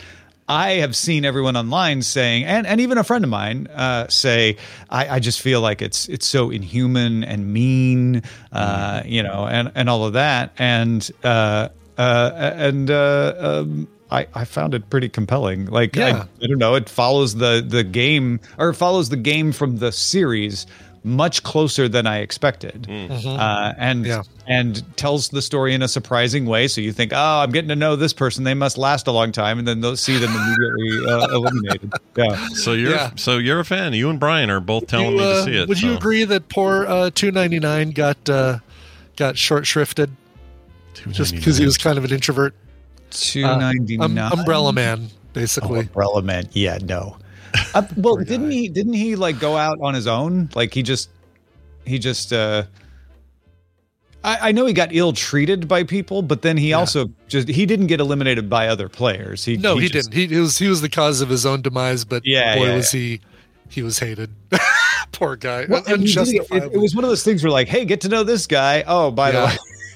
[0.47, 4.57] I have seen everyone online saying, and and even a friend of mine uh, say,
[4.89, 9.09] I, I just feel like it's it's so inhuman and mean, uh, Mm-hmm.
[9.09, 14.45] you know, and and all of that, and uh, uh, and uh, um, I, I
[14.45, 15.65] found it pretty compelling.
[15.65, 16.25] Like Yeah.
[16.41, 19.77] I, I don't know, it follows the the game or it follows the game from
[19.79, 20.65] the series
[21.07, 24.23] much closer than I expected, uh, and Yeah.
[24.47, 26.67] and tells the story in a surprising way.
[26.67, 29.31] So you think, oh, I'm getting to know this person; they must last a long
[29.31, 31.93] time, and then they'll see them immediately uh, eliminated.
[32.15, 33.11] Yeah, So you're Yeah.
[33.15, 33.93] so you're a fan.
[33.93, 35.67] You and Brian are both telling You, me to uh, see it.
[35.69, 38.59] Would you agree that poor uh, 299 got uh,
[39.15, 40.09] got short shrifted
[41.11, 42.53] just because he was kind of an introvert?
[43.09, 43.71] two Uh,
[44.01, 45.79] um, umbrella man, Oh, basically.
[45.81, 46.49] umbrella man.
[46.51, 47.17] Yeah, no.
[47.73, 48.69] Uh, well, didn't he?
[48.69, 50.49] Didn't he like go out on his own?
[50.55, 51.09] Like he just,
[51.85, 52.33] he just.
[52.33, 52.63] uh
[54.23, 57.65] I, I know he got ill treated by people, but then he also just he
[57.65, 59.45] didn't get eliminated by other players.
[59.45, 60.29] He no, he, just- didn't.
[60.31, 62.75] He, he was he was the cause of his own demise, but Yeah, boy yeah,
[62.75, 63.21] was he
[63.69, 64.29] he was hated.
[65.11, 65.65] Poor guy.
[65.69, 68.23] Well, he it, it, was one of those things where like, hey, get to know
[68.23, 68.83] this guy.
[68.85, 69.39] Oh, by Yeah.
[69.39, 69.57] the way,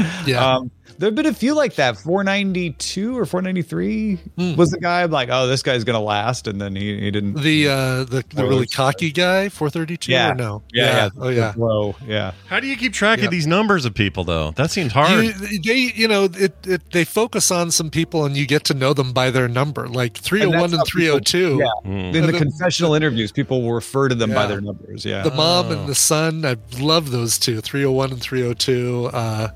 [0.00, 0.54] yeah, Yeah.
[0.56, 1.96] Um, there have been a few like that.
[1.98, 4.56] 492 or 493 Hmm.
[4.56, 5.02] was the guy.
[5.02, 7.34] I'm like, oh, this guy's gonna last, and then he, he didn't.
[7.34, 10.62] the uh the, the Oh, really it's- cocky guy, 432 yeah, or no?
[10.72, 11.08] yeah, yeah.
[11.18, 11.52] Oh yeah.
[11.54, 12.32] Whoa, yeah.
[12.48, 13.26] How do you keep track Yeah.
[13.26, 14.52] of these numbers of people though?
[14.52, 15.24] That seems hard.
[15.24, 15.32] You,
[15.62, 18.92] they, you know, it, it, they focus on some people and you get to know
[18.94, 21.58] them by their number, like 301 and, how people- 302.
[21.60, 21.68] Yeah.
[21.84, 22.16] Hmm.
[22.16, 25.04] In the the- confessional interviews, people will refer to them by their numbers.
[25.04, 25.22] Yeah.
[25.22, 25.72] The mom Oh.
[25.72, 29.10] and the son, I love those two, 301 and 302.
[29.12, 29.48] Uh,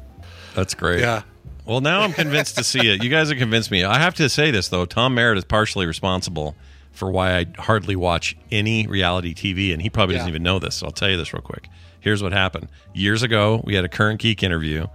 [0.57, 1.01] That's great.
[1.01, 1.23] yeah.
[1.65, 3.03] Well, now I'm convinced to see it.
[3.05, 3.83] You guys have convinced me.
[3.85, 4.85] I have to say this though.
[4.87, 6.55] Tom Merritt is partially responsible
[6.93, 10.77] for why I hardly watch any reality TV, and he probably doesn't even know this.
[10.77, 11.69] So I'll tell you this real quick.
[12.01, 12.69] Here's what happened.
[12.95, 14.87] Years ago, we had a current geek interview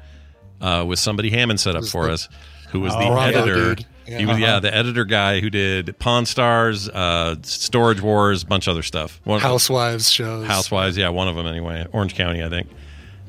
[0.61, 2.29] uh, with somebody Hammond set up for us,
[2.69, 3.75] who was the Bravo editor.
[3.75, 3.85] dude.
[4.05, 4.53] He was Yeah.
[4.55, 9.19] yeah, the editor guy who did Pawn Stars, uh, Storage Wars, bunch of other stuff.
[9.25, 10.47] One, Housewives shows.
[10.47, 11.85] Housewives, yeah, one of them anyway.
[11.91, 12.69] Orange County, I think.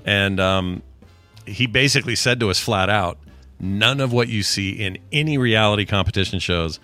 [0.07, 0.83] And um,
[1.47, 3.19] he basically said to us flat out,
[3.61, 6.81] none of what you see in any reality competition shows,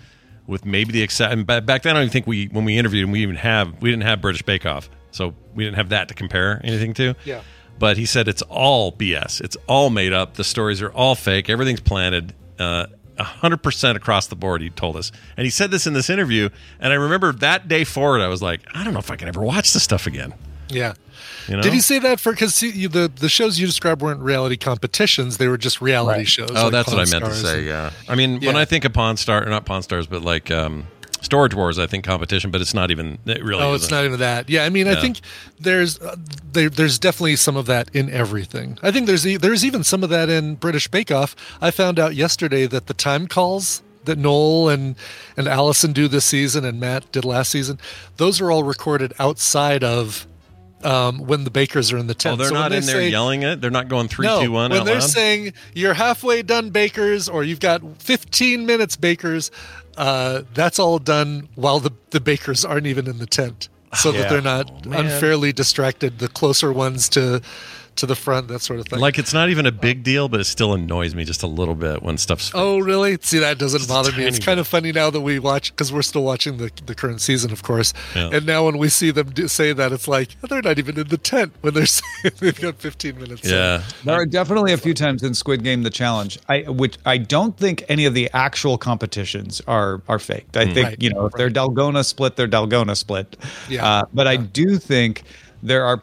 [0.47, 1.43] with maybe the exception.
[1.43, 3.91] Back then, I don't even think we when we interviewed him, we even have we
[3.91, 7.15] didn't have British Bake Off, so we didn't have that to compare anything to.
[7.25, 7.41] Yeah.
[7.77, 9.41] But he said it's all BS.
[9.41, 10.33] It's all made up.
[10.33, 11.49] The stories are all fake.
[11.49, 12.33] Everything's planted.
[12.57, 12.87] Uh,
[13.17, 15.11] 100% across the board, he told us.
[15.35, 16.49] And he said this in this interview.
[16.79, 19.27] And I remember that day forward, I was like, I don't know if I can
[19.27, 20.33] ever watch this stuff again.
[20.69, 20.93] Yeah.
[21.47, 21.63] You know?
[21.63, 25.47] Did he say that for because the the shows you described weren't reality competitions; they
[25.47, 26.51] were just reality shows.
[26.51, 27.57] Oh, like that's what I Pawn meant to say.
[27.57, 27.91] and- Yeah.
[28.07, 30.87] I mean, when I think of Pawn Star, or not Pawn Stars, but like um,
[31.21, 33.17] Storage Wars, I think competition, but it's not even.
[33.25, 33.61] It really.
[33.63, 33.85] oh, isn't.
[33.85, 34.49] it's not even that.
[34.49, 35.19] Yeah, I mean, I think
[35.59, 36.15] there's uh,
[36.53, 38.77] there, there's definitely some of that in everything.
[38.81, 41.35] I think there's e- there's even some of that in British Bake Off.
[41.61, 44.95] I found out yesterday that the time calls that Noel and
[45.35, 47.79] and Alison do this season and Matt did last season,
[48.17, 50.25] those are all recorded outside of
[50.83, 52.33] um, when the bakers are in the tent.
[52.33, 53.61] Oh, they're So not they in there say- yelling it.
[53.61, 55.09] They're not going three, no, two, one when out they're loud.
[55.09, 59.51] saying you're halfway done, bakers, or you've got 15 minutes, bakers,
[59.97, 64.21] uh, that's all done while the, the bakers aren't even in the tent, so Yeah.
[64.21, 66.19] that they're not Oh, unfairly distracted.
[66.19, 67.41] The closer ones to
[67.99, 68.99] to the front, that sort of thing.
[68.99, 71.75] like it's not even a big deal, but it still annoys me just a little
[71.75, 72.51] bit when stuff's.
[72.53, 73.17] Oh, really?
[73.21, 74.25] See, that doesn't bother me.
[74.25, 76.95] It's tiny kind of funny now that we watch because we're still watching the, the
[76.95, 77.93] current season, of course.
[78.15, 78.29] Yeah.
[78.33, 80.99] And now when we see them do, say that, it's like oh, they're not even
[80.99, 83.47] in the tent when they're saying they've got 15 minutes.
[83.49, 83.83] Yeah.
[84.03, 86.39] There are definitely a few times in Squid Game the challenge.
[86.47, 90.57] I which I don't think any of the actual competitions are are faked.
[90.57, 90.73] I Hmm.
[90.73, 93.35] think Right, you know if they're Dalgona split, they're Dalgona split.
[93.69, 95.23] Yeah, Uh, but I do think
[95.61, 96.01] there are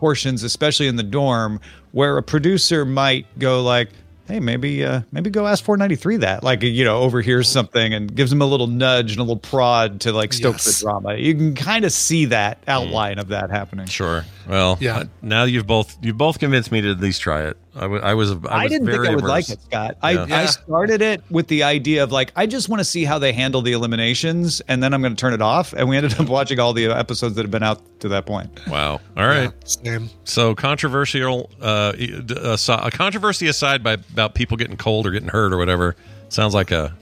[0.00, 1.60] portions, especially in the dorm,
[1.92, 3.90] where a producer might go like.
[4.30, 6.44] Hey, maybe uh, maybe go ask 493 that.
[6.44, 10.02] Like, you know, overhears something and gives him a little nudge and a little prod
[10.02, 10.78] to like stoke Yes.
[10.80, 11.16] the drama.
[11.16, 13.86] You can kind of see that outline of that happening.
[13.86, 14.24] Sure.
[14.48, 14.98] Well, Yeah.
[14.98, 17.56] uh, now you've both you've both convinced me to at least try it.
[17.76, 19.96] I was I, was I, didn't think I would like it, Scott.
[20.02, 20.26] I, Yeah.
[20.28, 23.32] I started it with the idea of like, I just want to see how they
[23.32, 25.72] handle the eliminations, and then I'm going to turn it off.
[25.72, 28.50] And we ended up watching all the episodes that have been out to that point.
[28.66, 29.00] Wow.
[29.16, 29.52] All right.
[29.68, 30.10] Same.
[30.24, 35.28] So controversial, uh, d- so- a controversy aside by about people getting cold or getting
[35.28, 35.96] hurt or whatever.
[36.28, 36.94] Sounds like a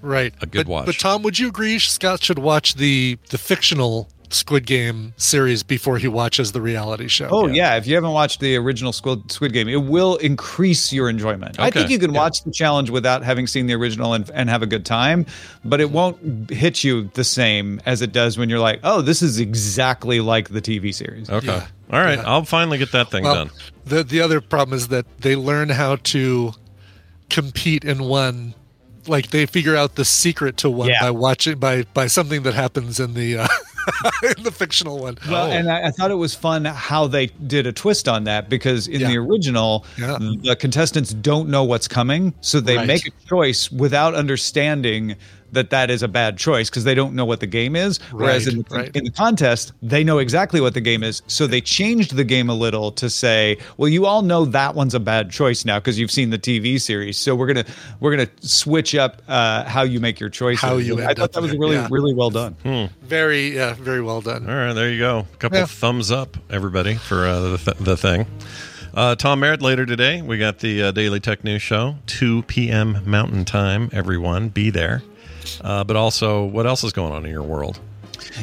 [0.00, 0.32] Right.
[0.40, 0.86] A good but, watch.
[0.86, 5.98] But Tom, would you agree Scott should watch the the fictional Squid Game series before
[5.98, 7.28] he watches the reality show?
[7.30, 7.76] Oh yeah.
[7.76, 11.58] if you haven't watched the original Squid, Squid Game, it will increase your enjoyment.
[11.58, 14.62] I think you can watch the challenge without having seen the original and, and have
[14.62, 15.26] a good time,
[15.64, 19.22] but it won't hit you the same as it does when you're like, oh, this
[19.22, 21.28] is exactly like the TV series.
[21.30, 21.46] okay.
[21.46, 21.66] Yeah.
[21.90, 22.18] All right.
[22.18, 22.24] Yeah.
[22.26, 23.50] I'll finally get that thing Well, done.
[23.86, 26.52] the the other problem is that they learn how to
[27.30, 28.54] compete in one.
[29.06, 31.00] Like they figure out the secret to one Yeah.
[31.00, 33.48] by watching by by something that happens in the uh, in
[34.42, 35.18] the fictional one.
[35.28, 35.50] Well, oh.
[35.50, 38.88] and I, I thought it was fun how they did a twist on that because
[38.88, 40.18] in the original, Yeah.
[40.20, 42.86] the contestants don't know what's coming, so they Right.
[42.86, 45.16] make a choice without understanding
[45.52, 47.98] that that is a bad choice because they don't know what the game is.
[48.12, 48.96] Whereas in, the, right.
[48.96, 52.48] in the contest, they know exactly what the game is, so they changed the game
[52.50, 55.98] a little to say, "Well, you all know that one's a bad choice now because
[55.98, 57.64] you've seen the TV series, so we're gonna
[58.00, 61.42] we're gonna switch up uh, how you make your choices." How you I thought that
[61.42, 61.88] was really yeah.
[61.90, 62.56] really well done.
[63.02, 64.48] Very yeah, very well done.
[64.48, 65.20] All right, there you go.
[65.32, 65.66] A couple Yeah.
[65.66, 68.26] thumbs up, everybody, for uh, the, th- the thing.
[68.94, 70.22] Uh, Tom Merritt later today.
[70.22, 73.00] We got the uh, Daily Tech News Show, 2 p.m.
[73.04, 73.90] Mountain Time.
[73.92, 75.02] Everyone, be there.
[75.62, 77.80] Uh, but also, what else is going on in your world?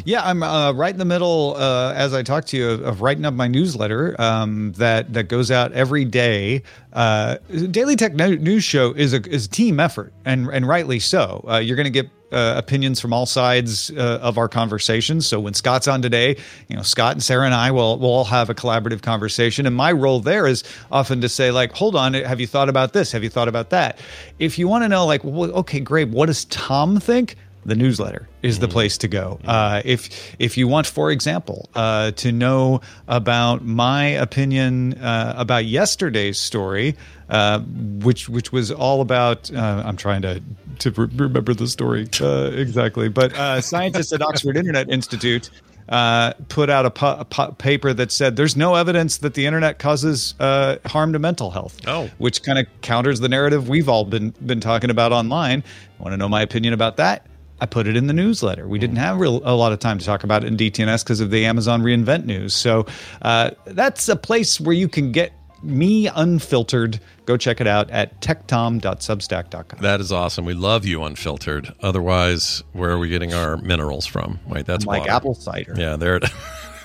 [0.04, 3.02] Yeah, I'm uh, right in the middle, uh, as I talk to you, of, of
[3.02, 6.64] writing up my newsletter um, that that goes out every day.
[6.94, 7.38] Uh,
[7.72, 11.46] Daily Tech News Show is a is a team effort, and and rightly so.
[11.48, 12.10] Uh, you're going to get.
[12.36, 15.26] Uh, opinions from all sides uh, of our conversations.
[15.26, 16.36] So when Scott's on today,
[16.68, 19.66] you know Scott and Sarah and I will will all have a collaborative conversation.
[19.66, 22.92] And my role there is often to say like, "Hold on, have you thought about
[22.92, 23.14] this?
[23.14, 24.00] Have you thought about that?"
[24.38, 26.10] If you want to know, like, well, okay, great.
[26.10, 27.38] What does Tom think?
[27.66, 29.40] The newsletter is the place to go.
[29.44, 35.66] Uh, if if you want, for example, uh, to know about my opinion uh, about
[35.66, 36.96] yesterday's story,
[37.30, 40.42] uh, which which was all about, uh, I'm trying to
[40.80, 45.50] to re- remember the story uh, exactly, but uh, scientists at Oxford Internet Institute.
[45.88, 49.46] uh, put out a, pu- a pu- paper that said there's no evidence that the
[49.46, 51.80] internet causes uh, harm to mental health.
[51.86, 52.10] Oh.
[52.18, 55.64] which kind of counters the narrative we've all been been talking about online.
[56.00, 57.28] Want to know my opinion about that?
[57.62, 58.68] I put it in the newsletter.
[58.68, 61.22] We didn't have real, a lot of time to talk about it in DTNS because
[61.22, 62.54] of the Amazon re:Invent news.
[62.54, 62.86] So
[63.22, 65.32] uh, that's a place where you can get
[65.64, 67.00] me unfiltered.
[67.26, 69.80] Go check it out at techtom.substack.com.
[69.82, 70.46] That is awesome.
[70.46, 71.74] We love you unfiltered.
[71.82, 74.40] Otherwise, where are we getting our minerals from?
[74.48, 75.12] Wait, that's Like water.
[75.12, 75.74] apple cider.
[75.78, 76.24] Yeah, there it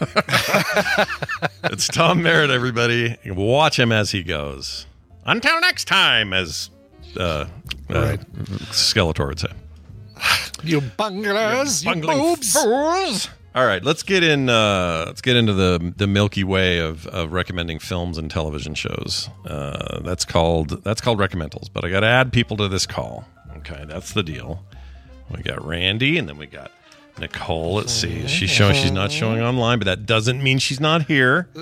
[1.65, 3.17] It's Tom Merritt, everybody.
[3.27, 4.87] Watch him as he goes.
[5.27, 6.71] Until next time, as
[7.19, 7.47] uh,
[7.91, 8.17] uh,
[8.71, 9.49] Skeletor would say.
[10.63, 12.57] You bunglers, you bungling boobs.
[13.53, 14.49] All right, let's get in.
[14.49, 19.29] Uh, let's get into the the Milky Way of, of recommending films and television shows.
[19.45, 21.69] Uh, that's called that's called recommendals.
[21.73, 23.25] But I got to add people to this call.
[23.59, 24.65] Okay, that's the deal.
[25.35, 26.71] We got Randy, and then we got
[27.21, 27.75] Nicole.
[27.75, 28.27] Let's see.
[28.27, 28.75] She's showing.
[28.75, 31.49] She's not showing online, but that doesn't mean she's not here.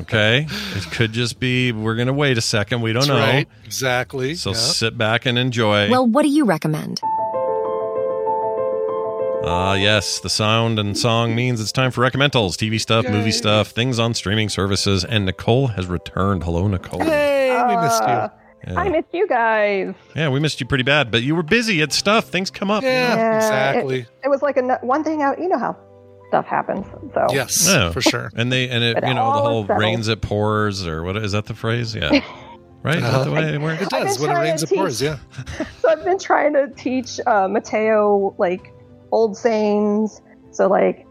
[0.00, 0.46] Okay,
[0.76, 2.80] it could just be we're gonna wait a second.
[2.80, 3.18] We don't That's know.
[3.18, 3.48] right.
[3.64, 4.34] Exactly.
[4.34, 4.56] So Yeah.
[4.56, 5.90] sit back and enjoy.
[5.90, 7.00] Well, what do you recommend?
[9.48, 13.68] Ah, yes, the sound and song means it's time for recommendals, TV stuff, movie stuff,
[13.68, 16.42] things on streaming services, and Nicole has returned.
[16.44, 17.02] Hello, Nicole.
[17.02, 18.28] Hey, we missed you.
[18.66, 18.80] Yeah.
[18.80, 19.94] I missed you guys.
[20.14, 22.28] Yeah, we missed you pretty bad, but you were busy at stuff.
[22.30, 22.82] Things come up.
[22.82, 25.38] Yeah, It, it was like a one thing out.
[25.38, 25.76] You know how
[26.28, 26.86] stuff happens.
[27.14, 27.90] So yes, Yeah.
[27.92, 28.30] For sure.
[28.34, 31.46] And they and it you know the whole rains it pours or what is that
[31.46, 31.94] the phrase?
[31.94, 32.20] Yeah.
[32.82, 32.98] Right?
[32.98, 33.82] Is that the way it works?
[33.82, 34.14] It does.
[34.14, 35.02] I've When it rains, to it pours.
[35.02, 35.18] Yeah.
[35.80, 38.72] So I've been trying to teach uh, Mateo like
[39.10, 40.20] old sayings.
[40.52, 41.04] So like,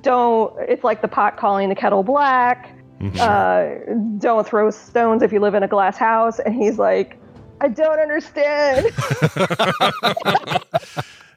[0.00, 0.54] don't.
[0.70, 2.74] It's like the pot calling the kettle black.
[3.02, 3.18] Mm-hmm.
[3.20, 6.38] Uh, don't throw stones if you live in a glass house.
[6.38, 7.18] And he's like,
[7.60, 8.86] I don't understand.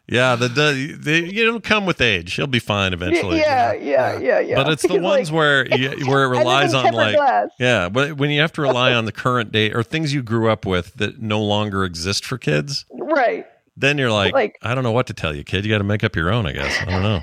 [0.08, 2.36] Yeah, the, the, the it'll come with age.
[2.36, 3.40] He'll be fine eventually.
[3.40, 4.56] yeah, yeah, yeah, yeah.
[4.56, 7.50] But it's the He's ones like- where you, where it relies on like glass.
[7.60, 10.48] yeah, but when you have to rely on the current day or things you grew
[10.48, 13.48] up with that no longer exist for kids, right.
[13.76, 15.66] then you're like, Like- I don't know what to tell you, kid.
[15.66, 16.80] You got to make up your own, I guess.
[16.82, 17.22] I don't know.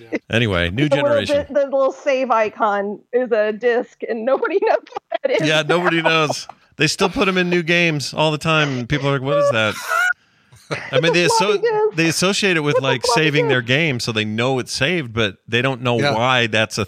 [0.30, 1.46] Anyway, new the little, generation.
[1.46, 5.48] di- the little save icon is a disc, and nobody knows what that is.
[5.48, 6.46] Yeah, nobody knows.
[6.76, 8.68] They still put them in new games all the time.
[8.78, 9.74] and People are like, "What is that?"
[10.90, 11.60] I mean, they asso-
[11.94, 15.62] they associate it with like saving their game, so they know it's saved, but they
[15.62, 16.14] don't know Yeah.
[16.14, 16.86] why that's a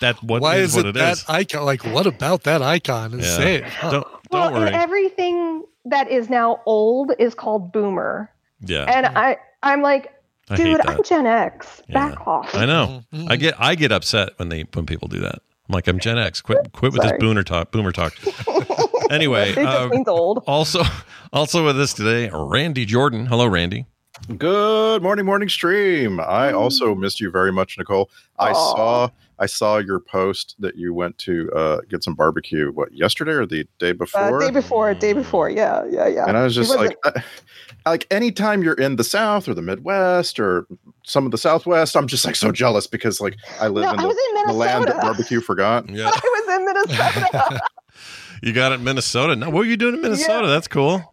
[0.00, 1.24] that what Why is is what it it that is.
[1.28, 1.64] icon?
[1.64, 3.36] Like, what about that icon is Yeah.
[3.36, 3.64] saved?
[3.66, 3.90] Huh.
[3.90, 4.66] Don't Well, don't worry.
[4.68, 8.30] and everything that is now old is called boomer.
[8.60, 10.12] yeah, And I, I'm like,
[10.48, 10.80] I dude.
[10.86, 11.82] I'm Gen X.
[11.88, 12.54] Back off.
[12.54, 13.02] I know.
[13.28, 15.36] I get I get upset when they when people do that.
[15.68, 16.40] I'm like, I'm Gen X.
[16.40, 17.72] Quit quit with this boomer talk.
[17.72, 18.14] Boomer talk.
[19.10, 20.44] anyway, It just uh, means old.
[20.46, 20.82] also
[21.32, 23.26] also with us today, Randy Jordan.
[23.26, 23.86] Hello, Randy.
[24.38, 26.20] Good morning, morning stream.
[26.20, 28.08] I also missed you very much, Nicole.
[28.38, 32.70] I saw I saw your post that you went to uh, get some barbecue.
[32.72, 34.40] What yesterday or the day Uh, before?
[34.40, 35.50] day before, day before.
[35.50, 36.24] Yeah, yeah, yeah.
[36.26, 37.12] and I was just like, uh,
[37.84, 40.66] like anytime you're in the South or the Midwest or
[41.04, 43.98] some of the Southwest, I'm just like so jealous because like I live No, in
[43.98, 45.88] I the, was in the land that barbecue forgot.
[45.90, 47.60] Yeah, I was in Minnesota.
[48.42, 49.36] you got it in Minnesota.
[49.36, 50.46] No, what were you doing in Minnesota?
[50.46, 50.50] Yeah.
[50.52, 51.12] That's cool.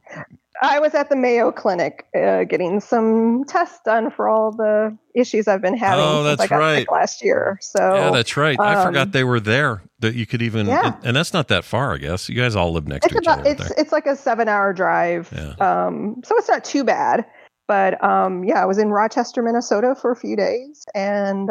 [0.64, 5.48] I was at the Mayo Clinic uh, getting some tests done for all the issues
[5.48, 6.92] I've been having Oh, that's I right.
[6.92, 7.58] last year.
[7.62, 8.58] So yeah, that's right.
[8.60, 9.84] I um, forgot they were there.
[10.00, 10.96] That you could even, Yeah.
[10.96, 12.30] and, and that's not that far, I guess.
[12.30, 13.50] You guys all live next it's to each about other.
[13.52, 13.76] it's there.
[13.78, 15.32] it's like a seven hour drive.
[15.62, 17.26] Um, so it's not too bad.
[17.68, 21.50] But um, yeah, I was in Rochester, Minnesota for a few days, and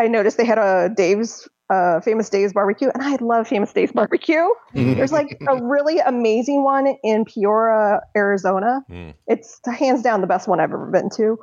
[0.00, 3.92] I noticed they had a Dave's uh, famous Dave's barbecue, and I love famous Dave's
[3.92, 4.44] barbecue.
[4.74, 8.84] There's like a really amazing one in Peoria, Arizona.
[9.26, 11.38] It's hands down the best one I've ever been to.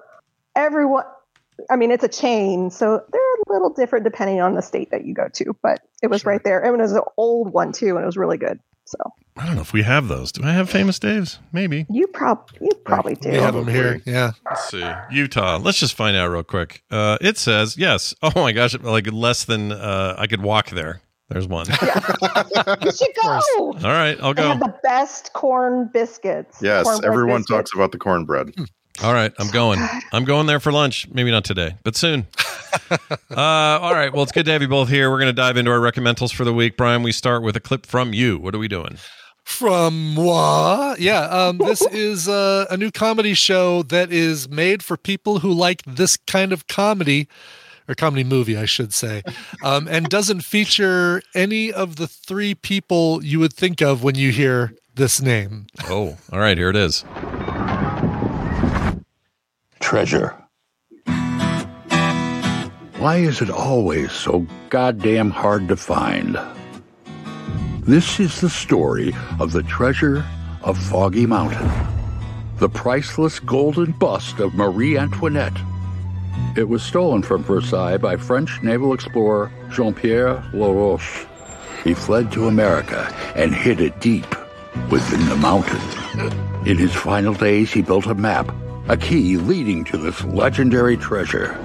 [0.56, 1.06] Everyone,
[1.70, 5.06] I mean, it's a chain, so they're a little different depending on the state that
[5.06, 6.60] you go to, but it was right there.
[6.60, 8.60] And it was an old one too, and it was really good.
[8.86, 8.98] So
[9.38, 10.32] I don't know if we have those.
[10.32, 11.40] Do I have famous Daves?
[11.54, 11.86] Maybe.
[11.90, 13.30] you prob you probably do.
[13.32, 14.02] We have them here.
[14.06, 14.32] Yeah.
[14.46, 14.84] Let's see.
[15.10, 15.58] Utah.
[15.58, 16.84] Let's just find out real quick.
[16.92, 18.14] Uh, it says, yes.
[18.24, 21.02] Oh my gosh, like less than uh, I could walk there.
[21.30, 21.66] There's one.
[22.82, 23.40] You should go.
[23.58, 24.50] All right, I'll They go.
[24.50, 26.60] have the best corn biscuits.
[26.62, 27.50] Yes, cornbread everyone biscuits.
[27.72, 28.54] talks about the cornbread.
[29.02, 29.80] All right, I'm going.
[30.12, 31.08] I'm going there for lunch.
[31.10, 32.28] Maybe not today, but soon.
[32.92, 33.00] uh,
[33.38, 34.12] all right.
[34.14, 35.10] Well, it's good to have you both here.
[35.10, 36.76] We're going to dive into our recommendals for the week.
[36.78, 38.38] Brian, we start with a clip from you.
[38.38, 38.98] What are we doing?
[39.44, 40.96] From moi.
[41.00, 41.24] Yeah.
[41.24, 45.84] Um, this is uh, a new comedy show that is made for people who like
[45.86, 47.28] this kind of comedy,
[47.88, 49.24] or comedy movie, I should say,
[49.64, 54.32] um, and doesn't feature any of the three people you would think of when you
[54.32, 55.68] hear this name.
[55.90, 56.58] Oh, all right.
[56.58, 57.04] Here it is.
[59.80, 60.38] Treasure.
[63.02, 66.38] Why is it always so goddamn hard to find?
[67.84, 70.24] This is the story of the treasure
[70.62, 71.68] of Foggy Mountain,
[72.58, 75.58] the priceless golden bust of Marie Antoinette.
[76.56, 81.26] It was stolen from Versailles by French naval explorer Jean Pierre Laroche.
[81.84, 84.28] He fled to America and hid it deep
[84.92, 85.82] within the mountain.
[86.68, 88.54] In his final days, he built a map,
[88.90, 91.58] a key leading to this legendary treasure.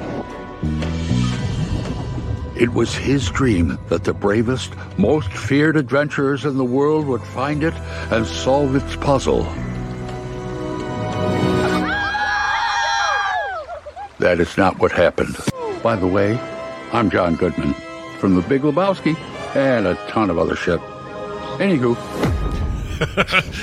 [2.58, 7.62] It was his dream that the bravest, most feared adventurers in the world would find
[7.62, 7.74] it
[8.10, 9.42] and solve its puzzle.
[14.20, 15.36] That is not what happened.
[15.82, 16.38] By the way,
[16.92, 17.74] I'm John Goodman
[18.18, 19.18] from The Big Lebowski
[19.54, 20.80] and a ton of other shit.
[21.60, 21.94] Anywho,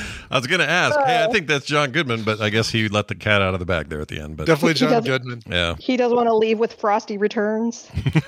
[0.33, 0.99] I was going to ask.
[1.01, 3.59] Hey, I think that's John Goodman, but I guess he let the cat out of
[3.59, 4.35] the bag there at the end.
[4.35, 5.43] But Definitely John Goodman.
[5.47, 5.75] Yeah.
[5.77, 7.87] He doesn't want to leave with Frosty Returns.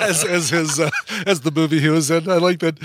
[0.00, 0.90] as as his uh,
[1.24, 2.28] as the movie he was in.
[2.28, 2.80] I like that.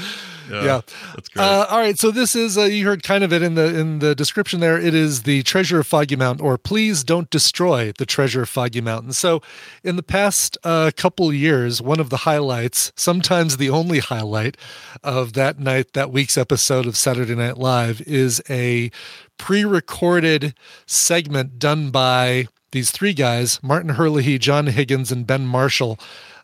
[0.49, 0.81] Yeah, Yeah,
[1.15, 1.43] that's great.
[1.43, 3.99] Uh, all right, so this is uh, you heard kind of it in the in
[3.99, 4.79] the description there.
[4.79, 8.81] It is the Treasure of Foggy Mountain, or please don't destroy the Treasure of Foggy
[8.81, 9.13] Mountain.
[9.13, 9.41] So,
[9.83, 14.57] in the past uh, couple years, one of the highlights, sometimes the only highlight
[15.03, 18.91] of that night, that week's episode of Saturday Night Live, is a
[19.37, 20.53] pre-recorded
[20.85, 25.99] segment done by these three guys: Martin Herlihy, John Higgins, and Ben Marshall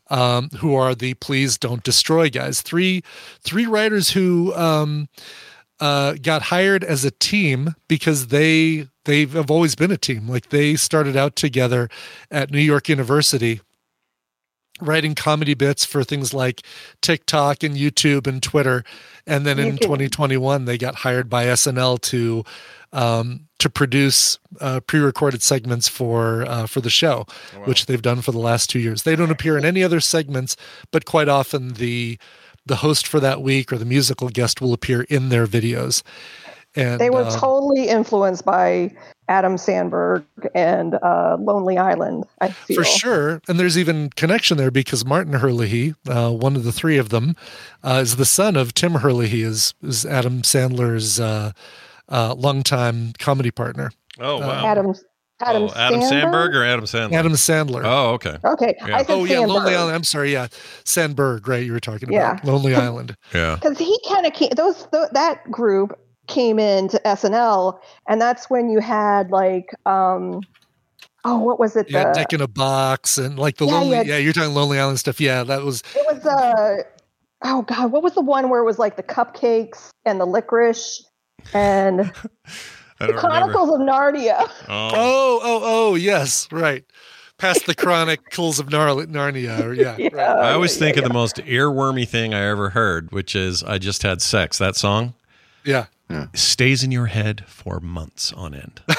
[0.10, 2.62] um, who are the please don't destroy guys.
[2.62, 3.04] Three
[3.42, 5.08] three writers who um,
[5.80, 10.28] uh, got hired as a team because they they have always been a team.
[10.28, 11.90] Like they started out together
[12.32, 13.62] at New York University
[14.82, 16.62] writing comedy bits for things like
[17.02, 18.84] TikTok and YouTube and Twitter.
[19.26, 22.44] And then You in can- 2021, they got hired by SNL to
[22.94, 27.26] um, to produce uh, pre-recorded segments for uh, for the show,
[27.66, 29.04] which they've done for the last two years.
[29.04, 30.56] They don't appear in any other segments,
[30.92, 32.18] but quite often the
[32.66, 36.04] the host for that week or the musical guest will appear in their videos.
[36.76, 38.94] And they were um, totally influenced by
[39.28, 40.24] Adam Sandberg
[40.54, 42.26] and uh, Lonely Island.
[42.42, 43.42] I feel For sure.
[43.48, 47.36] And there's even connection there because Martin Herlihy, uh, one of the three of them,
[47.84, 51.52] uh, is the son of Tim Herlihy, is, is Adam Sandler's uh,
[52.10, 53.92] uh, longtime comedy partner.
[54.20, 54.66] Oh, wow.
[54.66, 54.94] Adam
[55.42, 56.10] Adam, oh, Adam Sandberg?
[56.10, 57.14] Sandberg or Adam Sandler?
[57.14, 57.82] Adam Sandler.
[57.84, 58.38] Oh, okay.
[58.46, 58.96] Okay, Yeah.
[58.96, 59.96] I said Oh, yeah, Lonely Island.
[59.96, 60.32] I'm sorry.
[60.32, 60.48] Yeah.
[60.86, 61.66] Sandberg, right?
[61.66, 62.32] You were talking Yeah.
[62.34, 63.18] about Lonely Island.
[63.34, 63.56] Yeah.
[63.62, 68.70] because he kind of came those th- that group came into SNL, and that's when
[68.70, 70.42] you had like um
[71.24, 73.74] oh what was it You had the Dick in a Box and like the Yeah,
[73.74, 73.98] Lonely.
[73.98, 75.20] you Yeah, you're talking Lonely Island stuff.
[75.20, 75.84] Yeah, that was.
[75.96, 76.84] it was uh
[77.44, 81.04] oh god what was the one where it was like the cupcakes and the licorice
[81.54, 82.00] and
[83.00, 83.20] the don't remember.
[83.20, 84.50] Chronicles of Narnia.
[84.70, 84.90] Oh.
[84.94, 86.86] Oh, oh, oh, yes, right.
[87.38, 89.62] Past the Chronicles of Narnia.
[89.62, 90.16] Or, yeah, right.
[90.16, 94.04] I always think of the most earwormy thing I ever heard, which is "I Just
[94.04, 95.14] Had Sex." That song
[95.66, 95.88] Yeah.
[96.34, 98.82] Stays in your head for months on end.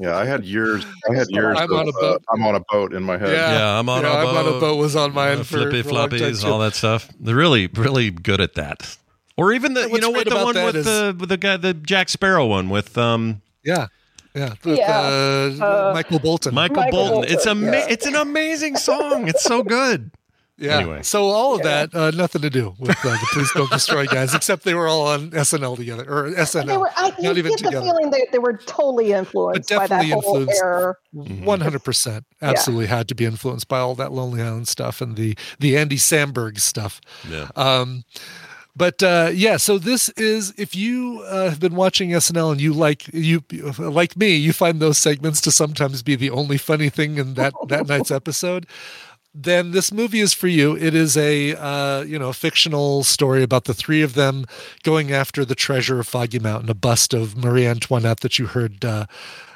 [0.00, 0.86] Yeah, I had years.
[1.10, 1.56] I had years.
[1.58, 2.22] I'm of, on a uh, boat.
[2.32, 3.32] I'm on a boat in my head.
[3.32, 3.58] Yeah.
[3.58, 4.36] Yeah, I'm on Yeah, a I'm boat.
[4.46, 6.48] on a boat was on mine uh, for- flippy for a long time, floppies, too.
[6.48, 7.08] all that stuff.
[7.18, 8.96] They're really, really good at that.
[9.36, 11.74] Or even the, you know what, the one with is- the with the guy, the
[11.74, 13.88] Jack Sparrow one with um Yeah.
[14.34, 14.54] Yeah.
[14.64, 15.00] With, Yeah.
[15.00, 16.54] Uh, Uh, Michael Bolton.
[16.54, 17.32] Michael, Michael Bolton.
[17.32, 17.86] It's a Bolton, yeah.
[17.88, 19.26] it's an amazing song.
[19.26, 20.12] It's so good.
[20.58, 20.78] Yeah.
[20.78, 21.02] Anyway.
[21.04, 24.34] So all of that, uh, nothing to do with uh, the Please Don't Destroy guys,
[24.34, 26.66] except they were all on SNL together or SNL.
[26.66, 29.86] They were, I, you not even get the feeling that they were totally influenced by
[29.86, 30.62] that definitely whole influenced.
[30.62, 30.96] era.
[31.12, 35.16] One hundred percent, absolutely had to be influenced by all that Lonely Island stuff and
[35.16, 37.00] the the Andy Samberg stuff.
[37.30, 37.48] Yeah.
[37.54, 38.04] Um,
[38.78, 42.72] but uh, yeah, so this is if you uh, have been watching SNL and you
[42.72, 43.42] like you
[43.76, 47.54] like me, you find those segments to sometimes be the only funny thing in that
[47.66, 48.66] that night's episode.
[49.40, 50.76] Then this movie is for you.
[50.76, 54.46] It is a uh, you know fictional story about the three of them
[54.82, 58.84] going after the treasure of Foggy Mountain, a bust of Marie Antoinette that you heard
[58.84, 59.06] uh,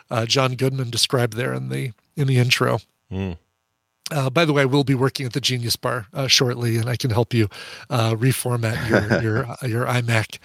[0.09, 2.78] uh, John Goodman describe there in the in the intro.
[3.10, 3.38] Mm.
[4.12, 6.94] Uh, by the way, we'll be working at the Genius Bar uh, shortly, and I
[6.94, 7.48] can help you
[7.90, 10.38] uh, reformat your your your iMac.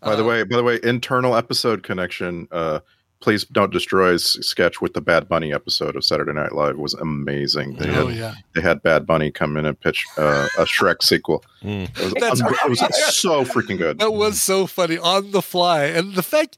[0.00, 2.48] By the way, by the way, internal episode connection.
[3.26, 6.94] Please don't destroy s- sketch with the Bad Bunny episode of Saturday Night Live was
[6.94, 7.74] amazing.
[7.74, 8.34] They Oh, had, yeah.
[8.54, 11.44] they had Bad Bunny come in and pitch uh, a Shrek sequel.
[11.60, 11.88] Mm.
[11.98, 13.98] It was, That's um, it was so freaking good.
[13.98, 16.56] That was so funny on the fly, and the fact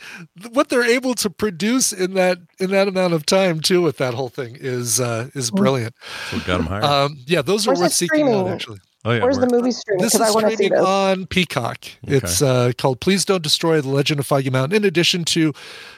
[0.53, 4.13] what they're able to produce in that in that amount of time too with that
[4.13, 5.95] whole thing is uh, is brilliant.
[6.31, 6.85] So got him hired.
[6.85, 8.81] Um, yeah, those are worth it seeking out actually.
[9.09, 9.23] Oh yeah.
[9.23, 10.03] Where's the movie streaming?
[10.03, 10.87] This is I want see streaming this.
[10.87, 11.87] on Peacock.
[12.03, 15.55] It's uh, called "Please Don't Destroy the Legend of Foggy Mountain." In addition to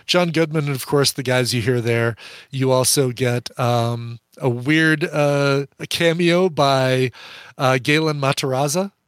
[0.06, 2.14] John Goodman and of course the guys you hear there,
[2.50, 7.10] you also get um, a weird uh, a cameo by
[7.58, 8.99] uh, Gaten Matarazzo I don't know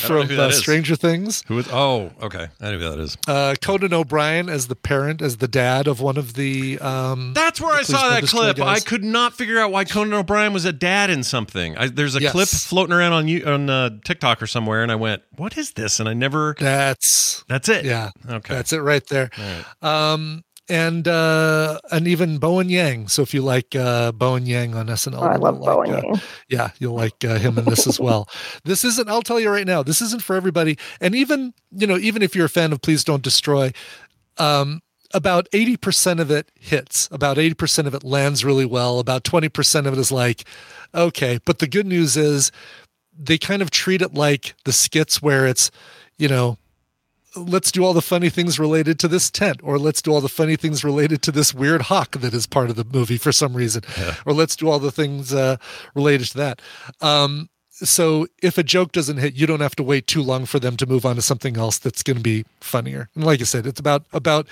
[0.00, 0.50] from uh.
[0.50, 1.42] Stranger Things.
[1.46, 1.68] Who is?
[1.70, 2.48] Oh, okay.
[2.60, 3.16] I know who that is.
[3.26, 6.78] Uh, Conan O'Brien as the parent, as the dad of one of the.
[6.80, 8.60] Um, That's where the I saw that destroy clip.
[8.66, 11.76] I could not figure out why Conan O'Brien was a dad in something.
[11.76, 12.32] I, there's a Yes.
[12.32, 15.72] clip floating around on you on uh, TikTok or somewhere, and I went, "What is
[15.72, 16.54] this?" And I never.
[16.58, 17.84] That's that's it.
[17.84, 18.10] Yeah.
[18.28, 18.54] Okay.
[18.54, 19.30] That's it right there.
[19.82, 23.08] Um, and uh, and even Bowen Yang.
[23.08, 26.00] So if you like uh, Bowen Yang on SNL, Oh, I love like, Bowen uh,
[26.02, 26.20] Yang.
[26.48, 28.28] Yeah, you'll like uh, him in this as well.
[28.64, 29.08] This isn't.
[29.08, 29.82] I'll tell you right now.
[29.82, 30.78] This isn't for everybody.
[31.00, 33.72] And even you know, even if you're a fan of Please Don't Destroy,
[34.38, 34.80] um,
[35.12, 37.08] about eighty percent of it hits.
[37.10, 39.00] About eighty percent of it lands really well.
[39.00, 40.44] About twenty percent of it is like,
[40.94, 41.40] okay.
[41.44, 42.52] But the good news is,
[43.18, 45.70] they kind of treat it like the skits where it's,
[46.16, 46.56] you know,
[47.36, 50.28] let's do all the funny things related to this tent or let's do all the
[50.28, 53.54] funny things related to this weird hawk that is part of the movie for some
[53.54, 53.82] reason
[54.26, 55.56] or let's do all the things uh,
[55.94, 56.62] related to that.
[57.00, 60.58] Um, so if a joke doesn't hit you don't have to wait too long for
[60.58, 63.08] them to move on to something else that's going to be funnier.
[63.14, 64.46] And like i said it's about about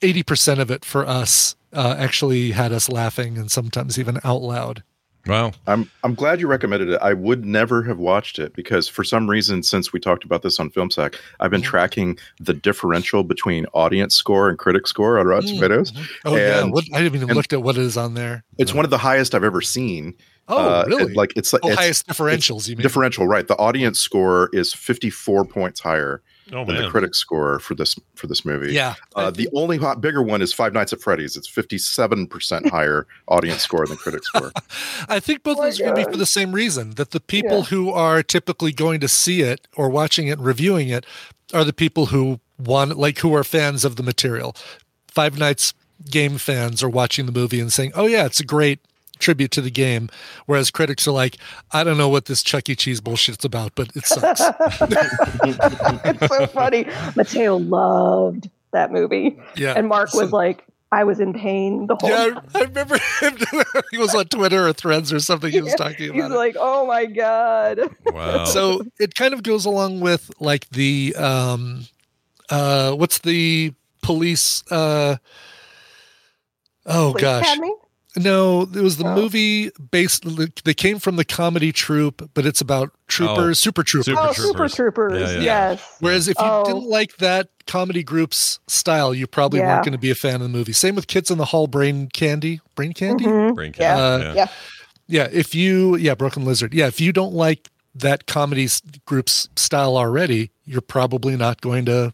[0.00, 4.82] 80% of it for us uh, actually had us laughing and sometimes even out loud
[5.28, 5.52] Wow.
[5.66, 6.98] I'm I'm glad you recommended it.
[7.02, 10.58] I would never have watched it because for some reason, since we talked about this
[10.58, 15.50] on FilmSack, I've been tracking the differential between audience score and critic score on Rotten
[15.50, 15.54] Mm.
[15.56, 15.92] Tomatoes.
[16.24, 18.84] oh yeah And- what, i haven't even looked at what is on there It's one
[18.84, 20.14] of the highest I've ever seen.
[20.48, 21.12] Oh, it- really?
[21.14, 22.82] like it's like Oh, highest differentials, you mean?
[22.82, 23.46] Differential, right?
[23.46, 26.22] The audience score is 54 points higher
[26.52, 26.90] Oh, than the man.
[26.90, 28.72] critic score for this for this movie.
[28.72, 28.94] Yeah.
[29.14, 31.36] Uh, the only hot, bigger one is Five Nights at Freddy's.
[31.36, 34.52] It's 57 percent higher audience score than critic score.
[35.08, 37.20] I think both of those are going to be for the same reason that the
[37.20, 41.04] people who are typically going to see it or watching it and reviewing it
[41.52, 44.54] are the people who want, like, who are fans of the material.
[45.08, 45.74] Five Nights
[46.10, 48.80] game fans are watching the movie and saying, oh, yeah, it's a great
[49.18, 50.08] tribute to the game.
[50.46, 51.36] Whereas critics are like,
[51.72, 52.74] I don't know what this Chuck E.
[52.76, 54.40] Cheese bullshit's about, but it sucks.
[56.04, 56.86] it's so funny.
[57.16, 59.38] Mateo loved that movie.
[59.56, 59.74] Yeah.
[59.76, 62.46] And Mark was So- like, I was in pain the whole yeah, time.
[62.54, 63.36] I remember him.
[63.90, 65.52] he was on Twitter or Threads or something.
[65.52, 66.34] He was talking He's about it.
[66.34, 67.78] like, oh my God.
[68.06, 68.46] Wow.
[68.46, 71.84] So it kind of goes along with like the um
[72.48, 75.16] uh what's the police uh
[76.86, 77.42] oh Police gosh.
[77.42, 77.74] Academy?
[78.18, 80.24] No, it was the movie based
[80.64, 84.06] they came from the comedy troupe, but it's about troopers, Oh, super troopers.
[84.06, 85.20] Super oh, Super Troopers.
[85.20, 85.42] Yeah, yeah.
[85.70, 85.96] Yes.
[86.00, 86.64] Whereas if you Oh.
[86.64, 89.74] didn't like that comedy group's style, you probably Yeah.
[89.74, 90.72] weren't going to be a fan of the movie.
[90.72, 93.24] Same with Kids in the Hall, Brain Candy, Brain Candy.
[93.24, 93.54] Mhm.
[93.54, 93.96] Brain Yeah.
[93.96, 94.02] candy.
[94.26, 94.34] Uh, yeah.
[94.34, 94.46] yeah.
[95.10, 96.74] Yeah, if you yeah, Broken Lizard.
[96.74, 98.68] Yeah, if you don't like that comedy
[99.06, 102.12] group's style already, you're probably not going to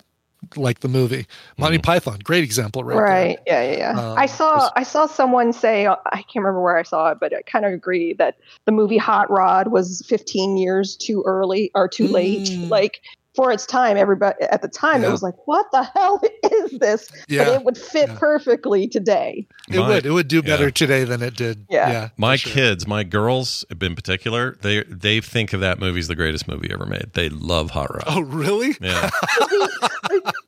[0.57, 1.27] like the movie.
[1.59, 3.39] Monty Python, great example right, Right.
[3.47, 4.01] Yeah, yeah, yeah.
[4.01, 7.35] Um, I saw I saw someone say I can't remember where I saw it, but
[7.35, 11.89] I kind of agree that the movie Hot Rod was 15 years too early or
[11.89, 12.51] too late.
[12.71, 13.01] Like
[13.35, 15.03] for its time, everybody at the time.
[15.03, 15.09] Yeah.
[15.09, 16.21] it was like, "What the hell
[16.53, 19.47] is this?" Yeah, But it would fit perfectly today.
[19.69, 20.71] It My- would it would do better yeah.
[20.71, 21.67] today than it did.
[21.69, 21.91] Yeah.
[21.91, 22.09] Yeah.
[22.17, 22.53] My sure.
[22.53, 26.69] kids, my girls in particular, they they think of that movie as the greatest movie
[26.73, 27.11] ever made.
[27.15, 28.05] They love Hot Rod.
[28.07, 28.77] Oh, really?
[28.81, 29.11] Yeah,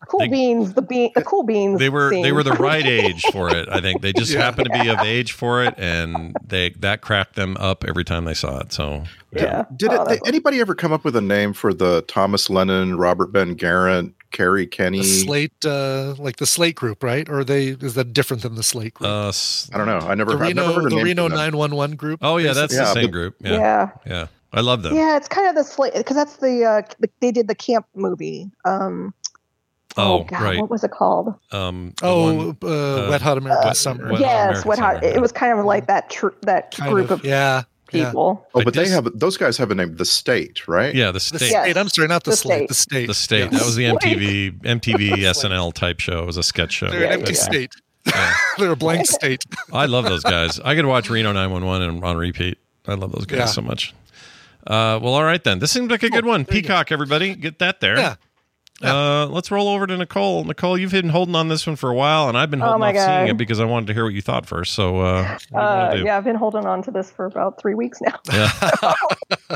[0.08, 1.80] Cool beans, the bean, the cool beans.
[1.80, 3.68] they were they were the right age for it.
[3.68, 4.42] I think they just Yeah.
[4.42, 8.24] happened to be of age for it, and they that cracked them up every time
[8.24, 8.72] they saw it.
[8.72, 9.02] So
[9.42, 9.64] yeah.
[9.76, 12.96] Did Oh, it, that's- anybody ever come up with a name for the Thomas Lennon,
[12.98, 14.98] Robert Ben Garant, Kerri Kenney?
[15.00, 17.28] The Slate, uh, like the Slate group, right?
[17.28, 19.08] Or are they is that different than the Slate group?
[19.10, 19.98] uh, s- I don't know.
[20.06, 22.20] I never, the I've never Reno, heard the Reno nine one one group.
[22.22, 23.36] oh yeah, that's the same but- group.
[23.40, 23.50] yeah.
[23.52, 23.58] Yeah,
[24.06, 24.12] yeah.
[24.12, 24.94] yeah, I love them.
[24.94, 27.86] Yeah, it's kind of the slate because that's the, uh, the they did the camp
[27.94, 28.50] movie.
[28.64, 29.14] Um,
[29.98, 30.60] Oh, God, right.
[30.60, 31.34] what was it called?
[31.52, 32.66] Um, Oh, one- uh,
[33.06, 34.04] uh, Wet Hot American Uh, Summer.
[34.12, 34.94] Wet Hot yes, American Wet Hot.
[34.96, 35.06] Summer.
[35.16, 38.06] It was kind of like that tr- that Kind group of, of, yeah, yeah.
[38.06, 38.46] people.
[38.54, 40.94] Oh, I but they have those guys have a name, the State, right?
[40.94, 41.50] yeah, the The state.
[41.50, 41.76] Yes.
[41.76, 42.60] I'm sorry, not the, The slate.
[42.60, 42.68] State.
[42.68, 43.06] The state.
[43.08, 43.38] The state.
[43.52, 43.58] Yeah.
[43.58, 46.22] That was the MTV MTV SNL type show.
[46.22, 46.88] It was a sketch show.
[46.90, 47.38] They're an empty yeah.
[47.38, 47.72] state.
[48.06, 48.34] Yeah.
[48.58, 49.44] They're a blank state.
[49.72, 50.60] I love those guys.
[50.60, 52.58] I could watch Reno 911 and on repeat.
[52.86, 53.46] I love those guys Yeah.
[53.46, 53.94] so much.
[54.66, 55.58] Uh, well, all right then.
[55.60, 56.44] This seems like a good one.
[56.44, 57.96] Peacock, everybody, get that there.
[57.98, 58.16] Yeah.
[58.82, 60.44] Uh, let's roll over to Nicole.
[60.44, 62.80] Nicole, you've been holding on this one for a while, and I've been Oh holding
[62.80, 64.74] my off seeing it because I wanted to hear what you thought first.
[64.74, 67.58] So, uh, what do you Uh, yeah, I've been holding on to this for about
[67.60, 68.50] three weeks now, Yeah.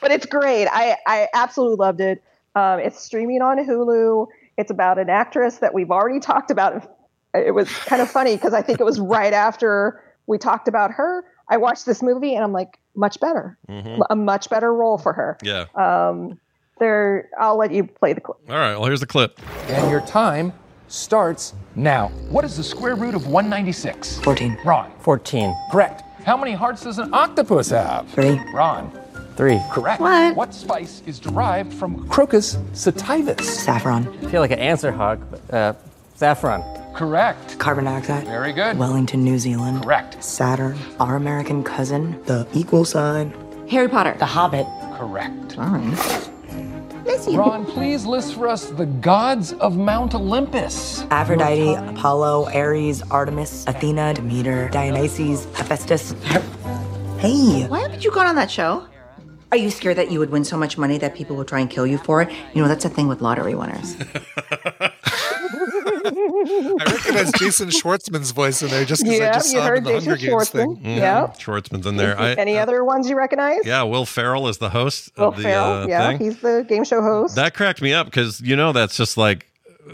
[0.00, 0.68] but it's great.
[0.68, 2.22] I I absolutely loved it.
[2.54, 4.26] Um, it's streaming on Hulu.
[4.58, 6.88] It's about an actress that we've already talked about.
[7.34, 10.90] It was kind of funny because I think it was right after we talked about
[10.92, 11.24] her.
[11.48, 14.02] I watched this movie and I'm like, much better, Mhm.
[14.10, 15.38] a much better role for her.
[15.42, 15.64] Yeah.
[15.74, 16.38] Um,
[16.82, 18.38] there, I'll let you play the clip.
[18.48, 18.74] All right.
[18.74, 19.40] Well, here's the clip.
[19.68, 20.52] And your time
[20.88, 22.08] starts now.
[22.28, 24.18] What is the square root of 196?
[24.20, 24.58] 14.
[24.64, 24.92] Wrong.
[25.00, 25.54] 14.
[25.70, 26.02] Correct.
[26.24, 28.08] How many hearts does an octopus have?
[28.10, 28.40] Three.
[28.52, 28.90] Ron.
[29.36, 29.60] Three.
[29.70, 30.00] Correct.
[30.00, 30.36] What?
[30.36, 33.40] What spice is derived from Crocus sativus?
[33.42, 34.06] Saffron.
[34.24, 35.72] I feel like an answer hog, but uh,
[36.16, 36.62] saffron.
[36.94, 37.58] Correct.
[37.58, 38.26] Carbon dioxide.
[38.26, 38.76] Very good.
[38.76, 39.82] Wellington, New Zealand.
[39.82, 40.22] Correct.
[40.22, 40.76] Saturn.
[41.00, 42.22] Our American cousin.
[42.24, 43.32] The equal sign.
[43.70, 44.14] Harry Potter.
[44.18, 44.66] The Hobbit.
[44.98, 45.56] Correct.
[47.04, 47.28] Nice.
[47.28, 51.02] Ron, please list for us the gods of Mount Olympus.
[51.10, 56.12] Aphrodite, Apollo, Ares, Artemis, Athena, Demeter, Dionysus, Hephaestus.
[57.18, 57.66] Hey.
[57.66, 58.86] Why haven't you gone on that show?
[59.50, 61.68] Are you scared that you would win so much money that people would try and
[61.68, 62.30] kill you for it?
[62.54, 63.96] You know, that's a thing with lottery winners.
[66.46, 69.84] I recognize Jason Schwartzman's voice in there just because I just saw him in heard
[69.84, 70.76] the Hunger Games thing.
[70.76, 70.96] Schwartzman.
[70.96, 71.26] Yeah.
[71.38, 72.18] Schwartzman's in there.
[72.18, 73.60] I, Any other ones you recognize?
[73.64, 75.64] yeah, Will Ferrell is the host Will of the Ferrell.
[75.82, 76.18] uh, yeah, thing.
[76.18, 77.36] he's the game show host.
[77.36, 79.46] That cracked me up because you know that's just like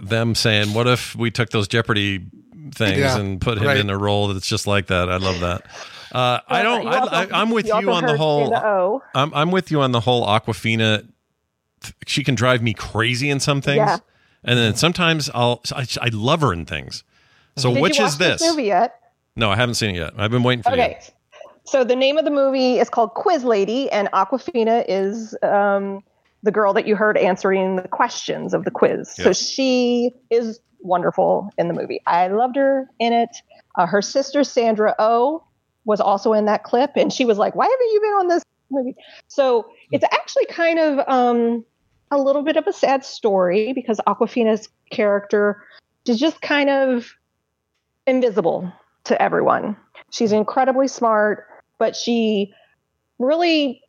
[0.03, 2.27] them saying, "What if we took those Jeopardy
[2.75, 3.77] things Yeah, and put him right.
[3.79, 5.63] in a role that's just like that?" I love that.
[6.13, 6.83] Uh, I don't.
[6.85, 8.47] you I, also- I, I'm with you you, on the whole.
[8.49, 9.03] Stand O.
[9.15, 11.07] I'm I'm with you on the whole Awkwafina.
[12.07, 13.99] She can drive me crazy in some things, Yeah.
[14.45, 15.63] And then sometimes I'll.
[15.75, 17.05] I, I love her in things.
[17.57, 18.41] So Did which is this?
[18.41, 19.01] movie yet?
[19.37, 20.15] No, I haven't seen it yet.
[20.17, 20.83] I've been waiting for you.
[20.83, 20.99] Okay.
[21.65, 26.03] So the name of the movie is called Quiz Lady, and Awkwafina is um,
[26.43, 29.11] the girl that you heard answering the questions of the quiz.
[29.11, 32.01] So she is wonderful in the movie.
[32.07, 33.37] I loved her in it.
[33.77, 35.45] Uh, her sister Sandra O
[35.85, 38.43] was also in that clip, and she was like, "Why haven't you been on this
[38.71, 38.95] movie?"
[39.29, 41.65] So it's actually kind of um,
[42.11, 45.63] a little bit of a sad story because Awkwafina's character
[46.07, 47.15] is just kind of
[48.07, 48.73] invisible
[49.05, 49.77] to everyone.
[50.11, 51.47] She's incredibly smart,
[51.79, 52.55] but she
[53.19, 53.83] really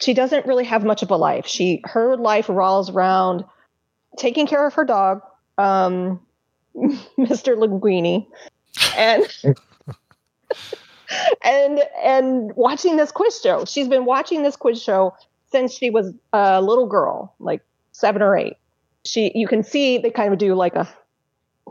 [0.00, 1.46] she doesn't really have much of a life.
[1.46, 3.44] She her life revolves around
[4.16, 5.22] taking care of her dog,
[5.58, 6.20] um,
[6.76, 7.56] Mr.
[7.56, 8.26] Linguini,
[8.96, 9.26] and
[11.44, 13.64] and and watching this quiz show.
[13.64, 15.14] She's been watching this quiz show
[15.52, 17.62] since she was a little girl, like
[17.92, 18.56] seven or eight.
[19.04, 20.88] She you can see they kind of do like a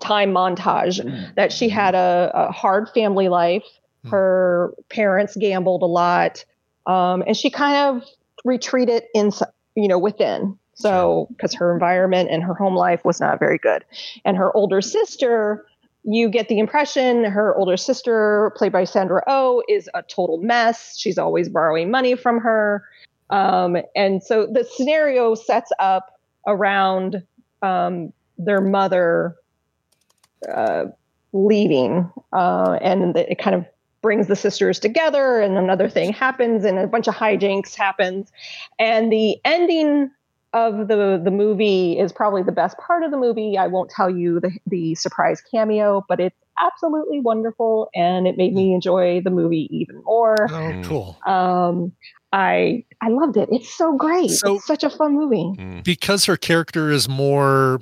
[0.01, 0.99] time montage
[1.35, 3.65] that she had a, a hard family life.
[4.09, 6.43] Her parents gambled a lot,
[6.87, 8.03] um, and she kind of
[8.43, 9.31] retreated in,
[9.75, 10.57] you know, within.
[10.73, 13.85] So because her environment and her home life was not very good,
[14.25, 15.67] and her older sister,
[16.03, 20.97] you get the impression her older sister, played by Sandra Oh, is a total mess.
[20.97, 22.83] She's always borrowing money from her,
[23.31, 27.23] um, and so the scenario sets up around
[27.61, 29.35] um, their mother
[30.53, 30.85] uh,
[31.33, 33.65] leaving, uh, and it kind of
[34.01, 35.39] brings the sisters together.
[35.39, 38.31] And another thing happens, and a bunch of hijinks happens,
[38.79, 40.11] and the ending
[40.53, 43.57] of the the movie is probably the best part of the movie.
[43.57, 48.53] I won't tell you the the surprise cameo, but it's absolutely wonderful, and it made
[48.53, 48.75] me hmm.
[48.75, 50.35] enjoy the movie even more.
[50.49, 50.83] Oh, hmm.
[50.83, 51.17] cool.
[51.25, 51.93] Um,
[52.33, 53.49] I I loved it.
[53.51, 54.29] It's so great.
[54.29, 55.53] So- it's such a fun movie.
[55.55, 55.79] Hmm.
[55.81, 57.79] Because her character is more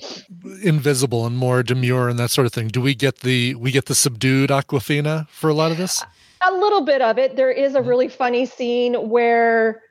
[0.63, 3.85] invisible and more demure and that sort of thing, do we get the we get
[3.85, 6.03] the subdued Awkwafina for a lot of this?
[6.41, 7.35] A little bit of it.
[7.35, 9.81] There is a really funny scene where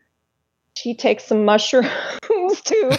[0.79, 1.91] she takes some mushrooms
[2.65, 2.99] to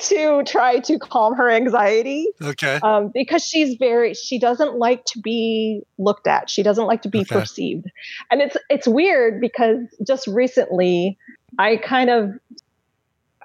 [0.00, 2.26] to try to calm her anxiety.
[2.42, 2.78] Okay.
[2.82, 6.50] Um, because she's very she doesn't like to be looked at.
[6.50, 7.34] She doesn't like to be Okay.
[7.40, 7.86] perceived.
[8.30, 11.16] And it's it's weird because just recently
[11.58, 12.30] I kind of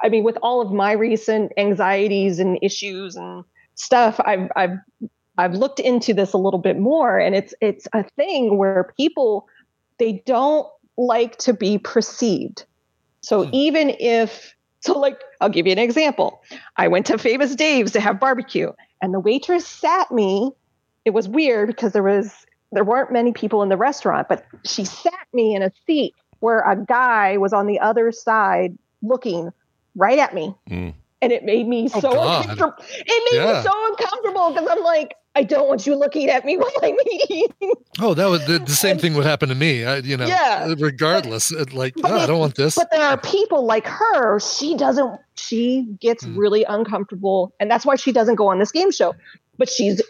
[0.03, 3.43] I mean with all of my recent anxieties and issues and
[3.75, 4.77] stuff, I've I've
[5.37, 9.47] I've looked into this a little bit more and it's it's a thing where people
[9.99, 10.67] they don't
[10.97, 12.65] like to be perceived.
[13.27, 13.49] So hmm.
[13.51, 16.41] even if so like I'll give you an example.
[16.77, 18.71] I went to Famous Dave's to have barbecue
[19.01, 20.51] and the waitress sat me.
[21.03, 22.33] It was weird because there was
[22.71, 26.59] there weren't many people in the restaurant, but she sat me in a seat where
[26.59, 29.51] a guy was on the other side looking
[29.95, 30.53] right at me.
[30.67, 30.89] Hmm.
[31.21, 32.41] And it made me Oh, so God.
[32.41, 32.73] uncomfortable.
[32.89, 33.53] It made Yeah.
[33.57, 36.95] me so uncomfortable because I'm like, I don't want you looking at me while I'm
[37.11, 37.47] eating.
[37.99, 39.85] Oh, that was the, the same thing would happen to me.
[39.85, 40.73] I, you know, Yeah.
[40.80, 42.76] regardless, it, like oh, I don't want this.
[42.76, 44.39] But there are people like her.
[44.39, 45.19] She doesn't.
[45.35, 46.38] She gets Mm.
[46.38, 49.14] really uncomfortable, and that's why she doesn't go on this game show.
[49.59, 50.01] But she's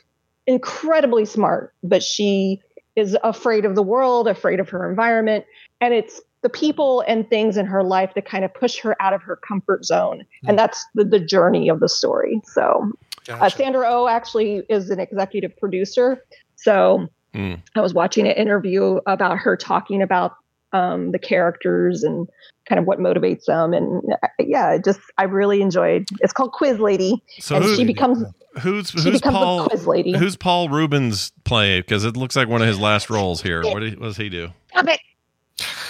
[0.48, 1.74] incredibly smart.
[1.84, 2.62] But she
[2.96, 5.44] is afraid of the world, afraid of her environment,
[5.82, 9.12] and it's the people and things in her life that kind of push her out
[9.14, 10.50] of her comfort zone, Mm.
[10.50, 12.42] and that's the, the journey of the story.
[12.46, 12.92] So,
[13.30, 16.24] uh, Sandra Oh actually is an executive producer.
[16.56, 17.08] So.
[17.36, 20.34] I was watching an interview about her talking about
[20.74, 22.28] um, the characters and
[22.68, 23.74] kind of what motivates them.
[23.74, 26.08] And uh, yeah, just I really enjoyed.
[26.22, 28.24] It's called Quiz Lady, So and who- she becomes
[28.62, 29.66] Who's she who's becomes Paul?
[29.66, 30.18] a quiz lady.
[30.18, 31.80] Who's Paul Reubens play?
[31.80, 33.62] Because it looks like one of his last roles here.
[33.62, 34.50] What, did, what does he do?
[34.72, 35.00] Stop it!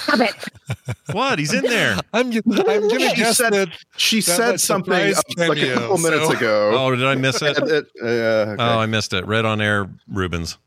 [0.08, 0.96] Stop it!
[1.12, 1.40] What?
[1.40, 1.98] He's in there.
[2.14, 2.42] I'm, I'm
[2.88, 5.98] gonna She guess said- that she that said something surprise uh, like a cameo, couple
[5.98, 6.72] minutes so- ago.
[6.76, 7.58] Oh, did I miss it?
[7.68, 8.56] It- uh, okay.
[8.64, 9.26] Oh, I missed it.
[9.26, 10.58] Red on air, Reubens.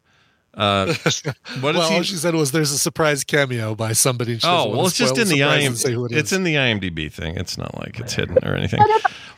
[0.53, 0.87] Uh,
[1.61, 4.39] what well, is all she said was there's a surprise cameo by somebody.
[4.39, 5.77] she Oh, well, it's just in the the surprise and IM.
[5.77, 7.37] say who it It's in the IMDb thing.
[7.37, 8.81] It's not like it's hidden or anything.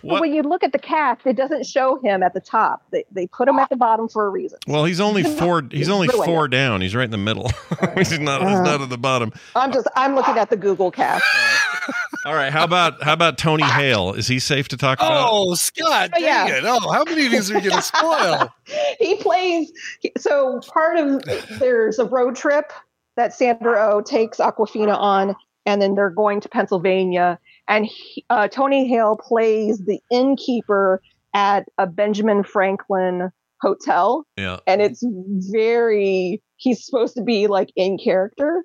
[0.05, 2.83] But when you look at the cast, it doesn't show him at the top.
[2.91, 4.59] They, they put him at the bottom for a reason.
[4.67, 5.63] Well, he's only four.
[5.71, 6.81] He's only four down.
[6.81, 7.51] He's right in the middle.
[7.97, 8.41] he's not.
[8.43, 9.33] He's not at the bottom.
[9.55, 11.25] I'm just I'm looking at the Google cast.
[12.25, 12.53] All right.
[12.53, 14.15] How about how about Tony Hale?
[14.15, 15.29] Is he safe to talk about?
[15.31, 16.11] Oh, Scott!
[16.15, 16.47] Oh, Dang yeah.
[16.59, 16.65] it!
[16.65, 18.53] Oh, how many of these are you gonna spoil?
[19.01, 19.73] he plays
[20.19, 21.12] so part of
[21.59, 22.73] there's a road trip
[23.17, 25.37] that Sandra O takes Awkwafina on,
[25.67, 27.39] and then they're going to Pennsylvania.
[27.69, 31.01] And he, uh, Tony Hale plays the innkeeper
[31.35, 33.31] at a Benjamin Franklin
[33.61, 34.59] hotel, Yeah.
[34.67, 35.05] and it's
[35.53, 38.65] very he's supposed to be like in character.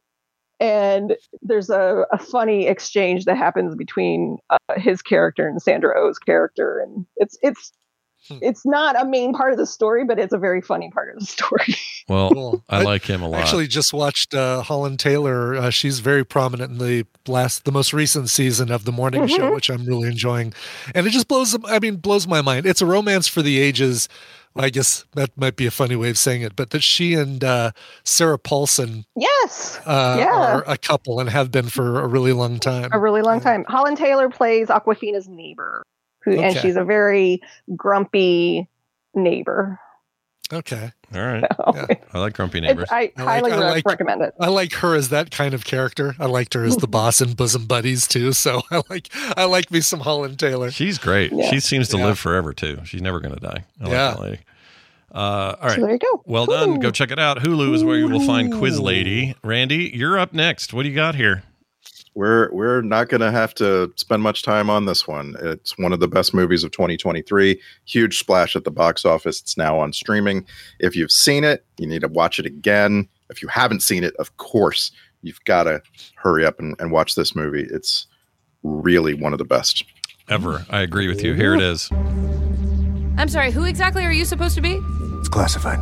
[0.59, 6.17] And there's a, a funny exchange that happens between uh, his character and Sandra Oh's
[6.17, 7.71] character, and it's it's
[8.41, 11.19] it's not a main part of the story, but it's a very funny part of
[11.19, 11.75] the story.
[12.09, 13.39] Well, I like him a lot.
[13.39, 15.55] I Actually, just watched uh, Holland Taylor.
[15.55, 19.49] Uh, she's very prominent in the last, the most recent season of the morning show,
[19.49, 19.53] Mhm.
[19.55, 20.53] which I'm really enjoying.
[20.95, 21.57] And it just blows.
[21.65, 22.65] I mean, blows my mind.
[22.65, 24.07] It's a romance for the ages.
[24.55, 27.43] I guess that might be a funny way of saying it, but that she and
[27.43, 27.71] uh,
[28.05, 32.57] Sarah Paulson yes, uh, yeah, are a couple and have been for a really long
[32.59, 32.89] time.
[32.93, 33.65] a really long time.
[33.67, 35.83] Holland Taylor plays Awkwafina's neighbor,
[36.35, 37.41] who, and she's a very
[37.75, 38.67] grumpy
[39.13, 39.79] neighbor.
[40.53, 40.91] Okay.
[41.13, 41.43] All right.
[42.13, 42.87] I like grumpy neighbors.
[42.89, 44.33] I, highly I like- recommend it.
[44.39, 46.15] I like her as that kind of character.
[46.19, 48.31] I liked her as the boss in Bosom Buddies too.
[48.31, 50.71] So I like I like me some Holland Taylor.
[50.71, 51.33] She's great.
[51.33, 51.49] Yeah.
[51.49, 52.05] She seems to Yeah.
[52.05, 52.79] live forever too.
[52.85, 53.65] She's never going to die.
[53.81, 54.11] I like Yeah.
[54.11, 54.39] that lady.
[55.13, 55.17] Uh,
[55.61, 55.75] all right.
[55.75, 56.21] So there you go.
[56.25, 56.79] Well done.
[56.79, 57.39] Go check it out.
[57.39, 59.35] Hulu is where you will find Quiz Lady.
[59.43, 60.73] Randy, you're up next.
[60.73, 61.43] What do you got here?
[62.17, 65.35] We're we're not going to have to spend much time on this one.
[65.39, 67.61] It's one of the best movies of 2023.
[67.85, 69.39] Huge splash at the box office.
[69.39, 70.43] It's now on streaming.
[70.79, 73.07] If you've seen it, you need to watch it again.
[73.29, 74.91] If you haven't seen it, of course,
[75.21, 75.79] you've got to
[76.15, 77.67] hurry up and, and watch this movie.
[77.69, 78.07] It's
[78.63, 79.83] really one of the best
[80.27, 80.65] ever.
[80.71, 81.35] I agree with you.
[81.35, 81.87] Here it is.
[81.91, 84.81] I'm sorry, who exactly are you supposed to be?
[85.19, 85.77] It's classified.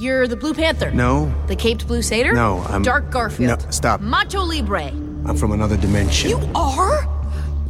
[0.00, 0.90] You're the Blue Panther.
[0.90, 2.32] No, The Caped Blue Satyr?
[2.32, 3.62] No, I'm- Dark Garfield.
[3.62, 4.00] No, stop.
[4.00, 4.90] Macho Libre.
[5.26, 6.30] I'm from another dimension.
[6.30, 7.06] You are?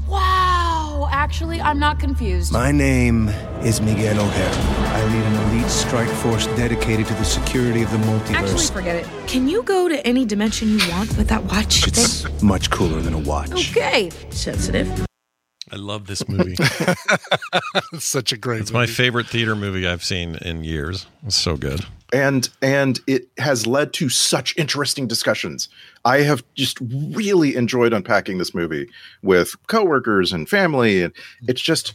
[0.09, 1.09] Wow.
[1.11, 2.53] Actually, I'm not confused.
[2.53, 3.29] My name
[3.63, 4.95] is Miguel O'Hara.
[4.95, 8.35] I lead an elite strike force dedicated to the security of the multiverse.
[8.35, 9.09] Actually, forget it.
[9.27, 11.89] Can you go to any dimension you want with that watch thing?
[12.33, 13.77] It's much cooler than a watch.
[13.77, 14.11] Okay.
[14.31, 15.07] Sensitive.
[15.73, 16.57] I love this movie.
[17.93, 18.63] it's such a great.
[18.63, 21.07] It's my favorite theater movie I've seen in years.
[21.25, 21.85] It's so good.
[22.13, 25.69] And and it has led to such interesting discussions.
[26.05, 28.89] I have just really enjoyed unpacking this movie
[29.23, 31.13] with coworkers and family, and
[31.49, 31.95] it's just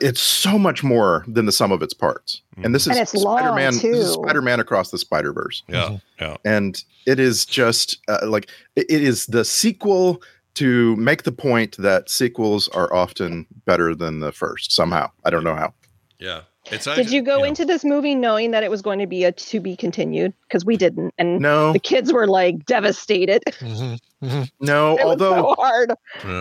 [0.00, 2.42] it's so much more than the sum of its parts.
[2.62, 3.72] And this is And it's long, Spider-Man.
[3.74, 4.12] This is.
[4.12, 5.62] Spider-Man across the Spider Verse.
[5.68, 6.36] Yeah, yeah.
[6.44, 10.22] And it is just uh, like it it is the sequel
[10.54, 15.10] to make the point that sequels are often better than the first somehow.
[15.24, 15.72] I don't know how.
[16.18, 16.42] Yeah.
[16.70, 19.32] It's Did you go into this movie knowing that it was going to be a
[19.32, 20.32] to be continued?
[20.48, 21.72] Because we didn't, and No.
[21.72, 23.42] the kids were like devastated.
[24.20, 24.42] Mm-hmm.
[24.60, 25.92] No, It was although so hard.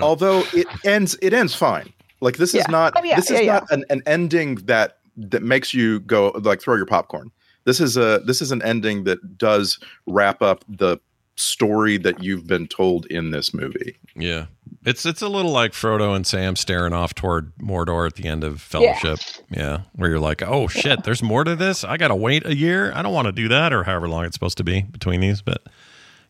[0.01, 3.53] although it ends it ends fine like this is not Oh, yeah, this is yeah,
[3.59, 7.29] not an, an ending that that makes you go like throw your popcorn
[7.65, 9.77] this is a this is an ending that does
[10.07, 10.97] wrap up the
[11.35, 14.47] story that you've been told in this movie Yeah.
[14.87, 18.43] It's it's a little like Frodo and Sam staring off toward Mordor at the end
[18.43, 19.19] of Fellowship.
[19.49, 19.81] Yeah.
[19.95, 21.83] Where you're like, oh shit, there's more to this.
[21.83, 22.91] I gotta wait a year.
[22.95, 25.41] I don't want to do that or however long it's supposed to be between these.
[25.41, 25.61] But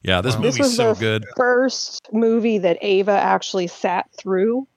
[0.01, 1.25] yeah, this This movie's was so the good.
[1.35, 4.67] first movie that Ava actually sat through,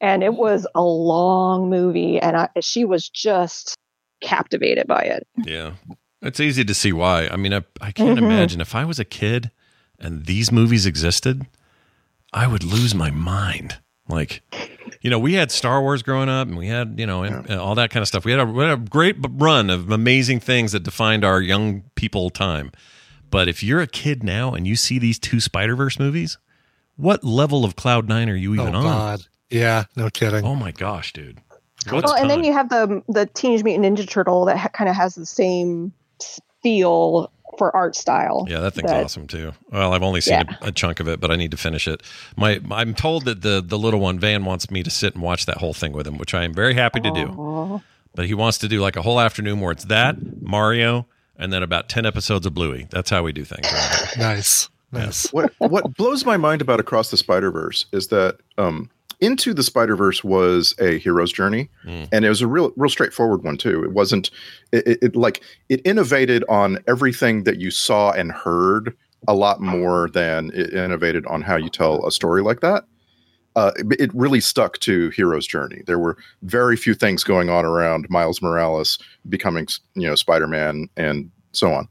[0.00, 3.76] and it was a long movie, and I, she was just
[4.22, 5.26] captivated by it.
[5.44, 5.72] Yeah.
[6.22, 7.28] It's easy to see why.
[7.28, 8.24] I mean, I, I can't Mhm.
[8.24, 9.50] imagine if I was a kid
[9.98, 11.46] and these movies existed,
[12.32, 13.78] I would lose my mind.
[14.08, 14.42] Like,
[15.02, 17.60] you know, we had Star Wars growing up and we had, you know, and, and
[17.60, 18.24] all that kind of stuff.
[18.24, 21.82] We had, a, we had a great run of amazing things that defined our young
[21.94, 22.72] people time.
[23.30, 26.38] But if you're a kid now and you see these two Spider Verse movies,
[26.96, 28.84] what level of Cloud Nine are you even Oh on?
[28.84, 29.20] God.
[29.50, 29.84] Yeah.
[29.94, 30.44] No kidding.
[30.44, 31.38] Oh my gosh, dude.
[31.90, 34.90] What well, and then you have the the Teenage Mutant Ninja Turtle that ha- kind
[34.90, 35.92] of has the same
[36.62, 38.46] feel for art style.
[38.48, 39.52] Yeah, that thing's that- awesome too.
[39.70, 40.56] Well, I've only seen Yeah.
[40.62, 42.02] a, a chunk of it, but I need to finish it.
[42.36, 45.44] My, I'm told that the the little one Van wants me to sit and watch
[45.46, 47.26] that whole thing with him, which I am very happy to do.
[47.26, 47.80] Aw.
[48.14, 51.06] But he wants to do like a whole afternoon where it's that Mario
[51.36, 52.86] and then about ten episodes of Bluey.
[52.90, 53.66] That's how we do things.
[53.72, 54.08] around here.
[54.18, 54.68] Nice.
[54.90, 55.30] Nice.
[55.34, 58.90] what what blows my mind about Across the Spider Verse is that um,
[59.20, 61.68] Into the Spider Verse was a hero's journey,
[62.12, 63.82] and it was a real real straightforward one too.
[63.82, 64.30] It wasn't
[64.70, 68.96] it, it, it like it innovated on everything that you saw and heard
[69.26, 72.84] a lot more than it innovated on how you tell a story like that.
[73.56, 75.82] Uh, it, it really stuck to hero's journey.
[75.86, 80.88] There were very few things going on around Miles Morales becoming, you know, Spider Man
[80.96, 81.88] and so on.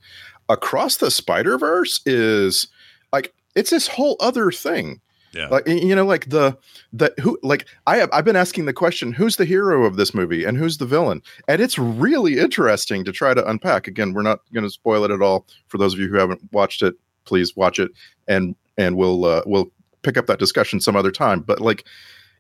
[0.48, 2.68] Across the Spider Verse is
[3.12, 5.02] like it's this whole other thing.
[5.38, 5.50] Yeah.
[5.50, 6.58] Like you know, like the
[6.92, 10.16] the who like I have I've been asking the question, who's the hero of this
[10.16, 11.22] movie and who's the villain?
[11.48, 13.88] And it's really interesting to try to unpack.
[13.88, 16.42] Again, we're not going to spoil it at all for those of you who haven't
[16.52, 16.96] watched it.
[17.26, 17.92] Please watch it,
[18.28, 21.42] and and we'll uh, we'll pick up that discussion some other time.
[21.42, 21.86] But like,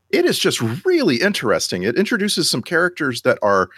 [0.09, 1.83] it is just really interesting.
[1.83, 3.69] It introduces some characters that are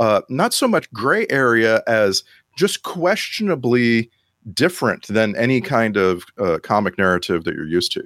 [0.00, 2.24] uh, not so much gray area as
[2.56, 4.10] just questionably
[4.54, 8.02] different than any kind of uh, comic narrative that you're used to.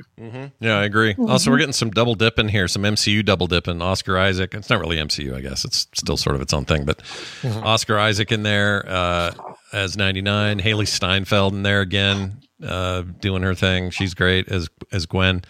[0.60, 1.14] Yeah, I agree.
[1.18, 1.52] Also, Mhm.
[1.52, 3.80] we're getting some double dipping here, some MCU double dipping.
[3.80, 4.54] Oscar Isaac.
[4.54, 5.64] It's not really MCU, I guess.
[5.64, 6.98] It's still sort of its own thing, but
[7.42, 7.62] Mhm.
[7.64, 9.32] Oscar Isaac in there uh,
[9.72, 10.60] as ninety nine.
[10.60, 13.90] Hailee Steinfeld in there again, uh, doing her thing.
[13.90, 15.42] She's great as as Gwen.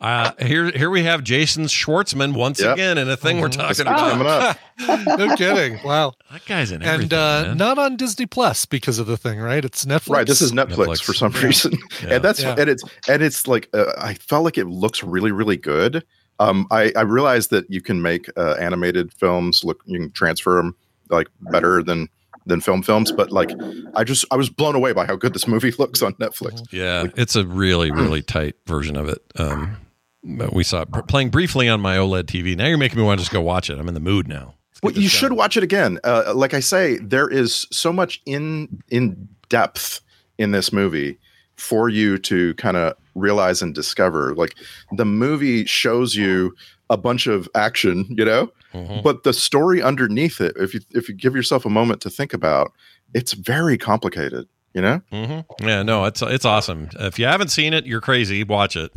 [0.00, 2.72] Uh, here, here we have Jason Schwartzman once Yep.
[2.74, 3.56] again in a thing we're Mhm.
[3.76, 4.56] talking about.
[4.78, 5.18] Coming up.
[5.18, 5.78] no kidding.
[5.84, 6.14] Wow.
[6.32, 9.62] That guy's in And everything, uh, not on Disney Plus because of the thing, right?
[9.64, 10.08] It's Netflix.
[10.10, 11.02] Right, this is Netflix, Netflix.
[11.02, 11.42] for some Yeah.
[11.42, 11.72] reason,
[12.02, 12.14] Yeah.
[12.14, 12.54] and that's Yeah.
[12.58, 16.02] and it's and it's like uh, I felt like it looks really really good.
[16.38, 20.56] Um, I I realized that you can make uh, animated films look you can transfer
[20.56, 20.74] them
[21.10, 22.08] like better than
[22.46, 23.50] than film films, but like
[23.94, 26.62] I just I was blown away by how good this movie looks on Netflix.
[26.72, 29.20] Yeah, it's a really, really tight version of it.
[29.38, 29.89] Um, but
[30.22, 32.56] we saw it playing briefly on my OLED TV.
[32.56, 33.78] Now you're making me want to just go watch it.
[33.78, 34.54] I'm in the mood now.
[34.82, 35.98] Well, you should watch it again.
[36.04, 40.00] Uh, like I say, there is so much in in depth
[40.38, 41.18] in this movie
[41.56, 44.34] for you to kind of realize and discover.
[44.34, 44.54] Like
[44.92, 46.54] the movie shows you
[46.88, 49.00] a bunch of action, you know, Mm-hmm.
[49.02, 52.32] but the story underneath it, if you if you give yourself a moment to think
[52.32, 52.70] about,
[53.14, 54.46] it's very complicated.
[54.74, 55.66] You know, Mm-hmm.
[55.66, 56.88] Yeah, no, it's it's awesome.
[57.00, 58.44] If you haven't seen it, you're crazy.
[58.44, 58.92] Watch it.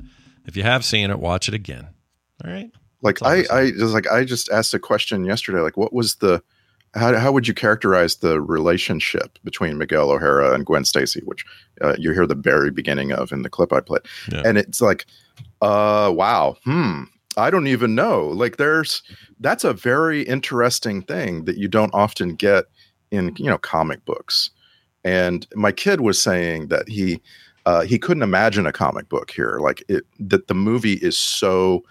[0.46, 1.88] If you have seen it, watch it again.
[2.44, 2.70] All right.
[3.02, 5.60] like I, I just like I just asked a question yesterday.
[5.60, 6.42] Like, what was the
[6.96, 11.44] how, how would you characterize the relationship between Miguel O'Hara and Gwen Stacy, which
[11.82, 14.02] uh, you hear the very beginning of in the clip I played,
[14.32, 14.44] Yeah.
[14.46, 15.06] and it's like,
[15.62, 17.04] uh, wow, hmm,
[17.36, 18.28] I don't even know.
[18.28, 19.02] Like, there's
[19.40, 22.66] that's a very interesting thing that you don't often get
[23.12, 24.50] in you know comic books.
[25.06, 27.22] And my kid was saying that he
[27.66, 31.84] uh, he couldn't imagine a comic book here, like it that the movie is so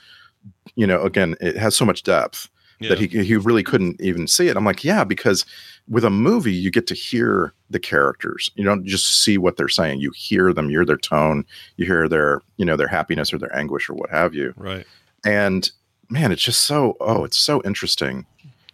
[0.74, 2.48] you know, again, it has so much depth
[2.88, 4.56] that he he really couldn't even see it.
[4.56, 5.46] I'm like, yeah, because
[5.88, 8.50] with a movie, you get to hear the characters.
[8.56, 10.00] You don't just see what they're saying.
[10.00, 11.44] You hear them, you hear their tone,
[11.76, 14.52] you hear their, you know, their happiness or their anguish or what have you.
[14.56, 14.86] Right.
[15.24, 15.70] And
[16.08, 18.26] man, it's just so oh, it's so interesting.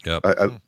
[0.07, 0.25] Yep.
[0.25, 0.61] I, I,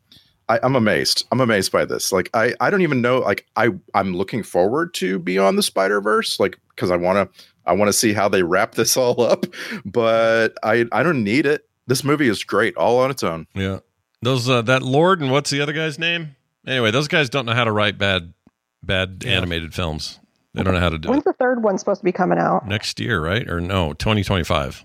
[0.51, 1.27] I, I'm amazed.
[1.31, 2.10] I'm amazed by this.
[2.10, 3.20] Like I, I don't even know.
[3.20, 6.40] Like I, I'm looking forward to Beyond the Spider Verse.
[6.40, 9.47] Like because I want to, I want to see how they wrap this all up.
[9.85, 11.68] But I, I don't need it.
[11.86, 13.47] This movie is great all on its own.
[13.55, 13.78] Yeah.
[14.22, 16.35] Those uh, that Lord and what's the other guy's name?
[16.66, 18.35] Anyway, those guys don't know how to write bad
[18.82, 20.18] bad animated films.
[20.52, 21.27] They don't know how to do When's it.
[21.27, 22.66] the third one supposed to be coming out?
[22.66, 23.48] Next year, right?
[23.48, 24.85] Or no, 2025.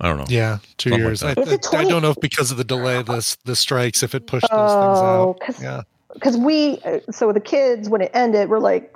[0.00, 0.24] I don't know.
[0.28, 1.22] Yeah, two Something like years.
[1.22, 1.46] I, that.
[1.46, 4.02] Is it I- I 20 don't know if because of the delay, this the strikes,
[4.02, 5.38] if it pushed those things Oh, out.
[5.40, 5.82] because Yeah.
[6.14, 8.94] because we uh, so the kids when it ended were like,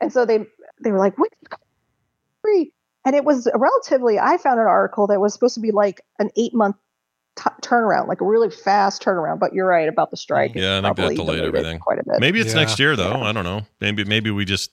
[0.00, 0.46] and so they
[0.82, 1.32] they were like, "Wait,
[2.42, 2.72] free,"
[3.04, 4.18] and it was a relatively.
[4.18, 6.76] I found an article that was supposed to be like an eight month
[7.36, 9.38] t- turnaround, like a really fast turnaround.
[9.40, 10.54] But you're right about the strike.
[10.56, 11.78] It Yeah, I think that probably delayed everything.
[11.78, 12.20] quite a bit.
[12.20, 12.60] Maybe it's Yeah.
[12.60, 13.22] next year though.
[13.22, 13.62] I don't know.
[13.80, 14.70] Maybe maybe we just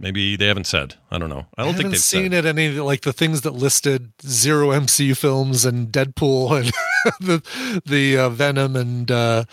[0.00, 0.94] maybe they haven't said.
[1.10, 1.46] I don't know.
[1.56, 2.44] I don't think haven't they've seen said.
[2.44, 6.72] it any like the things that listed zero MCU films and Deadpool and
[7.20, 9.44] the the uh, Venom and uh,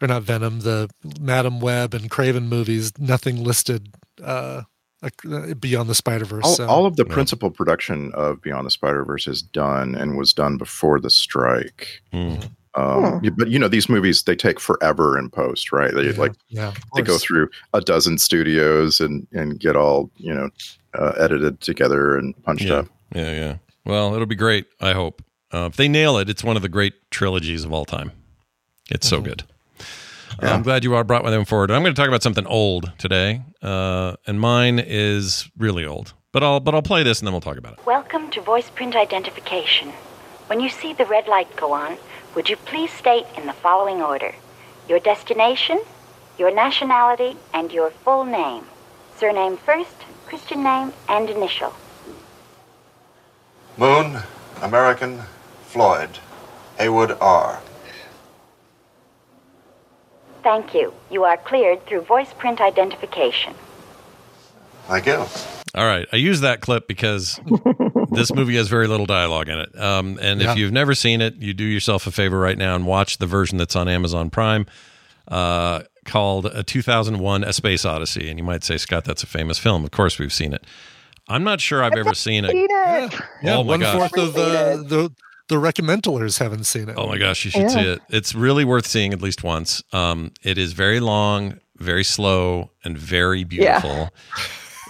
[0.00, 0.88] or not Venom, the
[1.20, 2.92] Madam Web and Kraven movies.
[2.98, 4.62] Nothing listed uh,
[5.02, 6.44] uh, beyond the Spider Verse.
[6.44, 6.66] All, so.
[6.66, 10.56] all of the principal production of Beyond the Spider Verse is done and was done
[10.56, 12.02] before the strike.
[12.12, 12.36] Hmm.
[12.76, 15.92] Um, you- But you know, these movies they take forever in post, right?
[15.94, 20.34] They like yeah, of they go through a dozen studios and and get all you
[20.34, 20.50] know
[20.98, 22.74] uh, edited together and punched Yeah.
[22.80, 22.86] up.
[23.14, 23.56] Yeah, yeah.
[23.84, 24.66] Well, it'll be great.
[24.80, 25.22] I hope.
[25.54, 28.12] Uh, if they nail it, it's one of the great trilogies of all time.
[28.90, 29.16] It's Mm-hmm.
[29.16, 29.42] so good.
[30.42, 31.70] Uh, I'm glad you all brought them forward.
[31.70, 36.12] I'm going to talk about something old today, uh, and mine is really old.
[36.32, 37.86] But I'll but I'll play this and then we'll talk about it.
[37.86, 39.92] Welcome to voice print identification.
[40.48, 41.96] When you see the red light go on,
[42.36, 44.34] would you please state in the following order
[44.88, 45.80] your destination,
[46.38, 48.62] your nationality, and your full name?
[49.16, 49.96] Surname first,
[50.26, 51.74] Christian name, and initial.
[53.78, 54.18] Moon,
[54.60, 55.22] American,
[55.64, 56.10] Floyd,
[56.78, 57.60] Heywood R.
[60.42, 60.92] Thank you.
[61.10, 63.54] You are cleared through voice print identification.
[64.86, 65.24] Thank you.
[65.76, 67.38] All right, I use that clip because
[68.10, 69.78] this movie has very little dialogue in it.
[69.78, 70.52] Um, and Yeah.
[70.52, 73.26] if you've never seen it, you do yourself a favor right now and watch the
[73.26, 74.64] version that's on Amazon Prime,
[75.28, 79.58] uh, called "A 2001: A Space Odyssey." And you might say, Scott, that's a famous
[79.58, 79.84] film.
[79.84, 80.64] Of course, we've seen it.
[81.28, 82.54] I'm not sure I've ever seen it.
[82.54, 82.70] it.
[83.42, 83.98] Yeah, Oh my one gosh.
[84.10, 85.10] fourth of uh, the
[85.48, 86.94] the recommenders haven't seen it.
[86.96, 88.00] Oh my gosh, you should see it.
[88.08, 89.82] It's really worth seeing at least once.
[89.92, 94.10] Um, it is very long, very slow, and very beautiful.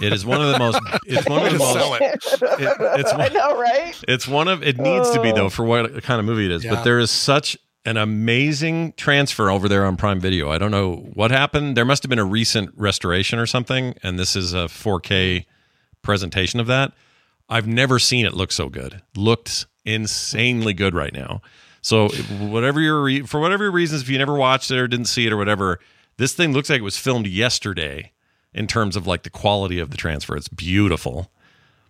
[0.02, 0.78] It is one of the most.
[1.06, 2.00] It's one of the most.
[2.00, 2.14] it.
[2.60, 3.94] it- it's I one, know, right?
[4.08, 4.62] it's one of.
[4.62, 5.34] It needs to be Oh.
[5.34, 6.64] though for what kind of movie it is.
[6.64, 6.74] Yeah.
[6.74, 10.50] But there is such an amazing transfer over there on Prime Video.
[10.50, 11.76] I don't know what happened.
[11.76, 15.46] There must have been a recent restoration or something, and this is a 4K
[16.02, 16.92] presentation of that.
[17.48, 19.02] I've never seen it look so good.
[19.16, 21.40] Looks insanely good right now.
[21.80, 22.08] So
[22.40, 25.26] whatever your re- for whatever your reasons, if you never watched it or didn't see
[25.26, 25.78] it or whatever,
[26.16, 28.10] this thing looks like it was filmed yesterday
[28.56, 30.36] in terms of like the quality of the transfer.
[30.36, 31.30] It's beautiful.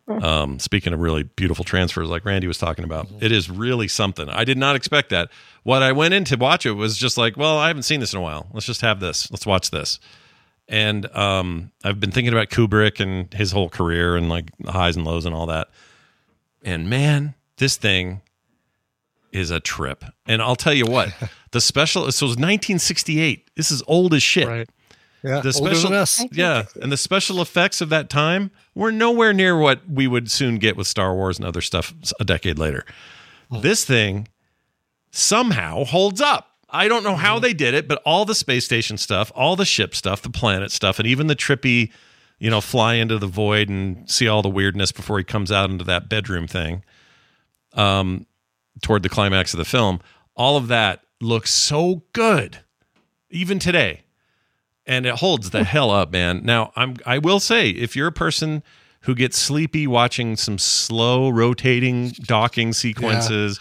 [0.08, 4.28] Um, speaking of really beautiful transfers, like Randy was talking about, it is really something.
[4.28, 5.30] I did not expect that.
[5.64, 8.12] What I went in to watch it was just like, well, I haven't seen this
[8.12, 8.46] in a while.
[8.52, 9.28] Let's just have this.
[9.32, 9.98] Let's watch this.
[10.68, 14.96] And um, I've been thinking about Kubrick and his whole career and like the highs
[14.96, 15.68] and lows and all that.
[16.62, 18.22] And man, this thing
[19.32, 20.04] is a trip.
[20.26, 21.12] And I'll tell you what,
[21.50, 23.50] the special so it was 1968.
[23.56, 24.46] This is old as shit.
[24.46, 24.68] Right.
[25.26, 26.24] Yeah, The older special than us.
[26.30, 30.58] Yeah, and the special effects of that time were nowhere near what we would soon
[30.58, 32.84] get with Star Wars and other stuff a decade later.
[33.50, 34.28] This thing
[35.10, 36.52] somehow holds up.
[36.68, 39.64] I don't know how they did it, but all the space station stuff, all the
[39.64, 41.90] ship stuff, the planet stuff, and even the trippy,
[42.38, 45.70] you know, fly into the void and see all the weirdness before he comes out
[45.70, 46.84] into that bedroom thing.
[47.72, 48.26] Um,
[48.82, 50.00] toward the climax of the film,
[50.34, 52.58] all of that looks so good,
[53.30, 54.02] even today,
[54.86, 56.42] and it holds the hell up, man.
[56.44, 58.62] Now, I'm I will say, if you're a person
[59.02, 63.60] who gets sleepy watching some slow rotating docking sequences,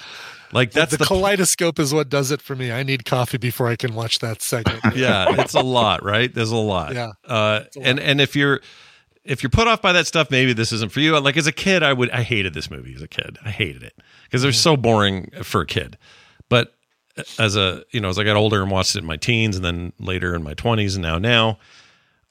[0.52, 2.72] like that's the, the kaleidoscope is what does it for me.
[2.72, 4.81] I need coffee before I can watch that segment.
[4.95, 6.34] yeah, it's a lot, right?
[6.34, 6.93] There's a lot.
[6.93, 7.11] Yeah.
[7.26, 8.61] Uh, and and if you're
[9.23, 11.19] if you're put off by that stuff, maybe this isn't for you.
[11.19, 13.38] Like as a kid, I would I hated this movie as a kid.
[13.43, 13.93] I hated it
[14.26, 15.97] because it was so boring for a kid.
[16.47, 16.76] But
[17.39, 19.63] as a you know, as I got older and watched it in my teens and
[19.63, 21.59] then later in my twenties and now now,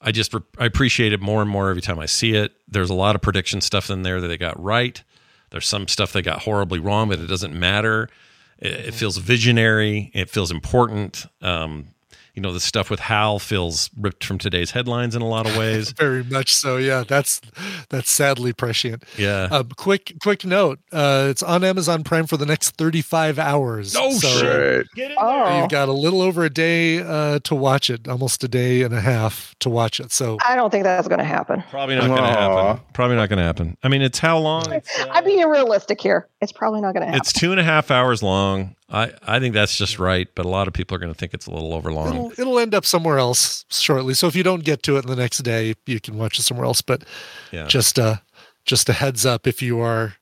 [0.01, 2.53] I just I appreciate it more and more every time I see it.
[2.67, 5.01] There's a lot of prediction stuff in there that they got right.
[5.49, 8.09] There's some stuff they got horribly wrong, but it doesn't matter.
[8.57, 10.11] It, it feels visionary.
[10.13, 11.25] It feels important.
[11.41, 11.87] Um,
[12.35, 15.55] you know, the stuff with Hal feels ripped from today's headlines in a lot of
[15.57, 15.91] ways.
[15.93, 16.77] Very much so.
[16.77, 17.41] Yeah, that's
[17.89, 19.03] that's sadly prescient.
[19.17, 19.47] Yeah.
[19.51, 20.79] Um, quick quick note.
[20.91, 23.95] Uh, it's on Amazon Prime for the next 35 hours.
[23.97, 24.87] Oh, so shit.
[24.95, 28.43] Get in Oh, You've got a little over a day uh, to watch it, almost
[28.43, 30.11] a day and a half to watch it.
[30.11, 31.63] So I don't think that's going to happen.
[31.69, 32.83] Probably not going to happen.
[32.93, 33.77] Probably not going to happen.
[33.83, 34.71] I mean, it's how long?
[34.73, 36.27] It's, uh, I'm being realistic here.
[36.41, 37.21] It's probably not going to happen.
[37.21, 38.75] it's two and a half hours long.
[38.89, 41.33] I, I think that's just right, but a lot of people are going to think
[41.33, 42.15] it's a little overlong.
[42.15, 44.13] it'll, it'll end up somewhere else shortly.
[44.13, 46.43] So if you don't get to it in the next day, you can watch it
[46.43, 46.81] somewhere else.
[46.81, 47.03] But
[47.51, 47.65] Yeah.
[47.67, 48.17] just uh
[48.65, 50.15] just a heads up if you are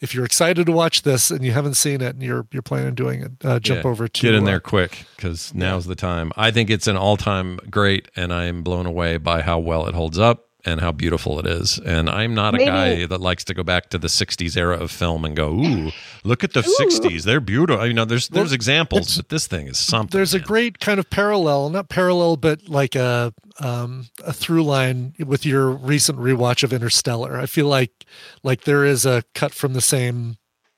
[0.00, 2.88] if you're excited to watch this and you haven't seen it and you're you're planning
[2.88, 5.86] on doing it, uh, jump Yeah, over to get in uh, there quick because now's
[5.86, 6.32] the time.
[6.36, 9.94] I think it's an all-time great, and I am blown away by how well it
[9.94, 11.78] holds up and how beautiful it is.
[11.78, 14.90] And I'm not a guy that likes to go back to the '60s era of
[14.90, 15.90] film and go, "Ooh,
[16.24, 19.78] look at the '60s; they're beautiful." You know, there's there's examples, but this thing is
[19.78, 20.16] something.
[20.16, 25.14] There's a great kind of parallel, not parallel, but like a um, a through line
[25.24, 27.38] with your recent rewatch of Interstellar.
[27.38, 28.04] I feel like
[28.42, 30.36] like there is a cut from the same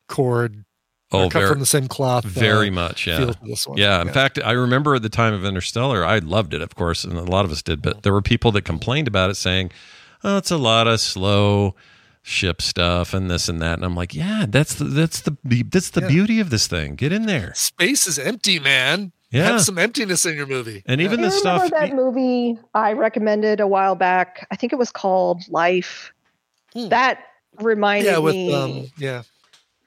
[0.09, 0.65] cord, or
[1.13, 2.25] Oh, cut very- from the same cloth.
[2.25, 3.19] uh, Very much, yeah.
[3.19, 3.79] feel to this one.
[3.79, 7.05] Yeah, in fact, I remember at the time of Interstellar, I loved it, of course,
[7.05, 9.71] and a lot of us did, but there were people that complained about it saying,
[10.25, 11.75] "Oh, it's a lot of slow
[12.23, 15.37] ship stuff and this and that." And I'm like, "Yeah, that's the that's the
[15.71, 16.09] that's the Yeah.
[16.09, 16.95] beauty of this thing.
[16.95, 19.13] Get in there." space is empty, man.
[19.31, 19.45] Yeah.
[19.45, 20.83] Have some emptiness in your movie.
[20.87, 24.47] And even Do the you remember stuff that movie I recommended a while back?
[24.51, 26.13] I think it was called Life.
[26.75, 27.19] That
[27.59, 28.15] reminded Hmm.
[28.15, 28.55] Yeah, with me.
[28.55, 29.23] um, yeah,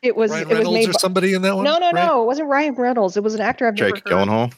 [0.06, 1.64] it was Ryan it was Reynolds made or by- somebody in that one.
[1.66, 2.06] No, no, right?
[2.06, 2.24] no.
[2.24, 3.18] It wasn't Ryan Reynolds.
[3.18, 4.28] It was an actor I've Jake never heard.
[4.30, 4.54] Gyllenhaal.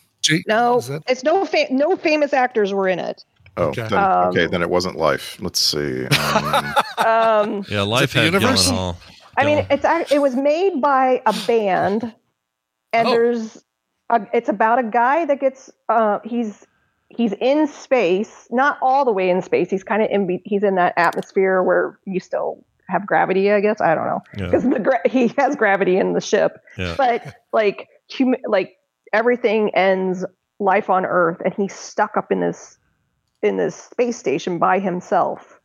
[0.48, 3.24] no, it's no fa- no famous actors were in it.
[3.60, 3.88] Oh, Okay.
[3.88, 5.38] then, Um, okay, then it wasn't Life.
[5.41, 6.06] Let's see.
[6.07, 6.74] Um,
[7.06, 8.69] Um, Yeah, life the had universe?
[8.69, 8.95] Gyllenhaal.
[9.38, 12.14] I mean, it's it was made by a band,
[12.94, 13.11] and Oh.
[13.11, 13.64] there's
[14.10, 16.65] a, it's about a guy that gets uh, he's
[17.10, 19.69] he's in space, not all the way in space.
[19.69, 23.51] He's kind of in he's in that atmosphere where you still have gravity.
[23.51, 24.45] I guess I don't know Yeah.
[24.45, 26.95] because the gra- he has gravity in the ship, Yeah.
[26.97, 28.76] but like hum- like
[29.14, 30.26] everything ends
[30.59, 32.77] life on Earth, and he's stuck up in this
[33.43, 35.59] in this space station by himself.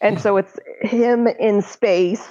[0.00, 2.26] And so it's him in space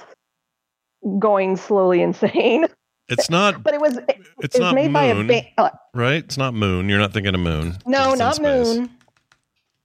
[1.18, 2.66] going slowly insane.
[3.08, 3.62] It's not.
[3.64, 4.04] But it was it,
[4.40, 5.26] It's it was not made by a Moon.
[5.26, 6.22] ba- uh, Right?
[6.24, 6.88] It's not Moon.
[6.88, 7.76] You're not thinking of Moon.
[7.86, 8.78] no, not space.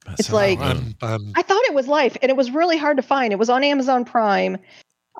[0.05, 0.15] Moon.
[0.19, 0.95] It's like Moon.
[1.01, 3.31] I thought it was Life, and it was really hard to find.
[3.33, 4.57] It was on Amazon Prime,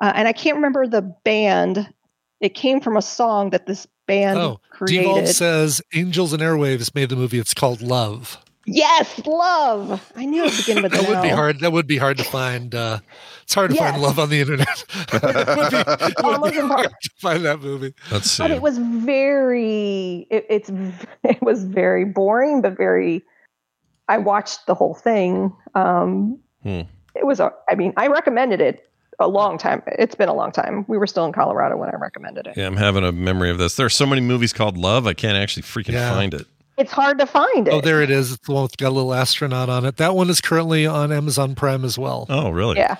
[0.00, 1.88] uh, and I can't remember the band.
[2.40, 5.02] It came from a song that this band Oh, created.
[5.04, 7.38] Devolve says Angels and Airwaves made the movie.
[7.38, 8.38] It's called Love.
[8.66, 10.10] yes, love.
[10.16, 11.36] I knew it began with That an would be L.
[11.36, 11.60] hard.
[11.60, 12.74] That would be hard to find.
[12.74, 13.00] Uh,
[13.42, 13.90] it's hard to Yes.
[13.90, 14.84] find love on the internet.
[15.12, 15.76] it would be,
[16.06, 16.68] it would Almost be impossible.
[16.68, 17.92] hard to find that movie.
[18.10, 20.26] Let's But it was very.
[20.30, 20.70] It, it's
[21.24, 23.22] it was very boring, but very.
[24.10, 25.52] I watched the whole thing.
[25.74, 26.80] Um, Hmm.
[27.14, 27.52] it was a.
[27.68, 28.86] I mean, I recommended it
[29.18, 29.82] a long time.
[29.86, 30.84] It's been a long time.
[30.88, 32.56] We were still in Colorado when I recommended it.
[32.56, 33.76] Yeah, I'm having a memory of this.
[33.76, 36.10] There are so many movies called Love, I can't actually freaking Yeah.
[36.12, 36.46] find it.
[36.76, 37.74] It's hard to find it.
[37.74, 38.32] Oh, there it is.
[38.32, 39.96] It's the one with got a little astronaut on it.
[39.98, 42.26] That one is currently on Amazon Prime as well.
[42.30, 42.78] Oh, really?
[42.78, 42.96] Yeah.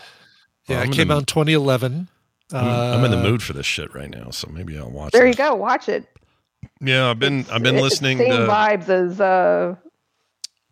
[0.68, 2.08] Yeah, Well, I'm it came the- out in 2011.
[2.52, 5.08] I'm, I'm in the Uh, mood for this shit right now, so maybe I'll watch
[5.08, 5.12] it.
[5.12, 5.30] There it.
[5.30, 5.54] you go.
[5.54, 6.04] Watch it.
[6.80, 9.20] Yeah, I've been I've been It's listening Same to vibes as.
[9.20, 9.76] uh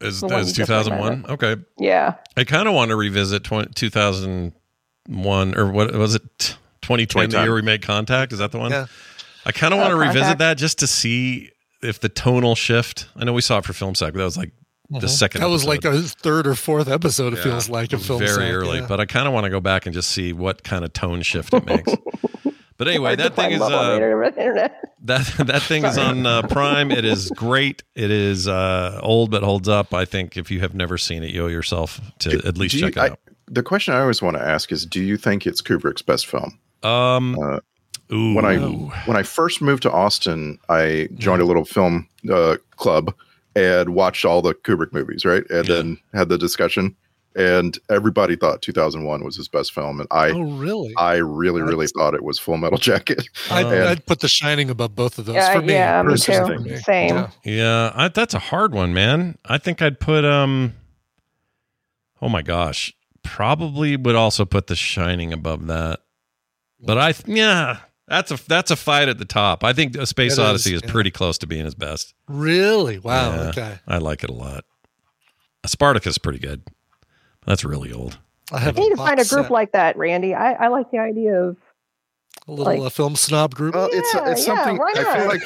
[0.00, 1.26] as, as 2001.
[1.28, 1.56] Okay.
[1.78, 2.14] Yeah.
[2.36, 6.22] I kind of want to revisit 20, 2001 or what was it
[6.82, 8.70] 2010 the year we made contact, is that the one?
[8.70, 8.86] Yeah.
[9.46, 11.50] I kind of want to revisit that just to see
[11.82, 13.08] if the tonal shift.
[13.16, 14.52] I know we saw it for Film Sack, but that was like
[14.90, 15.08] the Mhm.
[15.10, 17.34] second That was like a third or fourth episode.
[17.34, 18.18] It Yeah, feels like a film.
[18.20, 18.86] very sack, early, yeah.
[18.86, 21.22] but I kind of want to go back and just see what kind of tone
[21.22, 21.92] shift it makes.
[22.78, 23.98] But anyway, that thing is on uh,
[25.02, 26.90] that that thing is on uh, Prime.
[26.90, 27.82] It is great.
[27.94, 29.92] It is uh, old but holds up.
[29.92, 32.78] I think if you have never seen it, you owe yourself to at least do
[32.78, 33.20] you- check it I- out.
[33.46, 36.58] the question I always want to ask is, do you think it's Kubrick's best film?
[36.82, 37.58] Um, Uh,
[38.10, 38.56] when I
[39.06, 43.12] when I first moved to Austin, I joined a little film uh, club
[43.56, 45.42] and watched all the Kubrick movies, right?
[45.50, 46.94] And then had the discussion,
[47.38, 50.92] and everybody thought 2001 was his best film, and I Oh, really?
[50.98, 53.26] I really really thought it was Full Metal Jacket.
[53.50, 55.72] I'd, And- I'd put The Shining above both of those Yeah, for me.
[55.72, 56.32] yeah, me too.
[56.32, 56.76] for me.
[56.78, 57.14] Same.
[57.16, 57.30] Yeah.
[57.44, 59.38] Yeah, I, that's a hard one, man.
[59.46, 60.74] I think I'd put um.
[62.20, 62.92] Oh my gosh,
[63.22, 66.00] probably would also put The Shining above that.
[66.80, 67.78] But I yeah,
[68.08, 69.62] that's a that's a fight at the top.
[69.64, 70.90] I think Space It is, Odyssey is yeah.
[70.90, 72.14] pretty close to being his best.
[72.28, 72.98] Really?
[72.98, 73.34] Wow.
[73.34, 73.78] Yeah, Okay.
[73.86, 74.64] I like it a lot.
[75.66, 76.62] Spartacus is pretty good.
[77.48, 78.18] That's really old.
[78.52, 79.50] I have I need to find a group set.
[79.50, 80.34] like that, Randy.
[80.34, 81.56] I, I like the idea of
[82.46, 83.74] a little like- uh, film snob group.
[83.74, 85.42] Well, it's Yeah, it's yeah, something why I feel like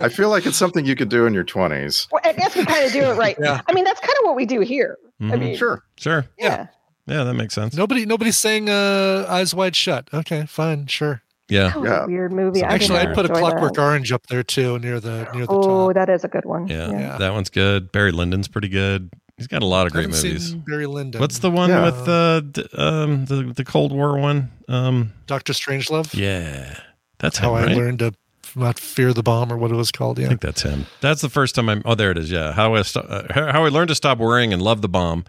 [0.00, 2.06] I feel like it's something you could do in your 20s.
[2.12, 3.36] Well, I guess we kind of do it right.
[3.42, 3.60] Yeah.
[3.66, 4.96] I mean, that's kind of what we do here.
[5.20, 5.40] I Mhm.
[5.40, 5.82] mean, Sure.
[5.96, 6.24] Sure.
[6.38, 6.68] yeah.
[7.06, 7.74] Yeah, that makes sense.
[7.74, 11.22] Nobody, nobody's saying uh, "Eyes Wide Shut." Okay, fine, sure.
[11.48, 11.70] Yeah.
[11.70, 12.62] That was a weird movie.
[12.62, 13.80] I Actually, I'd put a Clockwork that.
[13.82, 15.94] Orange up there too, near the near the Oh, top.
[15.94, 16.68] that is a good one.
[16.68, 17.90] Yeah, that one's good.
[17.90, 19.10] Barry Lyndon's pretty good.
[19.40, 20.50] He's got a lot of great haven't movies.
[20.50, 21.20] seen Barry Lyndon.
[21.20, 21.84] What's the one Yeah.
[21.86, 24.50] with uh, d- um, the the Cold War one?
[24.68, 26.14] Um, Doctor Strangelove?
[26.14, 26.78] yeah,
[27.18, 27.76] that's him, How I right?
[27.76, 28.12] learned to
[28.54, 30.18] not fear the bomb, or what it was called.
[30.18, 30.84] Yeah, I think that's him.
[31.00, 31.80] That's the first time I'm.
[31.86, 32.30] Oh, there it is.
[32.30, 34.88] Yeah, how I sto- uh, how how I learned to stop worrying and love the
[34.88, 35.24] bomb.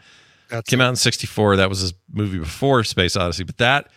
[0.49, 1.55] That's Came out in '64.
[1.55, 3.45] That was his movie before Space Odyssey.
[3.45, 3.87] But that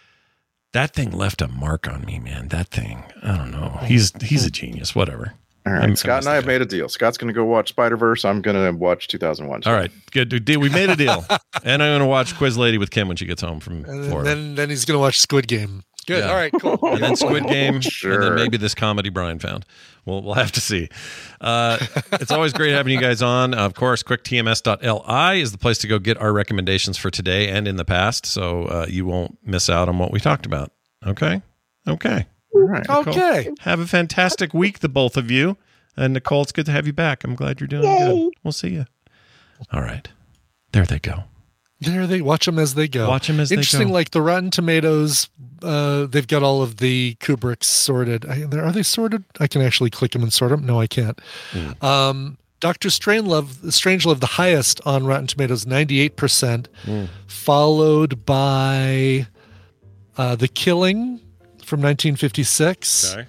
[0.72, 2.48] that thing left a mark on me, man.
[2.48, 3.02] That thing.
[3.22, 3.80] I don't know.
[3.82, 4.94] He's he's a genius.
[4.94, 5.32] Whatever.
[5.66, 6.88] All right, I'm- Scott and I have made a deal.
[6.88, 8.24] Scott's going to go watch Spider Verse.
[8.24, 9.62] I'm going to watch 2001.
[9.64, 10.44] All right, good.
[10.44, 10.60] Deal.
[10.60, 11.24] We made a deal,
[11.64, 14.02] and I'm going to watch Quiz Lady with Kim when she gets home from And
[14.04, 14.30] then, Florida.
[14.34, 15.82] then then he's gonna watch Squid Game.
[16.06, 16.18] Good.
[16.22, 16.28] Yeah.
[16.28, 16.52] All right.
[16.60, 16.78] Cool.
[16.82, 18.12] and then Squid Game, sure.
[18.12, 19.64] and then maybe this comedy Brian found.
[20.04, 20.90] We'll we'll have to see.
[21.40, 21.78] Uh,
[22.12, 23.54] it's always great having you guys on.
[23.54, 27.76] Of course, quicktms.li is the place to go get our recommendations for today and in
[27.76, 30.72] the past, so uh, you won't miss out on what we talked about.
[31.06, 31.40] Okay,
[31.88, 32.88] okay, All right.
[32.88, 33.50] Okay.
[33.60, 35.56] Have a fantastic week, the both of you.
[35.96, 37.24] And Nicole, it's good to have you back.
[37.24, 37.98] I'm glad you're doing Yay.
[38.06, 38.32] good.
[38.42, 38.86] We'll see you.
[39.72, 40.08] All right,
[40.72, 41.24] there they go.
[41.80, 43.08] There they watch them as they go.
[43.08, 43.88] Watch 'em as they Interesting.
[43.88, 43.94] go.
[43.94, 45.28] Like the Rotten Tomatoes,
[45.62, 48.24] uh, they've got all of the Kubricks sorted.
[48.24, 49.22] Are they sorted?
[49.38, 50.64] I can actually click them and sort them.
[50.66, 51.20] No, I can't.
[51.52, 51.84] Hmm.
[51.84, 57.04] Um, Doctor Strangelove, Strangelove, the highest on Rotten Tomatoes, ninety-eight percent, Hmm.
[57.26, 59.26] followed by
[60.16, 61.20] uh, The Killing
[61.64, 63.14] from nineteen fifty-six.
[63.14, 63.26] Okay.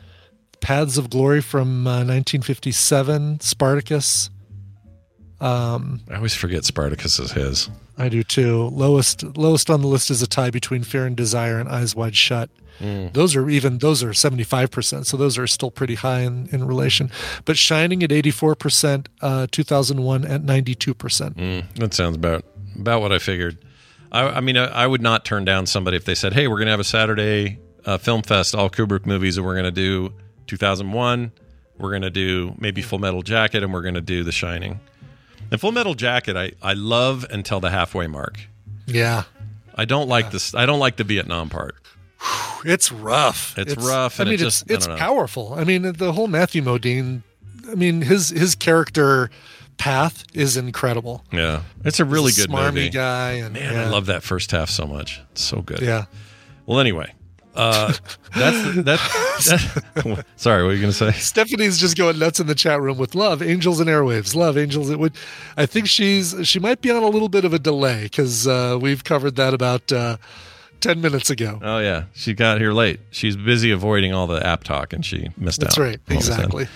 [0.61, 4.31] Paths of Glory from uh, 1957, Spartacus.
[5.39, 7.69] Um, I always forget Spartacus is his.
[7.97, 8.69] I do too.
[8.69, 12.15] Lowest lowest on the list is a tie between Fear and Desire and Eyes Wide
[12.15, 12.49] Shut.
[12.79, 13.13] Mm.
[13.13, 17.11] Those are even those are 75%, so those are still pretty high in, in relation.
[17.45, 21.33] But Shining at 84%, uh, 2001 at 92%.
[21.35, 22.43] Mm, that sounds about
[22.75, 23.57] about what I figured.
[24.11, 26.57] I, I mean, I, I, would not turn down somebody if they said, "Hey, we're
[26.57, 29.71] going to have a Saturday uh, film fest, all Kubrick movies, and we're going to
[29.71, 30.13] do
[30.47, 31.31] 2001.
[31.77, 34.79] We're going to do maybe Full Metal Jacket, and we're going to do The Shining."
[35.51, 38.39] And Full Metal Jacket, I I love until the halfway mark.
[38.87, 39.23] Yeah,
[39.75, 40.55] I don't like this.
[40.55, 41.75] I don't like the Vietnam part.
[42.65, 43.55] It's rough.
[43.57, 44.19] It's, rough.
[44.19, 45.53] I mean, it just, it's it's powerful.
[45.53, 47.21] I mean, the whole Matthew Modine.
[47.69, 49.29] I mean, his his character
[49.77, 51.23] path is incredible.
[51.31, 52.89] Yeah, it's a really He's a good smarmy movie.
[52.89, 53.85] guy, and Man, yeah.
[53.85, 55.21] I love that first half so much.
[55.31, 55.81] It's so good.
[55.81, 56.05] Yeah.
[56.65, 57.13] Well, anyway,
[57.55, 57.93] uh,
[58.35, 59.45] that's that's.
[59.45, 61.11] that, sorry, what were you going to say?
[61.13, 64.89] Stephanie's just going nuts in the chat room with love, angels and airwaves, love angels.
[64.89, 65.13] It would,
[65.57, 68.77] I think she's she might be on a little bit of a delay because uh,
[68.81, 70.17] we've covered that about uh,
[70.81, 71.59] ten minutes ago.
[71.61, 72.99] Oh yeah, she got here late.
[73.11, 75.81] She's busy avoiding all the app talk, and she missed That's out.
[75.81, 76.67] That's right, on what exactly.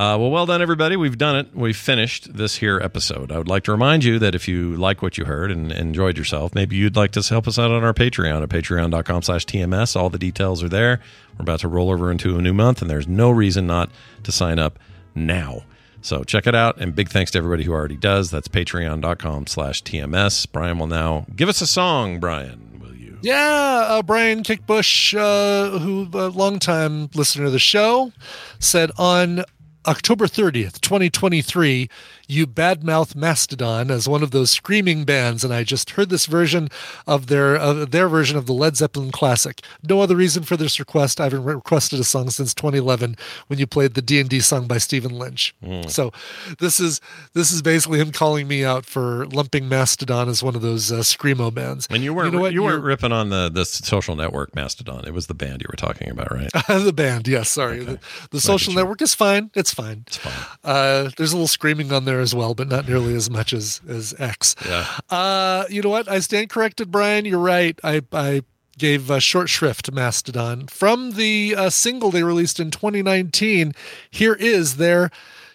[0.00, 0.96] Uh, well, well done, everybody.
[0.96, 1.54] We've done it.
[1.54, 3.30] We've finished this here episode.
[3.30, 6.16] I would like to remind you that if you like what you heard and enjoyed
[6.16, 9.96] yourself, maybe you'd like to help us out on our Patreon at patreon.com slash TMS.
[9.96, 11.00] All the details are there.
[11.36, 13.90] We're about to roll over into a new month, and there's no reason not
[14.22, 14.78] to sign up
[15.14, 15.64] now.
[16.00, 16.78] So check it out.
[16.78, 18.30] And big thanks to everybody who already does.
[18.30, 20.50] That's patreon.com slash TMS.
[20.50, 22.80] Brian will now give us a song, Brian.
[22.80, 23.18] Will you?
[23.20, 28.12] Yeah, uh, Brian Kickbush, uh, who a longtime listener to the show,
[28.58, 29.44] said on
[29.86, 31.88] October 30th, 2023,
[32.28, 36.68] you badmouth Mastodon as one of those screaming bands, and I just heard this version
[37.06, 39.62] of their of their version of the Led Zeppelin classic.
[39.82, 41.20] No other reason for this request.
[41.20, 43.16] I haven't requested a song since 2011
[43.46, 45.54] when you played the D and D song by Stephen Lynch.
[45.64, 45.90] Mm.
[45.90, 46.12] So
[46.58, 47.00] this is
[47.32, 50.98] this is basically him calling me out for lumping Mastodon as one of those uh,
[50.98, 51.88] screamo bands.
[51.90, 55.04] And you weren't know you, weren't You're- ripping on the the social network Mastodon.
[55.06, 56.50] It was the band you were talking about, right?
[56.68, 57.48] the band, yes.
[57.48, 57.98] Sorry, the,
[58.30, 59.50] the social network is fine.
[59.54, 60.04] It's fine.
[60.06, 60.46] It's fine.
[60.64, 63.80] Uh, there's a little screaming on there as well, but not nearly as much as
[63.88, 64.56] as X.
[64.66, 64.86] Yeah.
[65.08, 66.08] Uh, you know what?
[66.08, 67.24] I stand corrected, Brian.
[67.24, 67.78] You're right.
[67.82, 68.42] I I
[68.78, 73.74] gave uh, short shrift to Mastodon from the uh, single they released in 2019.
[74.10, 75.10] Here is their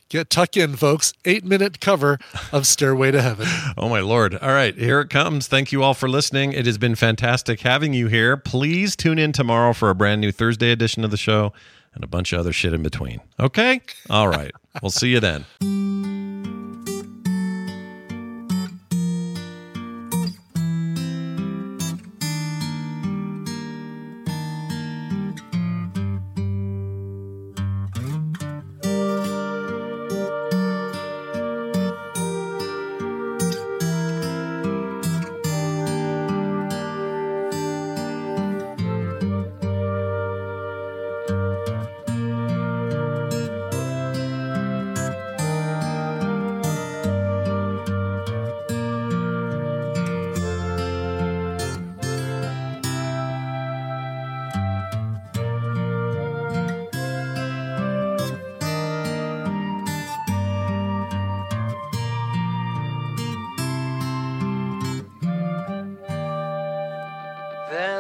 [0.09, 1.11] get tuck in, folks.
[1.25, 2.19] Eight minute cover
[2.51, 3.47] of Stairway to Heaven.
[3.77, 4.35] Oh my lord.
[4.35, 5.47] All right, here it comes.
[5.47, 6.53] Thank you all for listening.
[6.53, 8.37] It has been fantastic having you here.
[8.37, 11.51] Please tune in tomorrow for a brand new Thursday edition of the show
[11.95, 13.21] and a bunch of other shit in between.
[13.39, 13.81] Okay?
[14.09, 14.51] All right.
[14.81, 15.45] we'll see you then.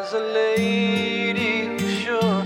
[0.05, 2.45] There's a lady sure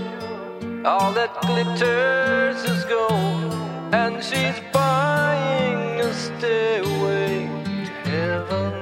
[0.82, 3.52] all that glitters is gold,
[3.92, 7.48] and she's buying a stairway
[7.84, 8.72] to heaven.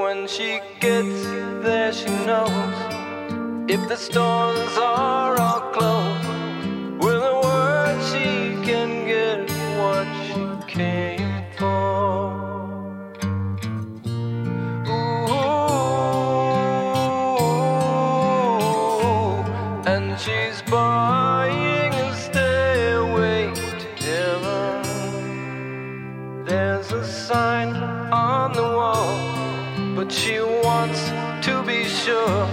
[0.00, 1.22] When she gets
[1.62, 2.74] there, she knows
[3.70, 5.95] if the stores are all closed,
[30.06, 31.00] but she wants
[31.44, 32.46] to be sure.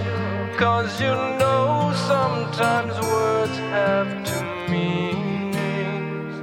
[0.58, 6.34] Cause you know sometimes words have two meanings.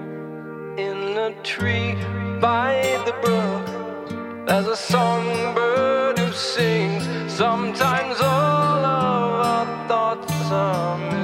[0.79, 1.95] In a tree
[2.39, 7.03] by the brook, there's a songbird who sings.
[7.33, 11.20] Sometimes all of our thoughts are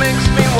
[0.00, 0.59] makes me want